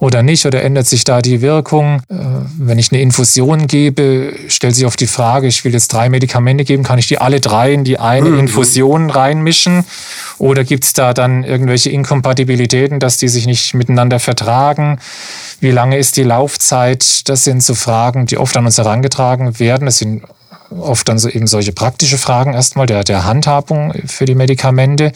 Oder 0.00 0.22
nicht 0.22 0.46
oder 0.46 0.62
ändert 0.62 0.86
sich 0.86 1.04
da 1.04 1.20
die 1.20 1.42
Wirkung? 1.42 2.02
Äh, 2.08 2.14
wenn 2.58 2.78
ich 2.78 2.90
eine 2.90 3.02
Infusion 3.02 3.66
gebe, 3.66 4.32
stellt 4.48 4.74
sich 4.74 4.86
auf 4.86 4.96
die 4.96 5.06
Frage, 5.06 5.46
ich 5.46 5.64
will 5.64 5.72
jetzt 5.72 5.92
drei 5.92 6.08
Medikamente 6.08 6.64
geben, 6.64 6.82
kann 6.82 6.98
ich 6.98 7.06
die 7.06 7.18
alle 7.18 7.40
drei 7.40 7.74
in 7.74 7.84
die 7.84 7.98
eine 7.98 8.30
mhm. 8.30 8.38
Infusion 8.40 9.10
reinmischen? 9.10 9.84
Oder 10.38 10.64
gibt 10.64 10.84
es 10.84 10.94
da 10.94 11.12
dann 11.12 11.44
irgendwelche 11.44 11.90
Inkompatibilitäten, 11.90 12.98
dass 12.98 13.18
die 13.18 13.28
sich 13.28 13.46
nicht 13.46 13.74
miteinander 13.74 14.18
vertragen? 14.20 14.98
Wie 15.60 15.70
lange 15.70 15.98
ist 15.98 16.16
die 16.16 16.22
Laufzeit? 16.22 17.28
Das 17.28 17.44
sind 17.44 17.62
so 17.62 17.74
Fragen, 17.74 18.24
die 18.24 18.38
oft 18.38 18.56
an 18.56 18.64
uns 18.64 18.78
herangetragen 18.78 19.58
werden. 19.58 19.84
Das 19.84 19.98
sind 19.98 20.22
oft 20.70 21.06
dann 21.10 21.18
so 21.18 21.28
eben 21.28 21.46
solche 21.46 21.72
praktische 21.72 22.16
Fragen 22.16 22.54
erstmal 22.54 22.86
der, 22.86 23.04
der 23.04 23.24
Handhabung 23.24 23.92
für 24.06 24.24
die 24.24 24.34
Medikamente. 24.34 25.12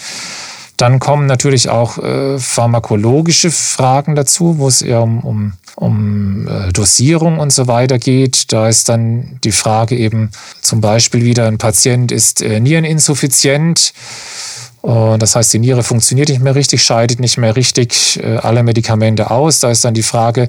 Dann 0.76 0.98
kommen 0.98 1.26
natürlich 1.26 1.68
auch 1.68 1.98
äh, 1.98 2.38
pharmakologische 2.38 3.50
Fragen 3.50 4.14
dazu, 4.14 4.58
wo 4.58 4.66
es 4.66 4.82
eher 4.82 5.02
um, 5.02 5.20
um, 5.20 5.52
um 5.76 6.48
äh, 6.48 6.72
Dosierung 6.72 7.38
und 7.38 7.52
so 7.52 7.68
weiter 7.68 7.98
geht. 7.98 8.52
Da 8.52 8.68
ist 8.68 8.88
dann 8.88 9.38
die 9.44 9.52
Frage 9.52 9.96
eben 9.96 10.30
zum 10.62 10.80
Beispiel 10.80 11.24
wieder, 11.24 11.46
ein 11.46 11.58
Patient 11.58 12.10
ist 12.10 12.42
äh, 12.42 12.58
niereninsuffiziient. 12.58 13.92
Und 14.82 15.22
das 15.22 15.34
heißt, 15.34 15.52
die 15.54 15.60
Niere 15.60 15.82
funktioniert 15.82 16.28
nicht 16.28 16.42
mehr 16.42 16.54
richtig, 16.54 16.82
scheidet 16.82 17.18
nicht 17.18 17.38
mehr 17.38 17.56
richtig 17.56 18.20
äh, 18.22 18.36
alle 18.36 18.62
Medikamente 18.62 19.30
aus. 19.30 19.60
Da 19.60 19.70
ist 19.70 19.84
dann 19.84 19.94
die 19.94 20.02
Frage, 20.02 20.48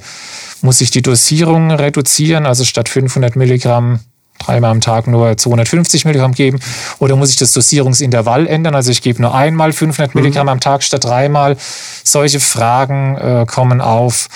muss 0.62 0.82
ich 0.82 0.90
die 0.90 1.02
Dosierung 1.02 1.72
reduzieren? 1.72 2.46
Also 2.46 2.66
statt 2.66 2.90
500 2.90 3.36
Milligramm 3.38 4.02
dreimal 4.40 4.72
am 4.72 4.82
Tag 4.82 5.08
nur 5.08 5.38
250 5.38 6.06
Milligramm 6.06 6.34
geben? 6.34 6.60
Oder 7.00 7.16
muss 7.16 7.30
ich 7.30 7.36
das 7.36 7.54
Dosierungsintervall 7.54 8.48
ändern? 8.48 8.76
Also 8.76 8.92
ich 8.92 9.02
gebe 9.02 9.22
nur 9.22 9.34
einmal 9.34 9.74
500 9.74 10.14
mhm. 10.14 10.22
Milligramm 10.22 10.50
am 10.50 10.60
Tag 10.60 10.84
statt 10.84 11.04
dreimal. 11.04 11.58
Solche 12.04 12.40
Fragen 12.40 13.18
äh, 13.18 13.46
kommen 13.48 13.82
auf. 13.82 14.28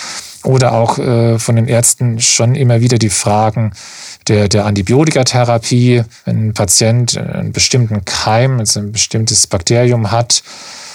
Oder 0.42 0.72
auch 0.72 0.98
äh, 0.98 1.38
von 1.38 1.56
den 1.56 1.68
Ärzten 1.68 2.18
schon 2.18 2.54
immer 2.54 2.80
wieder 2.80 2.96
die 2.96 3.10
Fragen 3.10 3.72
der, 4.26 4.48
der 4.48 4.64
Antibiotikatherapie. 4.64 6.02
Wenn 6.24 6.48
ein 6.48 6.54
Patient 6.54 7.16
einen 7.18 7.52
bestimmten 7.52 8.04
Keim, 8.06 8.58
also 8.58 8.80
ein 8.80 8.92
bestimmtes 8.92 9.46
Bakterium 9.46 10.10
hat, 10.10 10.42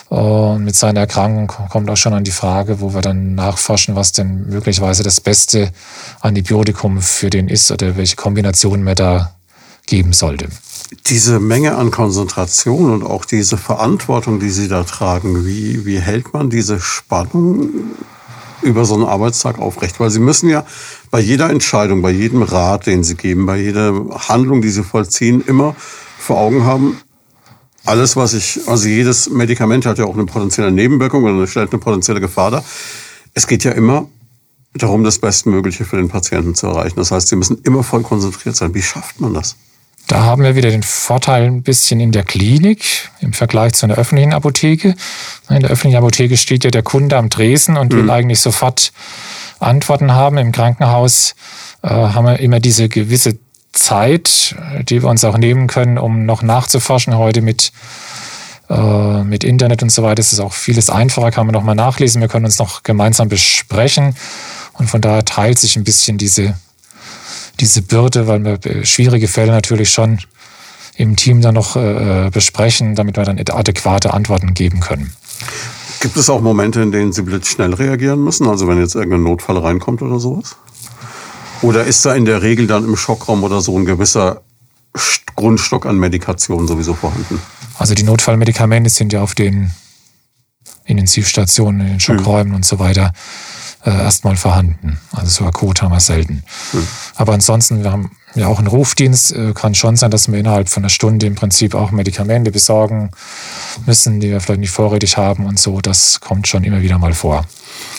und 0.10 0.64
mit 0.64 0.76
seiner 0.76 1.02
Erkrankung 1.02 1.48
kommt 1.70 1.90
auch 1.90 1.98
schon 1.98 2.14
an 2.14 2.24
die 2.24 2.32
Frage, 2.32 2.80
wo 2.80 2.94
wir 2.94 3.02
dann 3.02 3.36
nachforschen, 3.36 3.96
was 3.96 4.12
denn 4.12 4.48
möglicherweise 4.48 5.04
das 5.04 5.20
beste 5.20 5.72
Antibiotikum 6.22 7.02
für 7.02 7.30
den 7.30 7.48
ist 7.48 7.72
oder 7.72 7.98
welche 7.98 8.16
Kombination 8.16 8.84
man 8.84 8.96
da 8.96 9.36
geben 9.88 10.14
sollte. 10.14 10.48
Diese 11.08 11.40
Menge 11.40 11.76
an 11.76 11.90
Konzentration 11.90 12.92
und 12.92 13.04
auch 13.04 13.26
diese 13.26 13.58
Verantwortung, 13.58 14.40
die 14.40 14.50
Sie 14.50 14.68
da 14.68 14.84
tragen, 14.84 15.46
wie, 15.46 15.86
wie 15.86 16.00
hält 16.00 16.34
man 16.34 16.50
diese 16.50 16.80
Spannung 16.80 17.70
über 18.62 18.86
so 18.86 18.94
einen 18.94 19.06
Arbeitstag 19.06 19.58
aufrecht? 19.58 20.00
Weil 20.00 20.12
Sie 20.12 20.20
müssen 20.20 20.50
ja 20.50 20.66
bei 21.10 21.20
jeder 21.20 21.50
Entscheidung, 21.50 22.04
bei 22.04 22.12
jedem 22.12 22.44
Rat, 22.44 22.86
den 22.86 23.04
Sie 23.04 23.16
geben, 23.16 23.48
bei 23.48 23.58
jeder 23.58 23.94
Handlung, 24.28 24.62
die 24.62 24.70
Sie 24.70 24.84
vollziehen, 24.84 25.44
immer 25.46 25.76
vor 26.20 26.38
Augen 26.38 26.66
haben, 26.66 26.98
alles, 27.86 28.16
was 28.16 28.34
ich, 28.34 28.62
also 28.68 28.88
jedes 28.88 29.30
Medikament 29.30 29.86
hat 29.86 29.98
ja 29.98 30.06
auch 30.06 30.16
eine 30.16 30.26
potenzielle 30.26 30.72
Nebenwirkung 30.72 31.24
oder 31.24 31.48
stellt 31.48 31.72
eine 31.72 31.80
potenzielle 31.80 32.20
Gefahr 32.20 32.52
dar. 32.52 32.64
Es 33.34 33.48
geht 33.48 33.64
ja 33.64 33.72
immer 33.72 34.08
darum, 34.74 35.04
das 35.04 35.20
Bestmögliche 35.20 35.86
für 35.86 35.98
den 35.98 36.10
Patienten 36.10 36.56
zu 36.56 36.68
erreichen. 36.68 36.96
Das 36.98 37.12
heißt, 37.12 37.28
Sie 37.28 37.36
müssen 37.36 37.60
immer 37.64 37.84
voll 37.84 38.04
konzentriert 38.04 38.56
sein. 38.56 38.74
Wie 38.74 38.82
schafft 38.82 39.22
man 39.22 39.34
das? 39.34 39.56
Da 40.08 40.24
haben 40.24 40.44
wir 40.44 40.56
wieder 40.56 40.70
den 40.70 40.84
Vorteil 40.84 41.46
ein 41.46 41.64
bisschen 41.64 42.00
in 42.00 42.12
der 42.12 42.24
Klinik 42.24 43.10
im 43.22 43.34
Vergleich 43.34 43.74
zu 43.74 43.86
einer 43.86 43.96
öffentlichen 43.96 44.34
Apotheke. 44.34 44.96
In 45.50 45.62
der 45.62 45.72
öffentlichen 45.72 45.98
Apotheke 45.98 46.38
steht 46.38 46.64
ja 46.64 46.70
der 46.70 46.84
Kunde 46.84 47.18
am 47.18 47.30
Dresen 47.30 47.78
und 47.78 47.92
mhm. 47.92 47.98
will 47.98 48.12
eigentlich 48.12 48.40
sofort 48.40 48.92
Antworten 49.60 50.12
haben. 50.12 50.38
Im 50.38 50.52
Krankenhaus 50.52 51.34
äh, 51.82 51.90
haben 51.90 52.26
wir 52.26 52.40
immer 52.40 52.60
diese 52.60 52.88
gewisse 52.88 53.38
Zeit, 53.76 54.56
die 54.90 55.04
wir 55.04 55.10
uns 55.10 55.24
auch 55.24 55.38
nehmen 55.38 55.68
können, 55.68 55.98
um 55.98 56.26
noch 56.26 56.42
nachzuforschen. 56.42 57.18
Heute 57.18 57.42
mit, 57.42 57.72
äh, 58.70 59.24
mit 59.24 59.44
Internet 59.44 59.84
und 59.84 59.92
so 59.92 60.02
weiter 60.02 60.22
ist 60.22 60.34
es 60.34 60.40
auch 60.40 60.54
vieles 60.54 60.90
einfacher, 60.90 61.32
kann 61.32 61.46
man 61.46 61.54
noch 61.54 61.64
mal 61.64 61.76
nachlesen. 61.76 62.22
Wir 62.22 62.28
können 62.28 62.46
uns 62.46 62.58
noch 62.58 62.84
gemeinsam 62.84 63.30
besprechen. 63.30 64.16
Und 64.74 64.90
von 64.90 65.02
daher 65.02 65.24
teilt 65.24 65.60
sich 65.60 65.76
ein 65.76 65.84
bisschen 65.84 66.18
diese, 66.18 66.56
diese 67.60 67.82
Bürde, 67.82 68.28
weil 68.28 68.44
wir 68.44 68.86
schwierige 68.86 69.28
Fälle 69.28 69.52
natürlich 69.52 69.92
schon 69.92 70.20
im 70.98 71.16
Team 71.16 71.42
dann 71.42 71.56
noch 71.56 71.76
äh, 71.76 72.30
besprechen, 72.32 72.96
damit 72.96 73.18
wir 73.18 73.24
dann 73.24 73.38
adäquate 73.40 74.14
Antworten 74.14 74.54
geben 74.54 74.80
können. 74.80 75.14
Gibt 76.00 76.18
es 76.18 76.30
auch 76.30 76.42
Momente, 76.42 76.82
in 76.82 76.92
denen 76.92 77.14
Sie 77.14 77.24
blitzschnell 77.24 77.74
reagieren 77.74 78.24
müssen? 78.24 78.48
Also 78.48 78.68
wenn 78.68 78.80
jetzt 78.80 78.96
irgendein 78.96 79.24
Notfall 79.24 79.58
reinkommt 79.58 80.02
oder 80.02 80.20
sowas? 80.20 80.56
Oder 81.62 81.86
ist 81.86 82.06
da 82.06 82.16
in 82.16 82.26
der 82.26 82.42
Regel 82.42 82.68
dann 82.68 82.84
im 82.84 82.96
Schockraum 82.96 83.44
oder 83.44 83.62
so 83.62 83.78
ein 83.78 83.86
gewisser 83.86 84.42
Grundstock 85.36 85.86
an 85.86 85.98
Medikation 85.98 86.68
sowieso 86.68 86.94
vorhanden? 86.94 87.42
Also 87.78 87.94
die 87.94 88.04
Notfallmedikamente 88.04 88.90
sind 88.90 89.14
ja 89.14 89.22
auf 89.22 89.36
den 89.36 89.72
Intensivstationen, 90.86 91.82
in 91.82 91.88
den 91.88 92.00
Schockräumen 92.00 92.50
mhm. 92.50 92.56
und 92.56 92.66
so 92.66 92.80
weiter 92.80 93.12
äh, 93.84 93.92
erstmal 93.92 94.36
vorhanden. 94.36 95.00
Also 95.12 95.44
so 95.44 95.46
akut 95.46 95.82
haben 95.82 95.92
wir 95.92 96.00
selten. 96.00 96.44
Mhm. 96.74 96.88
Aber 97.16 97.34
ansonsten, 97.34 97.84
wir 97.84 97.92
haben 97.92 98.12
ja 98.36 98.48
auch 98.48 98.60
einen 98.60 98.68
Rufdienst. 98.68 99.34
Äh, 99.34 99.54
kann 99.54 99.76
schon 99.76 99.96
sein, 99.96 100.12
dass 100.12 100.32
wir 100.32 100.38
innerhalb 100.38 100.70
von 100.70 100.84
einer 100.84 100.90
Stunde 100.90 101.26
im 101.26 101.36
Prinzip 101.36 101.76
auch 101.76 101.92
Medikamente 101.92 102.52
besorgen 102.52 103.12
müssen, 103.86 104.20
die 104.20 104.30
wir 104.30 104.42
vielleicht 104.42 104.62
nicht 104.62 104.72
vorrätig 104.72 105.18
haben 105.18 105.46
und 105.46 105.60
so. 105.60 105.82
Das 105.82 106.20
kommt 106.20 106.48
schon 106.48 106.64
immer 106.64 106.82
wieder 106.82 106.98
mal 106.98 107.14
vor. 107.14 107.46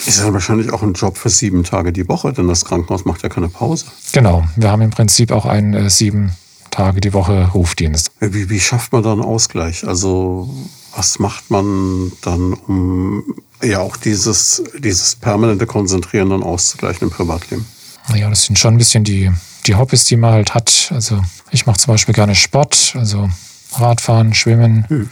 Ist 0.06 0.20
ja 0.20 0.32
wahrscheinlich 0.32 0.72
auch 0.72 0.82
ein 0.82 0.92
Job 0.92 1.18
für 1.18 1.30
sieben 1.30 1.64
Tage 1.64 1.92
die 1.92 2.08
Woche, 2.08 2.32
denn 2.32 2.48
das 2.48 2.64
Krankenhaus 2.64 3.04
macht 3.04 3.22
ja 3.22 3.28
keine 3.28 3.48
Pause. 3.48 3.86
Genau, 4.12 4.44
wir 4.56 4.70
haben 4.70 4.82
im 4.82 4.90
Prinzip 4.90 5.32
auch 5.32 5.46
einen 5.46 5.74
äh, 5.74 5.90
sieben 5.90 6.32
Tage 6.70 7.00
die 7.00 7.12
Woche 7.12 7.50
Rufdienst. 7.54 8.10
Wie, 8.20 8.50
wie 8.50 8.60
schafft 8.60 8.92
man 8.92 9.02
da 9.02 9.12
einen 9.12 9.22
Ausgleich? 9.22 9.86
Also 9.86 10.48
was 10.94 11.18
macht 11.18 11.50
man 11.50 12.12
dann, 12.22 12.52
um 12.54 13.24
ja 13.62 13.80
auch 13.80 13.96
dieses, 13.96 14.62
dieses 14.78 15.16
permanente 15.16 15.66
Konzentrieren 15.66 16.30
dann 16.30 16.42
auszugleichen 16.42 17.08
im 17.08 17.10
Privatleben? 17.10 17.66
Ja, 18.14 18.30
das 18.30 18.44
sind 18.44 18.58
schon 18.58 18.74
ein 18.74 18.78
bisschen 18.78 19.04
die, 19.04 19.30
die 19.66 19.74
Hobbys, 19.74 20.04
die 20.04 20.16
man 20.16 20.32
halt 20.32 20.54
hat. 20.54 20.90
Also 20.94 21.20
ich 21.50 21.66
mache 21.66 21.78
zum 21.78 21.94
Beispiel 21.94 22.14
gerne 22.14 22.34
Sport, 22.34 22.94
also 22.96 23.28
Radfahren, 23.74 24.34
Schwimmen, 24.34 24.86
hm. 24.88 25.10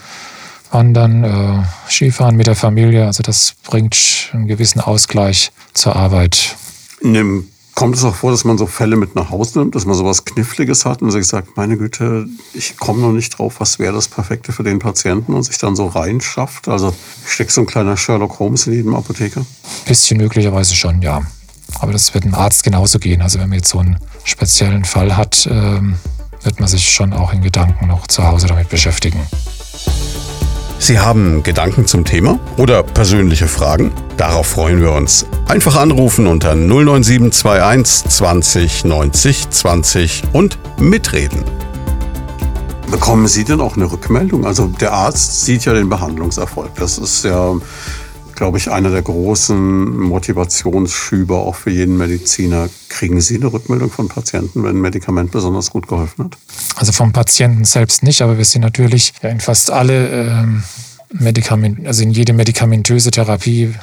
Wandern, 0.70 1.24
äh, 1.24 1.62
Skifahren 1.90 2.36
mit 2.36 2.46
der 2.46 2.56
Familie. 2.56 3.06
Also 3.06 3.22
das 3.22 3.54
bringt 3.64 4.30
einen 4.32 4.46
gewissen 4.46 4.80
Ausgleich 4.80 5.52
zur 5.72 5.96
Arbeit. 5.96 6.56
Einem 7.02 7.48
Kommt 7.74 7.96
es 7.96 8.04
auch 8.04 8.14
vor, 8.14 8.30
dass 8.30 8.44
man 8.44 8.56
so 8.56 8.66
Fälle 8.66 8.94
mit 8.94 9.16
nach 9.16 9.30
Hause 9.30 9.58
nimmt, 9.58 9.74
dass 9.74 9.84
man 9.84 9.96
sowas 9.96 10.24
Kniffliges 10.24 10.84
hat 10.84 11.02
und 11.02 11.10
sich 11.10 11.26
sagt, 11.26 11.56
meine 11.56 11.76
Güte, 11.76 12.28
ich 12.52 12.76
komme 12.76 13.00
noch 13.00 13.10
nicht 13.10 13.36
drauf, 13.36 13.56
was 13.58 13.80
wäre 13.80 13.92
das 13.92 14.06
Perfekte 14.06 14.52
für 14.52 14.62
den 14.62 14.78
Patienten 14.78 15.34
und 15.34 15.42
sich 15.42 15.58
dann 15.58 15.74
so 15.74 15.86
reinschafft? 15.86 16.68
Also 16.68 16.94
steckt 17.26 17.50
so 17.50 17.62
ein 17.62 17.66
kleiner 17.66 17.96
Sherlock 17.96 18.38
Holmes 18.38 18.68
in 18.68 18.74
jedem 18.74 18.94
Apotheker? 18.94 19.44
Bisschen 19.86 20.18
möglicherweise 20.18 20.76
schon, 20.76 21.02
ja. 21.02 21.22
Aber 21.80 21.92
das 21.92 22.14
wird 22.14 22.24
einem 22.24 22.34
Arzt 22.34 22.62
genauso 22.62 22.98
gehen. 22.98 23.22
Also 23.22 23.38
wenn 23.38 23.48
man 23.48 23.58
jetzt 23.58 23.68
so 23.68 23.78
einen 23.78 23.98
speziellen 24.24 24.84
Fall 24.84 25.16
hat, 25.16 25.48
ähm, 25.50 25.96
wird 26.42 26.60
man 26.60 26.68
sich 26.68 26.92
schon 26.92 27.12
auch 27.12 27.32
in 27.32 27.42
Gedanken 27.42 27.86
noch 27.86 28.06
zu 28.06 28.24
Hause 28.24 28.46
damit 28.46 28.68
beschäftigen. 28.68 29.20
Sie 30.78 30.98
haben 30.98 31.42
Gedanken 31.42 31.86
zum 31.86 32.04
Thema 32.04 32.38
oder 32.58 32.82
persönliche 32.82 33.48
Fragen? 33.48 33.90
Darauf 34.18 34.48
freuen 34.48 34.80
wir 34.80 34.92
uns. 34.92 35.24
Einfach 35.48 35.76
anrufen 35.76 36.26
unter 36.26 36.54
09721 36.54 38.10
20 38.10 38.84
90 38.84 39.50
20 39.50 40.22
und 40.32 40.58
mitreden. 40.78 41.42
Bekommen 42.90 43.28
Sie 43.28 43.44
denn 43.44 43.60
auch 43.60 43.76
eine 43.76 43.90
Rückmeldung? 43.90 44.44
Also 44.44 44.66
der 44.66 44.92
Arzt 44.92 45.44
sieht 45.44 45.64
ja 45.64 45.72
den 45.72 45.88
Behandlungserfolg. 45.88 46.74
Das 46.76 46.98
ist 46.98 47.24
ja, 47.24 47.54
glaube 48.34 48.58
ich, 48.58 48.70
einer 48.70 48.90
der 48.90 49.02
großen 49.02 49.98
Motivationsschübe 49.98 51.34
auch 51.34 51.54
für 51.54 51.70
jeden 51.70 51.96
Mediziner. 51.96 52.68
Kriegen 52.88 53.20
Sie 53.20 53.36
eine 53.36 53.52
Rückmeldung 53.52 53.90
von 53.90 54.08
Patienten, 54.08 54.62
wenn 54.62 54.76
ein 54.76 54.80
Medikament 54.80 55.30
besonders 55.30 55.70
gut 55.70 55.88
geholfen 55.88 56.24
hat? 56.24 56.36
Also 56.76 56.92
vom 56.92 57.12
Patienten 57.12 57.64
selbst 57.64 58.02
nicht, 58.02 58.22
aber 58.22 58.38
wir 58.38 58.44
sind 58.44 58.62
natürlich 58.62 59.12
in 59.22 59.40
fast 59.40 59.70
alle 59.70 60.08
ähm, 60.08 60.62
Medikament, 61.12 61.86
also 61.86 62.02
in 62.02 62.10
jede 62.10 62.32
medikamentöse 62.32 63.10
Therapie 63.10 63.74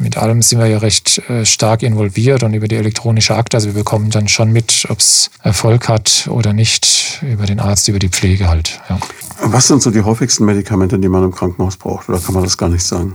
mit 0.00 0.16
allem 0.16 0.40
sind 0.40 0.58
wir 0.58 0.66
ja 0.66 0.78
recht 0.78 1.18
äh, 1.28 1.44
stark 1.44 1.82
involviert 1.82 2.42
und 2.42 2.54
über 2.54 2.68
die 2.68 2.76
elektronische 2.76 3.36
Akte. 3.36 3.58
Also 3.58 3.68
wir 3.68 3.74
bekommen 3.74 4.08
dann 4.08 4.28
schon 4.28 4.50
mit, 4.50 4.86
ob 4.88 4.98
es 4.98 5.30
Erfolg 5.42 5.88
hat 5.88 6.26
oder 6.30 6.54
nicht, 6.54 7.22
über 7.22 7.44
den 7.44 7.60
Arzt, 7.60 7.86
über 7.88 7.98
die 7.98 8.08
Pflege 8.08 8.48
halt. 8.48 8.80
Ja. 8.88 8.98
Was 9.42 9.68
sind 9.68 9.82
so 9.82 9.90
die 9.90 10.00
häufigsten 10.00 10.46
Medikamente, 10.46 10.98
die 10.98 11.08
man 11.08 11.24
im 11.24 11.32
Krankenhaus 11.32 11.76
braucht? 11.76 12.08
Oder 12.08 12.18
kann 12.18 12.32
man 12.32 12.44
das 12.44 12.56
gar 12.56 12.70
nicht 12.70 12.82
sagen? 12.82 13.12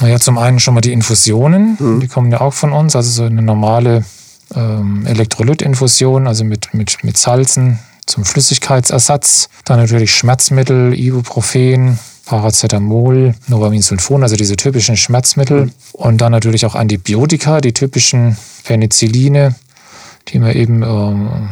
Naja, 0.00 0.18
zum 0.18 0.38
einen 0.38 0.60
schon 0.60 0.74
mal 0.74 0.80
die 0.80 0.92
Infusionen, 0.92 1.76
mhm. 1.78 2.00
die 2.00 2.08
kommen 2.08 2.30
ja 2.30 2.40
auch 2.40 2.54
von 2.54 2.72
uns. 2.72 2.96
Also 2.96 3.10
so 3.10 3.24
eine 3.24 3.42
normale 3.42 4.04
ähm, 4.54 5.06
Elektrolytinfusion, 5.06 6.26
also 6.26 6.44
mit, 6.44 6.74
mit, 6.74 7.02
mit 7.04 7.16
Salzen 7.16 7.78
zum 8.06 8.24
Flüssigkeitsersatz. 8.24 9.48
Dann 9.64 9.78
natürlich 9.78 10.14
Schmerzmittel, 10.14 10.94
Ibuprofen, 10.94 11.98
Paracetamol, 12.26 13.34
Novaminsulfon, 13.48 14.22
also 14.22 14.36
diese 14.36 14.56
typischen 14.56 14.96
Schmerzmittel. 14.96 15.72
Und 15.92 16.20
dann 16.20 16.32
natürlich 16.32 16.66
auch 16.66 16.74
Antibiotika, 16.74 17.60
die 17.60 17.72
typischen 17.72 18.36
Penicilline, 18.64 19.54
die 20.28 20.38
man 20.38 20.52
eben 20.52 20.82
äh, 20.82 21.48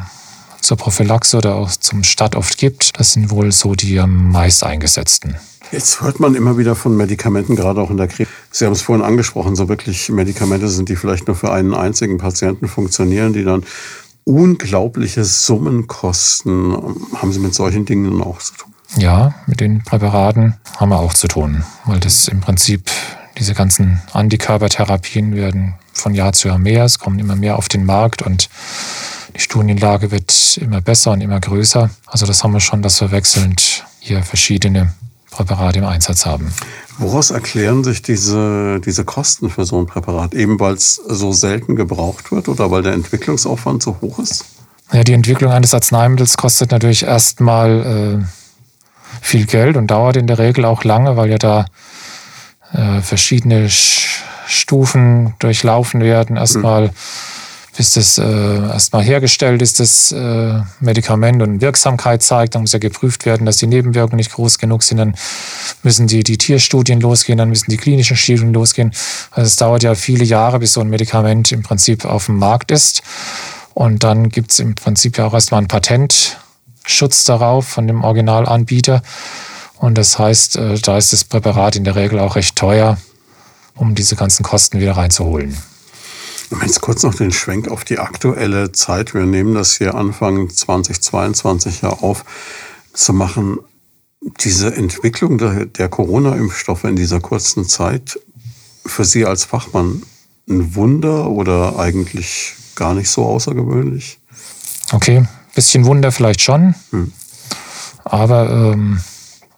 zur 0.61 0.76
Prophylaxe 0.76 1.37
oder 1.37 1.57
auch 1.57 1.70
zum 1.70 2.05
Start 2.05 2.37
oft 2.37 2.57
gibt. 2.57 2.99
Das 2.99 3.12
sind 3.12 3.30
wohl 3.30 3.53
so 3.53 3.74
die 3.74 3.99
am 4.01 4.30
meist 4.30 4.64
eingesetzten. 4.64 5.37
Jetzt 5.72 6.02
hört 6.02 6.20
man 6.20 6.34
immer 6.34 6.58
wieder 6.58 6.74
von 6.74 6.94
Medikamenten, 6.96 7.56
gerade 7.56 7.80
auch 7.80 7.90
in 7.90 7.96
der 7.96 8.06
Krebs. 8.06 8.30
Sie 8.50 8.66
haben 8.66 8.72
es 8.72 8.82
vorhin 8.82 9.02
angesprochen, 9.02 9.56
so 9.56 9.70
wirklich 9.70 10.10
Medikamente 10.10 10.68
sind, 10.68 10.90
die 10.90 10.96
vielleicht 10.96 11.26
nur 11.26 11.34
für 11.34 11.50
einen 11.50 11.72
einzigen 11.72 12.18
Patienten 12.18 12.68
funktionieren, 12.68 13.32
die 13.32 13.42
dann 13.42 13.64
unglaubliche 14.24 15.24
Summen 15.24 15.86
kosten. 15.86 16.76
Haben 17.14 17.32
Sie 17.32 17.40
mit 17.40 17.54
solchen 17.54 17.86
Dingen 17.86 18.22
auch 18.22 18.38
zu 18.38 18.52
tun? 18.54 18.74
Ja, 18.98 19.34
mit 19.46 19.60
den 19.60 19.82
Präparaten 19.82 20.58
haben 20.76 20.90
wir 20.90 20.98
auch 20.98 21.14
zu 21.14 21.26
tun, 21.26 21.64
weil 21.86 22.00
das 22.00 22.28
im 22.28 22.42
Prinzip 22.42 22.90
diese 23.38 23.54
ganzen 23.54 24.02
Antikörpertherapien 24.12 25.34
werden 25.34 25.74
von 25.94 26.14
Jahr 26.14 26.34
zu 26.34 26.48
Jahr 26.48 26.58
mehr, 26.58 26.84
es 26.84 26.98
kommen 26.98 27.18
immer 27.18 27.34
mehr 27.34 27.56
auf 27.56 27.68
den 27.68 27.86
Markt 27.86 28.20
und 28.20 28.50
die 29.34 29.40
Studienlage 29.40 30.10
wird 30.10 30.58
immer 30.60 30.82
besser 30.82 31.12
und 31.12 31.22
immer 31.22 31.40
größer. 31.40 31.88
Also 32.04 32.26
das 32.26 32.44
haben 32.44 32.52
wir 32.52 32.60
schon, 32.60 32.82
dass 32.82 33.00
wir 33.00 33.10
wechselnd 33.10 33.86
hier 34.00 34.22
verschiedene 34.22 34.92
Präparate 35.33 35.80
im 35.80 35.85
Einsatz 35.85 36.24
haben. 36.24 36.53
Woraus 36.99 37.30
erklären 37.30 37.83
sich 37.83 38.03
diese, 38.03 38.80
diese 38.80 39.05
Kosten 39.05 39.51
für 39.51 39.64
so 39.64 39.78
ein 39.78 39.87
Präparat? 39.87 40.35
Eben 40.35 40.61
weil 40.61 40.74
es 40.74 40.95
so 40.95 41.33
selten 41.33 41.74
gebraucht 41.74 42.30
wird 42.30 42.49
oder 42.49 42.70
weil 42.70 42.83
der 42.83 42.93
Entwicklungsaufwand 42.93 43.83
so 43.83 43.97
hoch 44.01 44.18
ist? 44.20 44.45
Ja, 44.93 45.03
die 45.03 45.14
Entwicklung 45.14 45.51
eines 45.51 45.74
Arzneimittels 45.74 46.37
kostet 46.37 46.70
natürlich 46.70 47.05
erstmal 47.05 48.20
äh, 48.20 48.24
viel 49.22 49.47
Geld 49.47 49.76
und 49.76 49.91
dauert 49.91 50.18
in 50.18 50.26
der 50.26 50.39
Regel 50.39 50.66
auch 50.66 50.85
lange, 50.85 51.16
weil 51.16 51.30
ja 51.30 51.39
da 51.39 51.64
äh, 52.72 53.01
verschiedene 53.01 53.68
Stufen 53.70 55.35
durchlaufen 55.39 56.03
werden. 56.03 56.37
Erstmal, 56.37 56.89
mhm. 56.89 56.91
Bis 57.76 57.94
das 57.94 58.18
äh, 58.18 58.22
erstmal 58.22 59.02
hergestellt 59.02 59.62
ist, 59.62 59.80
das 59.80 60.12
äh, 60.12 60.60
Medikament 60.80 61.40
und 61.42 61.60
Wirksamkeit 61.62 62.22
zeigt. 62.22 62.54
Dann 62.54 62.62
muss 62.62 62.72
ja 62.72 62.78
geprüft 62.78 63.24
werden, 63.24 63.46
dass 63.46 63.56
die 63.56 63.66
Nebenwirkungen 63.66 64.18
nicht 64.18 64.32
groß 64.32 64.58
genug 64.58 64.82
sind. 64.82 64.98
Dann 64.98 65.14
müssen 65.82 66.06
die, 66.06 66.22
die 66.22 66.36
Tierstudien 66.36 67.00
losgehen, 67.00 67.38
dann 67.38 67.48
müssen 67.48 67.70
die 67.70 67.78
klinischen 67.78 68.16
Studien 68.16 68.52
losgehen. 68.52 68.92
Also 69.30 69.46
es 69.46 69.56
dauert 69.56 69.82
ja 69.82 69.94
viele 69.94 70.24
Jahre, 70.24 70.58
bis 70.58 70.74
so 70.74 70.82
ein 70.82 70.90
Medikament 70.90 71.50
im 71.50 71.62
Prinzip 71.62 72.04
auf 72.04 72.26
dem 72.26 72.36
Markt 72.36 72.70
ist. 72.70 73.02
Und 73.72 74.04
dann 74.04 74.28
gibt 74.28 74.52
es 74.52 74.58
im 74.58 74.74
Prinzip 74.74 75.16
ja 75.16 75.26
auch 75.26 75.34
erstmal 75.34 75.62
ein 75.62 75.68
Patent 75.68 76.38
Schutz 76.84 77.24
darauf 77.24 77.66
von 77.66 77.86
dem 77.86 78.04
Originalanbieter. 78.04 79.02
Und 79.78 79.96
das 79.96 80.18
heißt, 80.18 80.56
äh, 80.56 80.78
da 80.78 80.98
ist 80.98 81.14
das 81.14 81.24
Präparat 81.24 81.76
in 81.76 81.84
der 81.84 81.96
Regel 81.96 82.18
auch 82.18 82.36
recht 82.36 82.54
teuer, 82.54 82.98
um 83.74 83.94
diese 83.94 84.14
ganzen 84.14 84.42
Kosten 84.42 84.78
wieder 84.78 84.96
reinzuholen. 84.98 85.56
Jetzt 86.61 86.80
kurz 86.80 87.03
noch 87.03 87.14
den 87.14 87.32
Schwenk 87.32 87.68
auf 87.68 87.84
die 87.84 87.98
aktuelle 87.98 88.72
Zeit. 88.72 89.14
Wir 89.14 89.24
nehmen 89.24 89.55
das 89.55 89.78
hier 89.78 89.94
Anfang 89.94 90.50
2022 90.50 91.82
ja 91.82 91.90
auf, 91.90 92.24
zu 92.92 93.12
machen. 93.12 93.59
Diese 94.40 94.74
Entwicklung 94.74 95.38
der, 95.38 95.66
der 95.66 95.88
Corona-Impfstoffe 95.88 96.84
in 96.84 96.96
dieser 96.96 97.20
kurzen 97.20 97.66
Zeit, 97.66 98.18
für 98.84 99.05
Sie 99.05 99.24
als 99.24 99.44
Fachmann 99.44 100.03
ein 100.48 100.74
Wunder 100.74 101.30
oder 101.30 101.78
eigentlich 101.78 102.55
gar 102.74 102.94
nicht 102.94 103.09
so 103.09 103.24
außergewöhnlich? 103.24 104.18
Okay, 104.92 105.26
Bisschen 105.55 105.84
Wunder 105.84 106.12
vielleicht 106.12 106.40
schon. 106.40 106.74
Hm. 106.90 107.12
Aber 108.05 108.50
ähm, 108.50 109.00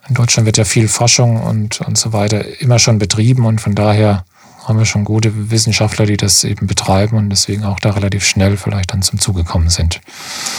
in 0.09 0.15
Deutschland 0.15 0.47
wird 0.47 0.57
ja 0.57 0.65
viel 0.65 0.89
Forschung 0.89 1.41
und, 1.41 1.81
und 1.81 1.97
so 1.97 2.13
weiter 2.13 2.61
immer 2.61 2.79
schon 2.79 2.99
betrieben 2.99 3.47
und 3.47 3.61
von 3.61 3.75
daher 3.75 4.25
haben 4.65 4.79
wir 4.79 4.87
schon 4.87 5.05
gute 5.05 5.51
Wissenschaftler, 5.51 6.07
die 6.07 6.17
das 6.17 6.43
eben 6.45 6.67
betreiben 6.67 7.17
und 7.17 7.31
deswegen 7.31 7.65
auch 7.65 7.81
da 7.81 7.91
relativ 7.91 8.25
schnell 8.25 8.57
vielleicht 8.57 8.93
dann 8.93 9.03
zum 9.03 9.19
Zuge 9.19 9.45
gekommen 9.45 9.69
sind. 9.69 10.01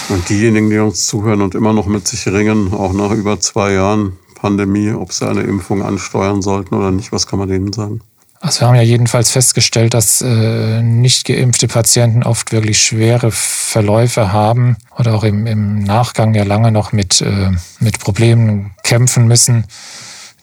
Und 0.10 0.30
diejenigen, 0.30 0.70
die 0.70 0.78
uns 0.78 1.08
zuhören 1.08 1.42
und 1.42 1.56
immer 1.56 1.74
noch 1.74 1.88
mit 1.88 2.08
sich 2.08 2.28
ringen, 2.28 2.74
auch 2.74 2.94
nach 2.94 3.12
über 3.12 3.40
zwei 3.40 3.74
Jahren 3.74 4.14
Pandemie, 4.36 4.92
ob 4.92 5.12
sie 5.12 5.28
eine 5.28 5.42
Impfung 5.42 5.82
ansteuern 5.82 6.42
sollten 6.42 6.76
oder 6.76 6.92
nicht, 6.92 7.12
was 7.12 7.26
kann 7.26 7.40
man 7.40 7.50
denen 7.50 7.74
sagen? 7.74 8.02
Also 8.42 8.62
wir 8.62 8.68
haben 8.68 8.76
ja 8.76 8.84
jedenfalls 8.84 9.32
festgestellt, 9.32 9.96
dass 9.96 10.22
äh, 10.22 10.84
nicht 10.84 11.26
geimpfte 11.26 11.68
Patienten 11.68 12.22
oft 12.22 12.52
wirklich 12.52 12.80
schwere 12.80 13.32
Verläufe 13.32 14.32
haben 14.32 14.78
oder 15.00 15.16
auch 15.16 15.24
im, 15.24 15.48
im 15.48 15.84
Nachgang 15.84 16.36
ja 16.36 16.44
lange 16.44 16.72
noch 16.72 16.92
mit, 16.92 17.22
äh, 17.22 17.50
mit 17.80 18.00
Problemen 18.00 18.76
kämpfen 18.84 19.28
müssen, 19.28 19.66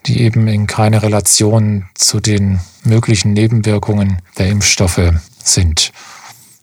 die 0.06 0.22
eben 0.22 0.48
in 0.48 0.66
keiner 0.66 1.02
Relation 1.02 1.86
zu 1.94 2.20
den 2.20 2.60
möglichen 2.84 3.32
Nebenwirkungen 3.32 4.20
der 4.38 4.48
Impfstoffe 4.48 5.12
sind. 5.42 5.92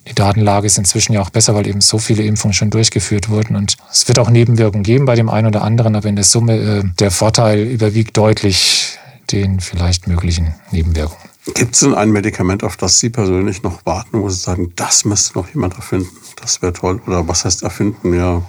Die 0.07 0.15
Datenlage 0.15 0.65
ist 0.65 0.77
inzwischen 0.77 1.13
ja 1.13 1.21
auch 1.21 1.29
besser, 1.29 1.53
weil 1.53 1.67
eben 1.67 1.81
so 1.81 1.99
viele 1.99 2.23
Impfungen 2.23 2.53
schon 2.53 2.71
durchgeführt 2.71 3.29
wurden. 3.29 3.55
Und 3.55 3.77
es 3.91 4.07
wird 4.07 4.17
auch 4.17 4.29
Nebenwirkungen 4.29 4.83
geben 4.83 5.05
bei 5.05 5.15
dem 5.15 5.29
einen 5.29 5.47
oder 5.47 5.61
anderen, 5.61 5.95
aber 5.95 6.09
in 6.09 6.15
der 6.15 6.25
Summe 6.25 6.55
äh, 6.57 6.83
der 6.99 7.11
Vorteil 7.11 7.59
überwiegt 7.59 8.17
deutlich 8.17 8.97
den 9.31 9.59
vielleicht 9.59 10.07
möglichen 10.07 10.55
Nebenwirkungen. 10.71 11.29
Gibt 11.53 11.75
es 11.75 11.81
denn 11.81 11.93
ein 11.93 12.09
Medikament, 12.11 12.63
auf 12.63 12.75
das 12.77 12.99
Sie 12.99 13.09
persönlich 13.09 13.63
noch 13.63 13.85
warten, 13.85 14.21
wo 14.21 14.29
Sie 14.29 14.39
sagen, 14.39 14.73
das 14.75 15.05
müsste 15.05 15.37
noch 15.37 15.47
jemand 15.49 15.75
erfinden? 15.75 16.09
Das 16.41 16.61
wäre 16.61 16.73
toll. 16.73 17.01
Oder 17.05 17.27
was 17.27 17.45
heißt 17.45 17.63
erfinden? 17.63 18.13
Ja, 18.13 18.41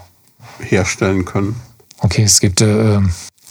herstellen 0.61 1.25
können. 1.25 1.57
Okay, 1.99 2.23
es 2.23 2.41
gibt 2.41 2.63
äh, 2.63 3.01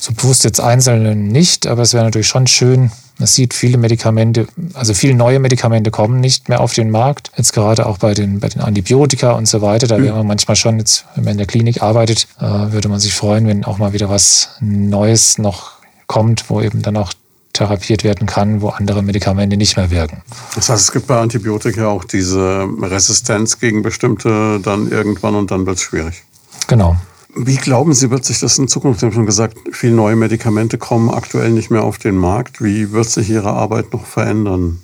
so 0.00 0.14
bewusst 0.14 0.44
jetzt 0.44 0.60
einzelne 0.60 1.14
nicht, 1.14 1.66
aber 1.66 1.82
es 1.82 1.92
wäre 1.92 2.04
natürlich 2.04 2.26
schon 2.26 2.46
schön. 2.46 2.90
Man 3.18 3.26
sieht 3.26 3.52
viele 3.52 3.76
Medikamente, 3.76 4.46
also 4.72 4.94
viele 4.94 5.14
neue 5.14 5.38
Medikamente 5.38 5.90
kommen 5.90 6.20
nicht 6.20 6.48
mehr 6.48 6.60
auf 6.60 6.72
den 6.72 6.90
Markt. 6.90 7.30
Jetzt 7.36 7.52
gerade 7.52 7.84
auch 7.84 7.98
bei 7.98 8.14
den, 8.14 8.40
bei 8.40 8.48
den 8.48 8.62
Antibiotika 8.62 9.32
und 9.32 9.46
so 9.46 9.60
weiter. 9.60 9.86
Da 9.86 10.02
wäre 10.02 10.16
man 10.16 10.26
manchmal 10.26 10.56
schon 10.56 10.78
jetzt, 10.78 11.04
wenn 11.14 11.24
man 11.24 11.32
in 11.32 11.38
der 11.38 11.46
Klinik 11.46 11.82
arbeitet, 11.82 12.28
äh, 12.40 12.44
würde 12.72 12.88
man 12.88 12.98
sich 12.98 13.12
freuen, 13.12 13.46
wenn 13.46 13.66
auch 13.66 13.76
mal 13.76 13.92
wieder 13.92 14.08
was 14.08 14.56
Neues 14.60 15.36
noch 15.36 15.72
kommt, 16.06 16.48
wo 16.48 16.62
eben 16.62 16.80
dann 16.80 16.96
auch 16.96 17.12
therapiert 17.52 18.02
werden 18.02 18.26
kann, 18.26 18.62
wo 18.62 18.70
andere 18.70 19.02
Medikamente 19.02 19.58
nicht 19.58 19.76
mehr 19.76 19.90
wirken. 19.90 20.22
Das 20.54 20.70
heißt, 20.70 20.82
es 20.82 20.92
gibt 20.92 21.08
bei 21.08 21.20
Antibiotika 21.20 21.88
auch 21.88 22.04
diese 22.04 22.66
Resistenz 22.80 23.58
gegen 23.58 23.82
bestimmte 23.82 24.60
dann 24.62 24.90
irgendwann 24.90 25.34
und 25.34 25.50
dann 25.50 25.66
wird 25.66 25.76
es 25.76 25.82
schwierig. 25.82 26.22
Genau. 26.68 26.96
Wie 27.36 27.56
glauben 27.56 27.94
Sie, 27.94 28.10
wird 28.10 28.24
sich 28.24 28.40
das 28.40 28.58
in 28.58 28.68
Zukunft? 28.68 29.00
Sie 29.00 29.06
haben 29.06 29.12
schon 29.12 29.26
gesagt, 29.26 29.56
viele 29.72 29.94
neue 29.94 30.16
Medikamente 30.16 30.78
kommen 30.78 31.10
aktuell 31.10 31.50
nicht 31.50 31.70
mehr 31.70 31.84
auf 31.84 31.98
den 31.98 32.16
Markt. 32.16 32.62
Wie 32.62 32.92
wird 32.92 33.08
sich 33.08 33.30
Ihre 33.30 33.50
Arbeit 33.50 33.92
noch 33.92 34.04
verändern? 34.04 34.80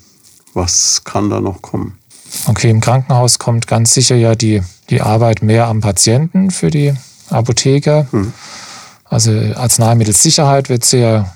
Was 0.54 1.02
kann 1.04 1.28
da 1.28 1.40
noch 1.40 1.62
kommen? 1.62 1.98
Okay, 2.46 2.70
im 2.70 2.80
Krankenhaus 2.80 3.38
kommt 3.38 3.66
ganz 3.66 3.94
sicher 3.94 4.16
ja 4.16 4.34
die, 4.34 4.62
die 4.90 5.00
Arbeit 5.00 5.42
mehr 5.42 5.66
am 5.66 5.80
Patienten 5.80 6.50
für 6.50 6.70
die 6.70 6.94
Apotheker. 7.30 8.06
Hm. 8.10 8.32
Also 9.04 9.32
Arzneimittelsicherheit 9.32 10.68
wird 10.68 10.84
sehr 10.84 11.32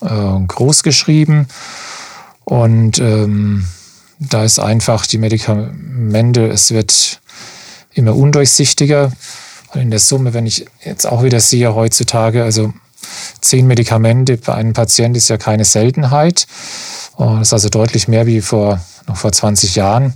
äh, 0.00 0.40
groß 0.46 0.82
geschrieben 0.82 1.46
und 2.44 2.98
ähm, 2.98 3.64
da 4.18 4.44
ist 4.44 4.58
einfach 4.58 5.06
die 5.06 5.18
Medikamente, 5.18 6.46
es 6.48 6.70
wird 6.70 7.20
immer 7.92 8.14
undurchsichtiger. 8.16 9.12
Und 9.74 9.80
in 9.80 9.90
der 9.90 10.00
Summe, 10.00 10.34
wenn 10.34 10.46
ich 10.46 10.66
jetzt 10.84 11.06
auch 11.06 11.22
wieder 11.22 11.40
sehe 11.40 11.74
heutzutage, 11.74 12.44
also 12.44 12.72
zehn 13.40 13.66
Medikamente 13.66 14.36
bei 14.36 14.54
einem 14.54 14.72
Patienten 14.72 15.16
ist 15.16 15.28
ja 15.28 15.36
keine 15.36 15.64
Seltenheit. 15.64 16.46
Das 17.18 17.48
ist 17.48 17.52
also 17.52 17.68
deutlich 17.68 18.08
mehr 18.08 18.26
wie 18.26 18.40
vor, 18.40 18.80
noch 19.06 19.16
vor 19.16 19.32
20 19.32 19.74
Jahren. 19.74 20.14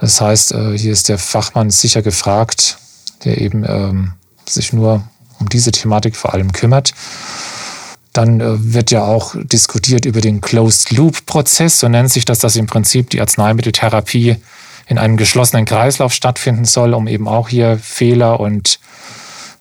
Das 0.00 0.20
heißt, 0.20 0.52
äh, 0.52 0.78
hier 0.78 0.92
ist 0.92 1.08
der 1.08 1.18
Fachmann 1.18 1.70
sicher 1.70 2.02
gefragt, 2.02 2.78
der 3.24 3.40
eben 3.40 3.64
ähm, 3.66 4.12
sich 4.48 4.72
nur 4.72 5.02
um 5.40 5.48
diese 5.48 5.72
Thematik 5.72 6.16
vor 6.16 6.34
allem 6.34 6.52
kümmert. 6.52 6.94
Dann 8.12 8.40
äh, 8.40 8.74
wird 8.74 8.90
ja 8.90 9.04
auch 9.04 9.34
diskutiert 9.36 10.04
über 10.04 10.20
den 10.20 10.40
Closed-Loop-Prozess, 10.40 11.80
so 11.80 11.88
nennt 11.88 12.10
sich 12.10 12.24
das, 12.24 12.38
dass 12.38 12.56
im 12.56 12.66
Prinzip 12.66 13.10
die 13.10 13.20
Arzneimitteltherapie 13.20 14.36
in 14.88 14.98
einem 14.98 15.16
geschlossenen 15.16 15.64
Kreislauf 15.64 16.12
stattfinden 16.12 16.64
soll, 16.64 16.94
um 16.94 17.06
eben 17.06 17.28
auch 17.28 17.48
hier 17.48 17.78
Fehler 17.78 18.40
und 18.40 18.80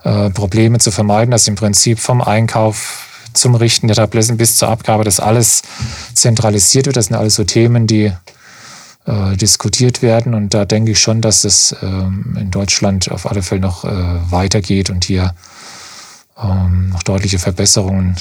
äh, 0.04 0.30
Probleme 0.30 0.80
zu 0.80 0.90
vermeiden, 0.90 1.32
dass 1.32 1.48
im 1.48 1.56
Prinzip 1.56 2.00
vom 2.00 2.22
Einkauf 2.22 3.08
zum 3.34 3.56
Richten 3.56 3.88
der 3.88 3.98
Tabletten 3.98 4.38
bis 4.38 4.58
zur 4.58 4.70
Abgabe 4.70 5.04
das 5.04 5.20
alles 5.20 5.62
zentralisiert 6.14 6.86
wird. 6.86 6.96
Das 6.96 7.08
sind 7.08 7.18
alles 7.18 7.36
so 7.36 7.44
Themen, 7.44 7.88
die 7.88 8.14
äh, 9.06 9.36
diskutiert 9.36 10.02
werden. 10.02 10.34
Und 10.34 10.54
da 10.54 10.66
denke 10.66 10.92
ich 10.92 11.00
schon, 11.00 11.22
dass 11.22 11.44
es 11.44 11.76
ähm, 11.82 12.38
in 12.40 12.52
Deutschland 12.52 13.12
auf 13.12 13.30
alle 13.30 13.44
Fälle 13.44 13.62
noch 13.62 13.84
äh, 13.84 14.32
weitergeht 14.32 14.90
und 14.90 15.06
hier 15.06 15.36
ähm, 16.42 16.90
noch 16.90 17.04
deutliche 17.04 17.40
Verbesserungen 17.40 18.16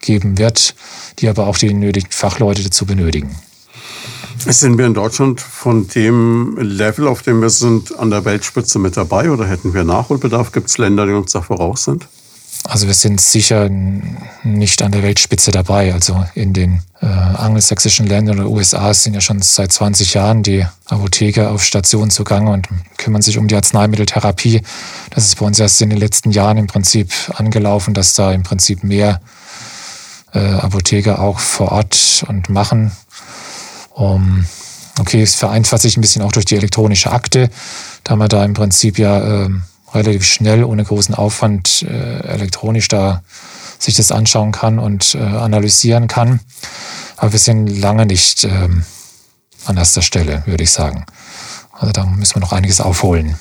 geben 0.00 0.38
wird, 0.38 0.74
die 1.18 1.28
aber 1.28 1.46
auch 1.46 1.58
die 1.58 1.74
nötigen 1.74 2.10
Fachleute 2.10 2.62
dazu 2.62 2.86
benötigen. 2.86 3.36
Sind 4.46 4.78
wir 4.78 4.86
in 4.86 4.94
Deutschland 4.94 5.40
von 5.40 5.86
dem 5.88 6.56
Level, 6.58 7.08
auf 7.08 7.22
dem 7.22 7.42
wir 7.42 7.50
sind, 7.50 7.98
an 7.98 8.10
der 8.10 8.24
Weltspitze 8.24 8.78
mit 8.78 8.96
dabei 8.96 9.30
oder 9.30 9.46
hätten 9.46 9.74
wir 9.74 9.84
Nachholbedarf? 9.84 10.52
Gibt 10.52 10.68
es 10.68 10.78
Länder, 10.78 11.06
die 11.06 11.12
uns 11.12 11.32
da 11.32 11.42
voraus 11.42 11.84
sind? 11.84 12.08
Also 12.64 12.86
wir 12.86 12.94
sind 12.94 13.20
sicher 13.20 13.68
nicht 13.68 14.82
an 14.82 14.92
der 14.92 15.02
Weltspitze 15.02 15.50
dabei. 15.50 15.92
Also 15.92 16.24
in 16.34 16.52
den 16.52 16.82
äh, 17.00 17.06
angelsächsischen 17.06 18.06
Ländern 18.06 18.40
oder 18.40 18.50
USA 18.50 18.92
sind 18.92 19.14
ja 19.14 19.20
schon 19.20 19.40
seit 19.42 19.72
20 19.72 20.14
Jahren 20.14 20.42
die 20.42 20.66
Apotheker 20.86 21.50
auf 21.50 21.62
Station 21.62 22.10
zugange 22.10 22.50
und 22.50 22.68
kümmern 22.98 23.22
sich 23.22 23.38
um 23.38 23.48
die 23.48 23.56
Arzneimitteltherapie. 23.56 24.62
Das 25.10 25.26
ist 25.26 25.38
bei 25.38 25.46
uns 25.46 25.58
erst 25.58 25.80
in 25.80 25.90
den 25.90 25.98
letzten 25.98 26.30
Jahren 26.30 26.58
im 26.58 26.66
Prinzip 26.66 27.12
angelaufen, 27.34 27.94
dass 27.94 28.14
da 28.14 28.32
im 28.32 28.42
Prinzip 28.42 28.84
mehr 28.84 29.20
äh, 30.32 30.38
Apotheker 30.38 31.20
auch 31.20 31.38
vor 31.38 31.72
Ort 31.72 32.24
und 32.28 32.48
machen. 32.50 32.92
Um, 34.00 34.46
okay, 34.98 35.20
es 35.20 35.34
vereinfacht 35.34 35.82
sich 35.82 35.98
ein 35.98 36.00
bisschen 36.00 36.22
auch 36.22 36.32
durch 36.32 36.46
die 36.46 36.56
elektronische 36.56 37.12
Akte, 37.12 37.50
da 38.02 38.16
man 38.16 38.30
da 38.30 38.42
im 38.46 38.54
Prinzip 38.54 38.98
ja 38.98 39.44
äh, 39.44 39.50
relativ 39.92 40.24
schnell, 40.24 40.64
ohne 40.64 40.84
großen 40.84 41.14
Aufwand 41.14 41.82
äh, 41.82 42.20
elektronisch 42.20 42.88
da 42.88 43.22
sich 43.78 43.96
das 43.96 44.10
anschauen 44.10 44.52
kann 44.52 44.78
und 44.78 45.14
äh, 45.14 45.18
analysieren 45.18 46.08
kann. 46.08 46.40
Aber 47.18 47.32
wir 47.32 47.38
sind 47.38 47.66
lange 47.66 48.06
nicht 48.06 48.44
ähm, 48.44 48.84
an 49.66 49.76
erster 49.76 50.00
Stelle, 50.00 50.44
würde 50.46 50.64
ich 50.64 50.70
sagen. 50.70 51.04
Also 51.72 51.92
da 51.92 52.06
müssen 52.06 52.36
wir 52.36 52.40
noch 52.40 52.52
einiges 52.52 52.80
aufholen. 52.80 53.36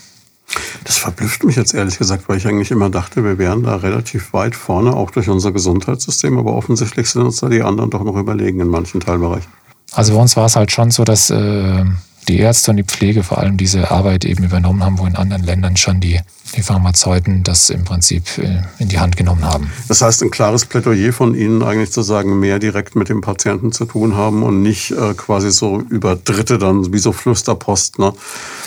Das 0.83 0.97
verblüfft 0.97 1.45
mich 1.45 1.55
jetzt 1.55 1.73
ehrlich 1.73 1.97
gesagt, 1.97 2.27
weil 2.27 2.37
ich 2.37 2.47
eigentlich 2.47 2.71
immer 2.71 2.89
dachte, 2.89 3.23
wir 3.23 3.37
wären 3.37 3.63
da 3.63 3.77
relativ 3.77 4.33
weit 4.33 4.55
vorne, 4.55 4.93
auch 4.93 5.11
durch 5.11 5.29
unser 5.29 5.53
Gesundheitssystem, 5.53 6.37
aber 6.37 6.53
offensichtlich 6.53 7.09
sind 7.09 7.21
uns 7.21 7.37
da 7.37 7.47
die 7.47 7.61
anderen 7.61 7.91
doch 7.91 8.03
noch 8.03 8.17
überlegen 8.17 8.59
in 8.59 8.67
manchen 8.67 8.99
Teilbereichen. 8.99 9.58
Also 9.91 10.13
bei 10.13 10.21
uns 10.21 10.35
war 10.35 10.45
es 10.45 10.55
halt 10.55 10.71
schon 10.71 10.91
so, 10.91 11.03
dass 11.03 11.29
äh, 11.29 11.83
die 12.29 12.39
Ärzte 12.39 12.71
und 12.71 12.77
die 12.77 12.83
Pflege 12.83 13.23
vor 13.23 13.39
allem 13.39 13.57
diese 13.57 13.91
Arbeit 13.91 14.23
eben 14.23 14.43
übernommen 14.43 14.83
haben, 14.83 14.99
wo 14.99 15.05
in 15.05 15.15
anderen 15.15 15.43
Ländern 15.43 15.77
schon 15.77 15.99
die, 15.99 16.19
die 16.55 16.61
Pharmazeuten 16.61 17.43
das 17.43 17.69
im 17.71 17.83
Prinzip 17.83 18.37
äh, 18.37 18.61
in 18.77 18.87
die 18.87 18.99
Hand 18.99 19.17
genommen 19.17 19.43
haben. 19.43 19.71
Das 19.87 20.01
heißt, 20.01 20.21
ein 20.21 20.29
klares 20.29 20.65
Plädoyer 20.65 21.11
von 21.11 21.33
Ihnen 21.33 21.63
eigentlich 21.63 21.91
zu 21.91 22.03
sagen, 22.03 22.39
mehr 22.39 22.59
direkt 22.59 22.95
mit 22.95 23.09
dem 23.09 23.21
Patienten 23.21 23.71
zu 23.71 23.85
tun 23.85 24.15
haben 24.15 24.43
und 24.43 24.61
nicht 24.61 24.91
äh, 24.91 25.15
quasi 25.15 25.51
so 25.51 25.81
über 25.89 26.15
Dritte 26.15 26.59
dann 26.59 26.93
wie 26.93 26.99
so 26.99 27.11
Flüsterpost. 27.11 27.97
Ne? 27.97 28.13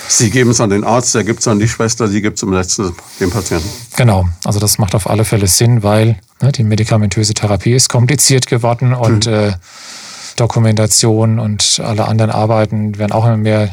Sie 0.09 0.31
geben 0.31 0.51
es 0.51 0.61
an 0.61 0.71
den 0.71 0.83
Arzt, 0.83 1.15
der 1.15 1.23
gibt 1.23 1.41
es 1.41 1.49
an 1.49 1.61
die 1.61 1.69
Schwester, 1.69 2.09
sie 2.09 2.21
gibt 2.21 2.39
es 2.39 2.43
im 2.43 2.53
letzten 2.53 2.93
dem 3.21 3.31
Patienten. 3.31 3.69
Genau, 3.97 4.27
also 4.45 4.59
das 4.59 4.79
macht 4.79 4.95
auf 4.97 5.09
alle 5.09 5.25
Fälle 5.25 5.47
Sinn, 5.47 5.85
weil 5.85 6.19
ne, 6.41 6.51
die 6.51 6.65
medikamentöse 6.65 7.33
Therapie 7.35 7.75
ist 7.75 7.89
kompliziert 7.89 8.49
geworden 8.49 8.93
und 8.93 9.27
mhm. 9.27 9.33
äh, 9.33 9.53
Dokumentation 10.43 11.39
und 11.39 11.81
alle 11.85 12.07
anderen 12.07 12.33
Arbeiten 12.33 12.99
werden 12.99 13.13
auch 13.13 13.25
immer 13.25 13.37
mehr. 13.37 13.71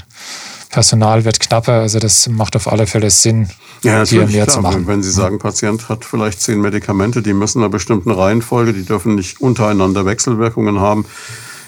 Personal 0.69 1.25
wird 1.25 1.39
knapper, 1.39 1.81
also 1.81 1.97
das 1.97 2.29
macht 2.29 2.55
auf 2.55 2.71
alle 2.71 2.85
Fälle 2.85 3.09
Sinn, 3.09 3.49
ja, 3.83 4.05
hier 4.05 4.27
mehr 4.27 4.43
klar. 4.43 4.47
zu 4.49 4.61
machen. 4.61 4.85
Wenn 4.85 5.01
Sie 5.01 5.09
sagen, 5.09 5.39
Patient 5.39 5.89
hat 5.89 6.05
vielleicht 6.05 6.39
zehn 6.39 6.61
Medikamente, 6.61 7.23
die 7.23 7.33
müssen 7.33 7.57
in 7.57 7.63
einer 7.63 7.71
bestimmten 7.71 8.11
Reihenfolge, 8.11 8.73
die 8.73 8.85
dürfen 8.85 9.15
nicht 9.15 9.41
untereinander 9.41 10.05
Wechselwirkungen 10.05 10.79
haben, 10.79 11.05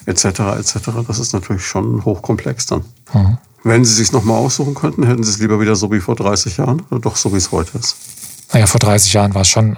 etc. 0.06 0.24
etc. 0.60 0.76
Das 1.08 1.18
ist 1.18 1.34
natürlich 1.34 1.66
schon 1.66 2.06
hochkomplex 2.06 2.68
dann. 2.68 2.84
Mhm. 3.12 3.38
Wenn 3.64 3.84
Sie 3.84 3.96
sich 3.96 4.12
nochmal 4.12 4.38
aussuchen 4.38 4.76
könnten, 4.76 5.04
hätten 5.08 5.24
Sie 5.24 5.32
es 5.32 5.40
lieber 5.40 5.60
wieder 5.60 5.76
so 5.76 5.92
wie 5.92 6.00
vor 6.00 6.16
30 6.16 6.58
Jahren 6.58 6.84
oder 6.92 7.00
doch 7.00 7.16
so 7.16 7.34
wie 7.34 7.38
es 7.38 7.52
heute 7.52 7.80
ist? 7.80 7.96
Naja, 8.54 8.68
vor 8.68 8.80
30 8.80 9.14
Jahren 9.14 9.34
war 9.34 9.42
es 9.42 9.50
schon 9.50 9.78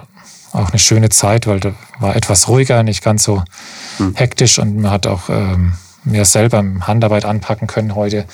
auch 0.54 0.70
eine 0.70 0.78
schöne 0.78 1.08
Zeit, 1.10 1.46
weil 1.46 1.60
da 1.60 1.72
war 1.98 2.16
etwas 2.16 2.48
ruhiger, 2.48 2.82
nicht 2.82 3.02
ganz 3.02 3.24
so 3.24 3.42
hm. 3.98 4.14
hektisch 4.14 4.58
und 4.58 4.80
man 4.80 4.90
hat 4.90 5.06
auch 5.06 5.28
ähm, 5.28 5.74
mehr 6.04 6.24
selber 6.24 6.64
Handarbeit 6.80 7.24
anpacken 7.24 7.66
können. 7.66 7.94
Heute 7.94 8.24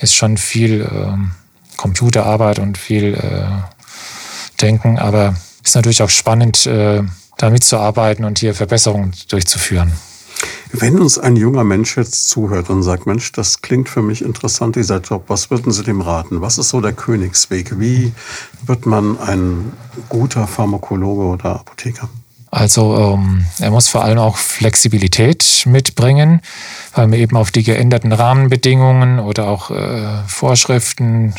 ist 0.00 0.14
schon 0.14 0.36
viel 0.36 0.88
ähm, 0.90 1.32
Computerarbeit 1.76 2.58
und 2.58 2.78
viel 2.78 3.14
äh, 3.14 4.60
Denken, 4.60 4.98
aber 4.98 5.34
ist 5.62 5.74
natürlich 5.74 6.02
auch 6.02 6.10
spannend, 6.10 6.66
äh, 6.66 7.02
da 7.36 7.50
mitzuarbeiten 7.50 8.24
und 8.24 8.38
hier 8.38 8.54
Verbesserungen 8.54 9.12
durchzuführen. 9.28 9.92
Wenn 10.72 10.98
uns 10.98 11.18
ein 11.18 11.36
junger 11.36 11.64
Mensch 11.64 11.96
jetzt 11.96 12.28
zuhört 12.28 12.70
und 12.70 12.82
sagt, 12.82 13.06
Mensch, 13.06 13.32
das 13.32 13.62
klingt 13.62 13.88
für 13.88 14.02
mich 14.02 14.22
interessant, 14.22 14.76
dieser 14.76 15.00
Job, 15.00 15.24
was 15.28 15.50
würden 15.50 15.72
Sie 15.72 15.82
dem 15.82 16.00
raten? 16.00 16.40
Was 16.40 16.58
ist 16.58 16.68
so 16.68 16.80
der 16.80 16.92
Königsweg? 16.92 17.78
Wie 17.78 18.12
wird 18.66 18.86
man 18.86 19.18
ein 19.18 19.72
guter 20.08 20.46
Pharmakologe 20.46 21.22
oder 21.22 21.60
Apotheker? 21.60 22.08
Also 22.50 22.96
ähm, 22.96 23.44
er 23.58 23.70
muss 23.70 23.88
vor 23.88 24.04
allem 24.04 24.18
auch 24.18 24.36
Flexibilität 24.36 25.64
mitbringen, 25.66 26.40
weil 26.94 27.08
man 27.08 27.18
eben 27.18 27.36
auf 27.36 27.50
die 27.50 27.62
geänderten 27.62 28.12
Rahmenbedingungen 28.12 29.18
oder 29.18 29.48
auch 29.48 29.70
äh, 29.70 30.22
Vorschriften 30.26 31.34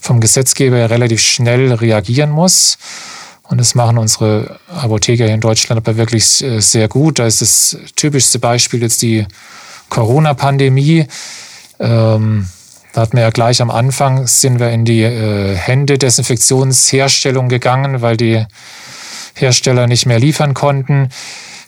vom 0.00 0.20
Gesetzgeber 0.20 0.88
relativ 0.88 1.20
schnell 1.20 1.72
reagieren 1.72 2.30
muss. 2.30 2.78
Und 3.48 3.58
das 3.58 3.74
machen 3.74 3.98
unsere 3.98 4.60
Apotheker 4.68 5.24
hier 5.24 5.34
in 5.34 5.40
Deutschland 5.40 5.78
aber 5.78 5.96
wirklich 5.96 6.42
äh, 6.42 6.60
sehr 6.60 6.88
gut. 6.88 7.18
Da 7.18 7.26
ist 7.26 7.40
das 7.40 7.76
typischste 7.96 8.38
Beispiel 8.38 8.82
jetzt 8.82 9.00
die 9.02 9.26
Corona-Pandemie. 9.88 11.06
Ähm, 11.80 12.46
da 12.92 13.00
hatten 13.00 13.16
wir 13.16 13.22
ja 13.22 13.30
gleich 13.30 13.62
am 13.62 13.70
Anfang, 13.70 14.26
sind 14.26 14.60
wir 14.60 14.70
in 14.70 14.84
die 14.84 15.02
äh, 15.02 15.54
Hände-Desinfektionsherstellung 15.54 17.48
gegangen, 17.48 18.02
weil 18.02 18.16
die 18.16 18.44
Hersteller 19.34 19.86
nicht 19.86 20.04
mehr 20.04 20.18
liefern 20.18 20.52
konnten. 20.52 21.08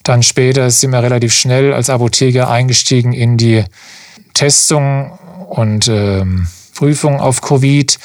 Dann 0.03 0.23
später 0.23 0.71
sind 0.71 0.91
wir 0.91 1.03
relativ 1.03 1.33
schnell 1.33 1.73
als 1.73 1.89
Apotheker 1.89 2.51
eingestiegen 2.51 3.13
in 3.13 3.37
die 3.37 3.65
Testung 4.35 5.19
und 5.49 5.89
ähm, 5.89 6.47
Prüfung 6.75 7.21
auf 7.21 7.41
Covid. 7.43 7.99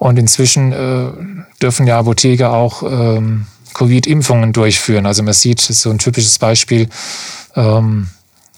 Und 0.00 0.18
inzwischen 0.18 0.72
äh, 0.72 1.12
dürfen 1.60 1.86
ja 1.86 1.98
Apotheker 1.98 2.54
auch 2.54 2.82
ähm, 2.82 3.46
Covid-Impfungen 3.74 4.54
durchführen. 4.54 5.04
Also 5.04 5.22
man 5.22 5.34
sieht, 5.34 5.60
so 5.60 5.90
ein 5.90 5.98
typisches 5.98 6.38
Beispiel, 6.38 6.88
ähm, 7.54 8.08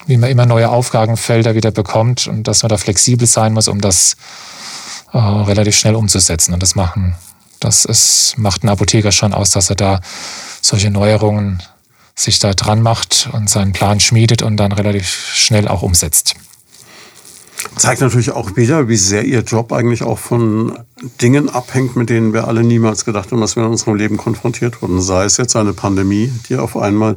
wie 0.06 0.18
man 0.18 0.30
immer 0.30 0.46
neue 0.46 0.70
Aufgabenfelder 0.70 1.56
wieder 1.56 1.72
bekommt 1.72 2.28
und 2.28 2.46
dass 2.46 2.62
man 2.62 2.70
da 2.70 2.76
flexibel 2.76 3.26
sein 3.26 3.54
muss, 3.54 3.66
um 3.66 3.80
das 3.80 4.16
äh, 5.12 5.18
relativ 5.18 5.76
schnell 5.76 5.96
umzusetzen. 5.96 6.54
Und 6.54 6.62
das 6.62 6.76
machen, 6.76 7.16
das 7.58 7.86
ist, 7.86 8.34
macht 8.36 8.62
ein 8.62 8.68
Apotheker 8.68 9.10
schon 9.10 9.34
aus, 9.34 9.50
dass 9.50 9.68
er 9.68 9.76
da 9.76 10.00
solche 10.60 10.92
Neuerungen 10.92 11.60
sich 12.14 12.38
da 12.38 12.54
dran 12.54 12.82
macht 12.82 13.28
und 13.32 13.50
seinen 13.50 13.72
Plan 13.72 13.98
schmiedet 13.98 14.42
und 14.42 14.58
dann 14.58 14.70
relativ 14.70 15.08
schnell 15.34 15.66
auch 15.66 15.82
umsetzt. 15.82 16.36
Zeigt 17.76 18.00
natürlich 18.00 18.30
auch 18.30 18.56
wieder, 18.56 18.88
wie 18.88 18.96
sehr 18.96 19.24
Ihr 19.24 19.40
Job 19.40 19.72
eigentlich 19.72 20.02
auch 20.02 20.18
von 20.18 20.78
Dingen 21.20 21.48
abhängt, 21.48 21.96
mit 21.96 22.10
denen 22.10 22.32
wir 22.32 22.46
alle 22.46 22.62
niemals 22.62 23.04
gedacht 23.04 23.32
haben, 23.32 23.40
dass 23.40 23.56
wir 23.56 23.64
in 23.64 23.70
unserem 23.70 23.96
Leben 23.96 24.16
konfrontiert 24.16 24.82
wurden. 24.82 25.00
Sei 25.00 25.24
es 25.24 25.36
jetzt 25.36 25.56
eine 25.56 25.72
Pandemie, 25.72 26.32
die 26.48 26.56
auf 26.56 26.76
einmal 26.76 27.16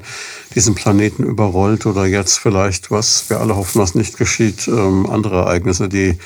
diesen 0.56 0.74
Planeten 0.74 1.24
überrollt 1.24 1.86
oder 1.86 2.06
jetzt 2.06 2.40
vielleicht, 2.40 2.90
was 2.90 3.30
wir 3.30 3.42
alle 3.42 3.56
hoffen, 3.56 3.82
was 3.82 3.96
nicht 3.96 4.18
geschieht, 4.18 4.68
ähm, 4.68 5.08
andere 5.10 5.42
Ereignisse, 5.42 5.90
die 5.90 6.18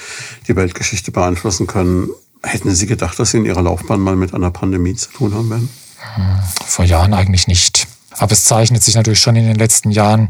die 0.47 0.55
Weltgeschichte 0.55 1.11
beeinflussen 1.11 1.67
können. 1.67 2.09
Hätten 2.43 2.73
Sie 2.73 2.85
gedacht, 2.85 3.19
dass 3.19 3.31
Sie 3.31 3.37
in 3.37 3.45
Ihrer 3.45 3.61
Laufbahn 3.61 3.99
mal 3.99 4.15
mit 4.15 4.33
einer 4.33 4.51
Pandemie 4.51 4.95
zu 4.95 5.11
tun 5.11 5.33
haben 5.33 5.49
werden? 5.49 5.69
Vor 6.65 6.85
Jahren 6.85 7.13
eigentlich 7.13 7.47
nicht. 7.47 7.87
Aber 8.17 8.31
es 8.31 8.43
zeichnet 8.43 8.83
sich 8.83 8.95
natürlich 8.95 9.19
schon 9.19 9.35
in 9.35 9.45
den 9.45 9.57
letzten 9.57 9.91
Jahren 9.91 10.29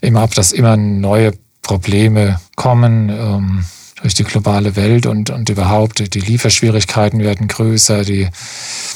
immer 0.00 0.22
ab, 0.22 0.34
dass 0.34 0.52
immer 0.52 0.76
neue 0.76 1.32
Probleme 1.62 2.40
kommen 2.56 3.08
ähm, 3.08 3.64
durch 4.02 4.14
die 4.14 4.24
globale 4.24 4.74
Welt 4.76 5.06
und, 5.06 5.30
und 5.30 5.48
überhaupt 5.48 6.14
die 6.14 6.20
Lieferschwierigkeiten 6.20 7.20
werden 7.20 7.46
größer, 7.46 8.04
die 8.04 8.28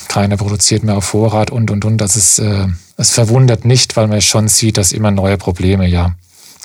keiner 0.09 0.37
produziert 0.37 0.83
mehr 0.83 0.97
auf 0.97 1.05
Vorrat 1.05 1.51
und 1.51 1.71
und 1.71 1.85
und. 1.85 1.99
Das 1.99 2.17
ist, 2.17 2.41
äh, 2.41 2.67
es 2.97 3.13
verwundert 3.13 3.65
nicht, 3.65 3.97
weil 3.97 4.09
man 4.09 4.21
schon 4.21 4.49
sieht, 4.49 4.79
dass 4.79 4.93
immer 4.93 5.13
neue 5.13 5.39
Probleme, 5.39 5.87
ja, 5.87 6.15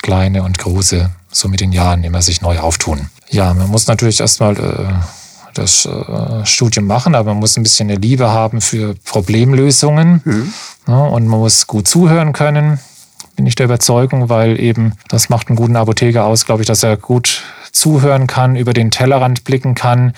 kleine 0.02 0.42
und 0.44 0.58
große, 0.58 1.12
so 1.32 1.48
mit 1.48 1.62
den 1.62 1.72
Jahren 1.72 2.04
immer 2.04 2.24
sich 2.24 2.42
neu 2.42 2.60
auftun. 2.60 3.10
Ja, 3.30 3.54
man 3.54 3.70
muss 3.70 3.88
natürlich 3.88 4.20
erstmal 4.20 4.58
äh, 4.58 4.94
das 5.54 5.86
äh, 5.86 6.46
Studium 6.46 6.88
machen, 6.88 7.14
aber 7.14 7.32
man 7.34 7.40
muss 7.40 7.58
ein 7.58 7.64
bisschen 7.64 7.90
eine 7.90 8.00
Liebe 8.00 8.32
haben 8.32 8.62
für 8.62 8.96
Problemlösungen 9.06 10.22
mhm. 10.26 10.54
ja, 10.88 10.98
und 10.98 11.28
man 11.28 11.40
muss 11.40 11.68
gut 11.68 11.88
zuhören 11.88 12.34
können 12.34 12.80
bin 13.42 13.48
ich 13.48 13.56
der 13.56 13.66
Überzeugung, 13.66 14.30
weil 14.30 14.60
eben 14.60 14.94
das 15.08 15.30
macht 15.30 15.48
einen 15.48 15.56
guten 15.56 15.76
Apotheker 15.76 16.26
aus, 16.26 16.46
glaube 16.46 16.62
ich, 16.62 16.68
dass 16.68 16.84
er 16.84 16.96
gut 16.96 17.42
zuhören 17.72 18.28
kann, 18.28 18.56
über 18.56 18.72
den 18.72 18.92
Tellerrand 18.92 19.46
blicken 19.46 19.74
kann, 19.74 20.14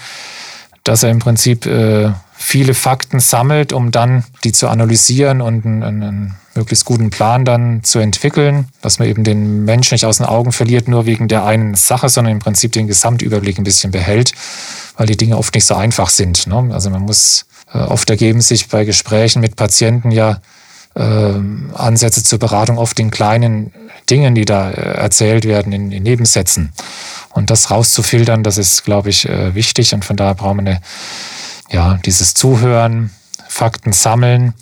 dass 0.83 1.03
er 1.03 1.09
im 1.09 1.19
Prinzip 1.19 1.65
äh, 1.65 2.11
viele 2.33 2.73
Fakten 2.73 3.21
sammelt, 3.21 3.71
um 3.71 3.91
dann 3.91 4.25
die 4.43 4.51
zu 4.51 4.67
analysieren 4.67 5.39
und 5.39 5.65
einen, 5.65 5.83
einen, 5.83 6.35
möglichst 6.53 6.83
guten 6.83 7.11
Plan 7.11 7.45
dann 7.45 7.81
zu 7.83 7.97
entwickeln, 7.99 8.67
dass 8.81 8.99
man 8.99 9.07
eben 9.07 9.23
den 9.23 9.63
Menschen 9.63 9.95
nicht 9.95 10.05
aus 10.05 10.17
den 10.17 10.25
Augen 10.25 10.51
verliert, 10.51 10.89
nur 10.89 11.05
wegen 11.05 11.29
der 11.29 11.45
einen 11.45 11.75
Sache, 11.75 12.09
sondern 12.09 12.33
im 12.33 12.39
Prinzip 12.39 12.73
den 12.73 12.87
Gesamtüberblick 12.87 13.57
ein 13.57 13.63
bisschen 13.63 13.91
behält, 13.91 14.33
weil 14.97 15.07
die 15.07 15.17
Dinge 15.17 15.37
oft 15.37 15.55
nicht 15.55 15.65
so 15.65 15.75
einfach 15.75 16.09
sind. 16.09 16.45
Ne? 16.45 16.69
Also 16.73 16.89
man 16.89 17.03
muss, 17.03 17.45
äh, 17.73 17.77
oft 17.77 18.09
ergeben 18.09 18.41
sich 18.41 18.67
bei 18.67 18.83
Gesprächen 18.83 19.39
mit 19.39 19.55
Patienten 19.55 20.11
ja 20.11 20.41
Ansätze 20.99 22.23
zur 22.23 22.39
Beratung 22.39 22.77
oft 22.77 22.99
in 22.99 23.09
kleinen 23.09 23.73
Dingen, 24.09 24.35
die 24.35 24.45
da 24.45 24.69
äh, 24.69 24.97
erzählt 24.97 25.45
werden, 25.45 25.73
in, 25.73 25.91
in, 25.91 26.03
Nebensätzen. 26.03 26.71
Und 27.29 27.49
das 27.49 27.71
rauszufiltern, 27.71 28.43
das 28.43 28.57
ist, 28.57 28.83
glaube 28.83 29.09
ich, 29.09 29.27
äh, 29.27 29.55
wichtig. 29.55 29.93
Und 29.93 30.05
von 30.05 30.15
daher 30.15 30.35
brauchen 30.35 30.57
wir 30.57 30.71
eine, 30.71 30.81
ja, 31.71 31.99
dieses 32.05 32.33
Zuhören, 32.33 33.11
Fakten 33.47 33.93
sammeln, 33.93 34.53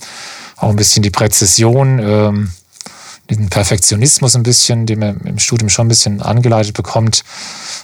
auch 0.57 0.69
ein 0.69 0.75
bisschen 0.75 1.03
die 1.03 1.09
Präzision, 1.09 1.99
ähm, 1.99 2.51
diesen 3.29 3.49
Perfektionismus 3.49 4.35
ein 4.35 4.43
bisschen, 4.43 4.85
den 4.85 4.99
man 4.99 5.19
im 5.21 5.39
Studium 5.39 5.69
schon 5.69 5.85
ein 5.85 5.89
bisschen 5.89 6.21
angeleitet 6.21 6.73
bekommt. 6.73 7.23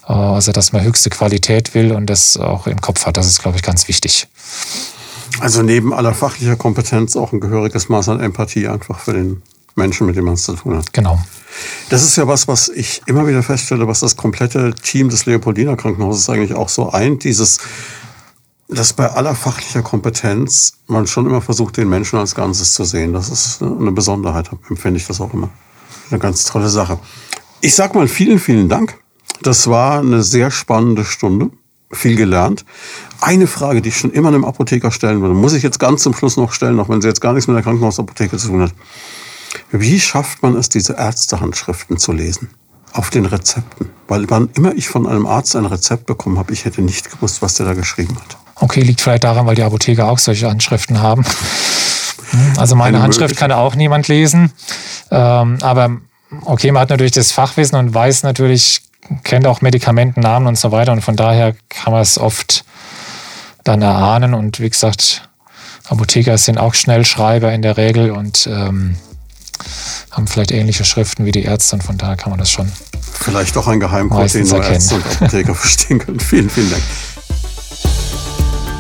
Äh, 0.08 0.14
also, 0.14 0.52
dass 0.52 0.72
man 0.72 0.84
höchste 0.84 1.10
Qualität 1.10 1.74
will 1.74 1.92
und 1.92 2.06
das 2.06 2.38
auch 2.38 2.68
im 2.68 2.80
Kopf 2.80 3.06
hat. 3.06 3.18
Das 3.18 3.28
ist, 3.28 3.42
glaube 3.42 3.58
ich, 3.58 3.64
ganz 3.64 3.88
wichtig. 3.88 4.28
Also 5.40 5.62
neben 5.62 5.94
aller 5.94 6.14
fachlicher 6.14 6.56
Kompetenz 6.56 7.16
auch 7.16 7.32
ein 7.32 7.40
gehöriges 7.40 7.90
Maß 7.90 8.10
an 8.10 8.20
Empathie 8.20 8.68
einfach 8.68 9.00
für 9.00 9.14
den 9.14 9.42
Menschen, 9.76 10.08
mit 10.08 10.16
dem 10.16 10.26
man 10.26 10.34
es 10.34 10.44
zu 10.44 10.54
tun 10.54 10.78
hat. 10.78 10.92
Genau. 10.94 11.20
Das 11.90 12.04
ist 12.04 12.16
ja 12.16 12.28
was, 12.28 12.48
was 12.48 12.70
ich 12.70 13.02
immer 13.06 13.28
wieder 13.28 13.44
feststelle, 13.44 13.88
was 13.88 14.00
das 14.02 14.16
komplette 14.16 14.74
Team 14.74 15.10
des 15.10 15.26
Leopoldiner 15.26 15.76
Krankenhauses 15.76 16.30
eigentlich 16.30 16.56
auch 16.56 16.70
so 16.70 16.92
eint. 16.92 17.24
Dieses, 17.24 17.60
dass 18.68 18.94
bei 18.94 19.10
aller 19.10 19.36
fachlicher 19.36 19.82
Kompetenz 19.82 20.74
man 20.88 21.08
schon 21.08 21.26
immer 21.26 21.42
versucht, 21.42 21.78
den 21.78 21.90
Menschen 21.90 22.20
als 22.20 22.36
Ganzes 22.36 22.74
zu 22.74 22.84
sehen. 22.84 23.14
Das 23.14 23.30
ist 23.30 23.62
eine 23.62 23.92
Besonderheit, 23.92 24.50
empfinde 24.70 25.00
ich 25.00 25.08
das 25.08 25.22
auch 25.22 25.34
immer. 25.34 25.50
Eine 26.10 26.20
ganz 26.20 26.46
tolle 26.46 26.70
Sache. 26.70 27.00
Ich 27.62 27.76
sag 27.76 27.96
mal 27.96 28.08
vielen, 28.08 28.40
vielen 28.40 28.70
Dank. 28.70 28.98
Das 29.42 29.68
war 29.68 30.00
eine 30.00 30.24
sehr 30.24 30.52
spannende 30.52 31.06
Stunde 31.06 31.52
viel 31.92 32.16
gelernt. 32.16 32.66
Eine 33.22 33.48
Frage, 33.48 33.82
die 33.82 33.90
ich 33.90 33.98
schon 33.98 34.12
immer 34.12 34.30
einem 34.30 34.46
Apotheker 34.46 34.92
stellen 34.92 35.22
würde, 35.22 35.34
muss 35.34 35.54
ich 35.54 35.64
jetzt 35.64 35.80
ganz 35.80 36.04
zum 36.04 36.14
Schluss 36.14 36.38
noch 36.38 36.52
stellen, 36.52 36.80
auch 36.80 36.90
wenn 36.90 37.02
sie 37.02 37.08
jetzt 37.08 37.22
gar 37.22 37.34
nichts 37.34 37.48
mit 37.48 37.56
der 37.56 37.64
Krankenhausapotheke 37.64 38.38
zu 38.38 38.48
tun 38.48 38.62
hat. 38.62 38.74
Wie 39.72 40.00
schafft 40.00 40.44
man 40.44 40.56
es, 40.56 40.70
diese 40.70 40.94
Ärztehandschriften 40.94 41.98
zu 41.98 42.12
lesen? 42.12 42.50
Auf 42.94 43.10
den 43.10 43.26
Rezepten. 43.26 43.90
Weil 44.08 44.30
wann 44.30 44.50
immer 44.56 44.74
ich 44.76 44.88
von 44.88 45.08
einem 45.08 45.26
Arzt 45.26 45.56
ein 45.56 45.66
Rezept 45.66 46.06
bekommen 46.06 46.38
habe, 46.38 46.54
ich 46.54 46.66
hätte 46.66 46.82
nicht 46.82 47.12
gewusst, 47.12 47.42
was 47.42 47.56
der 47.56 47.66
da 47.66 47.74
geschrieben 47.74 48.16
hat. 48.16 48.38
Okay, 48.56 48.82
liegt 48.82 49.02
vielleicht 49.02 49.24
daran, 49.24 49.46
weil 49.46 49.56
die 49.56 49.64
Apotheker 49.64 50.10
auch 50.10 50.18
solche 50.18 50.50
Handschriften 50.50 51.02
haben. 51.02 51.24
Also 52.58 52.76
meine 52.76 53.02
Handschrift 53.02 53.38
kann 53.38 53.52
auch 53.52 53.76
niemand 53.76 54.08
lesen. 54.08 54.52
Ähm, 55.12 55.58
aber 55.62 55.98
okay, 56.46 56.72
man 56.72 56.82
hat 56.82 56.90
natürlich 56.90 57.14
das 57.14 57.32
Fachwissen 57.32 57.78
und 57.78 57.94
weiß 57.94 58.24
natürlich 58.24 58.82
kennt 59.24 59.48
auch 59.48 59.62
Medikamentennamen 59.62 60.48
und 60.48 60.58
so 60.58 60.72
weiter 60.72 60.92
und 60.92 61.02
von 61.02 61.16
daher 61.16 61.56
kann 61.70 61.94
man 61.94 62.02
es 62.02 62.18
oft 62.18 62.66
dann 63.68 63.82
erahnen 63.82 64.34
und 64.34 64.60
wie 64.60 64.70
gesagt, 64.70 65.30
Apotheker 65.90 66.38
sind 66.38 66.58
auch 66.58 66.74
Schnellschreiber 66.74 67.52
in 67.54 67.62
der 67.62 67.78
Regel 67.78 68.12
und 68.12 68.48
ähm, 68.48 68.98
haben 70.12 70.28
vielleicht 70.28 70.52
ähnliche 70.52 70.86
Schriften 70.86 71.26
wie 71.26 71.32
die 71.32 71.44
Ärzte 71.44 71.76
und 71.76 71.84
von 71.84 71.98
daher 71.98 72.16
kann 72.16 72.30
man 72.30 72.40
das 72.40 72.52
schon. 72.52 72.72
Vielleicht 73.14 73.58
auch 73.58 73.68
ein 73.68 73.80
Geheimcode, 73.80 74.34
den 74.34 74.48
nur 74.48 74.64
Ärzte 74.64 74.96
und 74.96 75.06
Apotheker 75.06 75.56
verstehen 75.56 76.00
können. 76.00 76.20
Vielen, 76.20 76.50
vielen 76.50 76.72
Dank. 76.72 76.84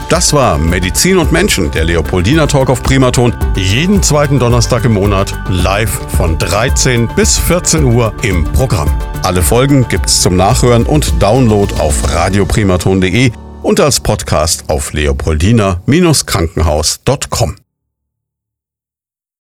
Das 0.09 0.31
war 0.31 0.57
Medizin 0.57 1.17
und 1.17 1.33
Menschen, 1.33 1.69
der 1.71 1.83
Leopoldina 1.83 2.47
Talk 2.47 2.69
auf 2.69 2.81
Primaton. 2.81 3.35
Jeden 3.55 4.01
zweiten 4.01 4.39
Donnerstag 4.39 4.85
im 4.85 4.93
Monat 4.93 5.37
live 5.49 5.99
von 6.15 6.37
13 6.37 7.09
bis 7.13 7.37
14 7.37 7.83
Uhr 7.83 8.13
im 8.21 8.45
Programm. 8.45 8.89
Alle 9.23 9.41
Folgen 9.41 9.85
gibt's 9.89 10.21
zum 10.21 10.37
Nachhören 10.37 10.85
und 10.85 11.21
Download 11.21 11.73
auf 11.75 12.09
radioprimaton.de 12.13 13.33
und 13.67 13.79
als 13.81 13.99
Podcast 13.99 14.63
auf 14.69 14.93
leopoldina-krankenhaus.com. 14.93 17.66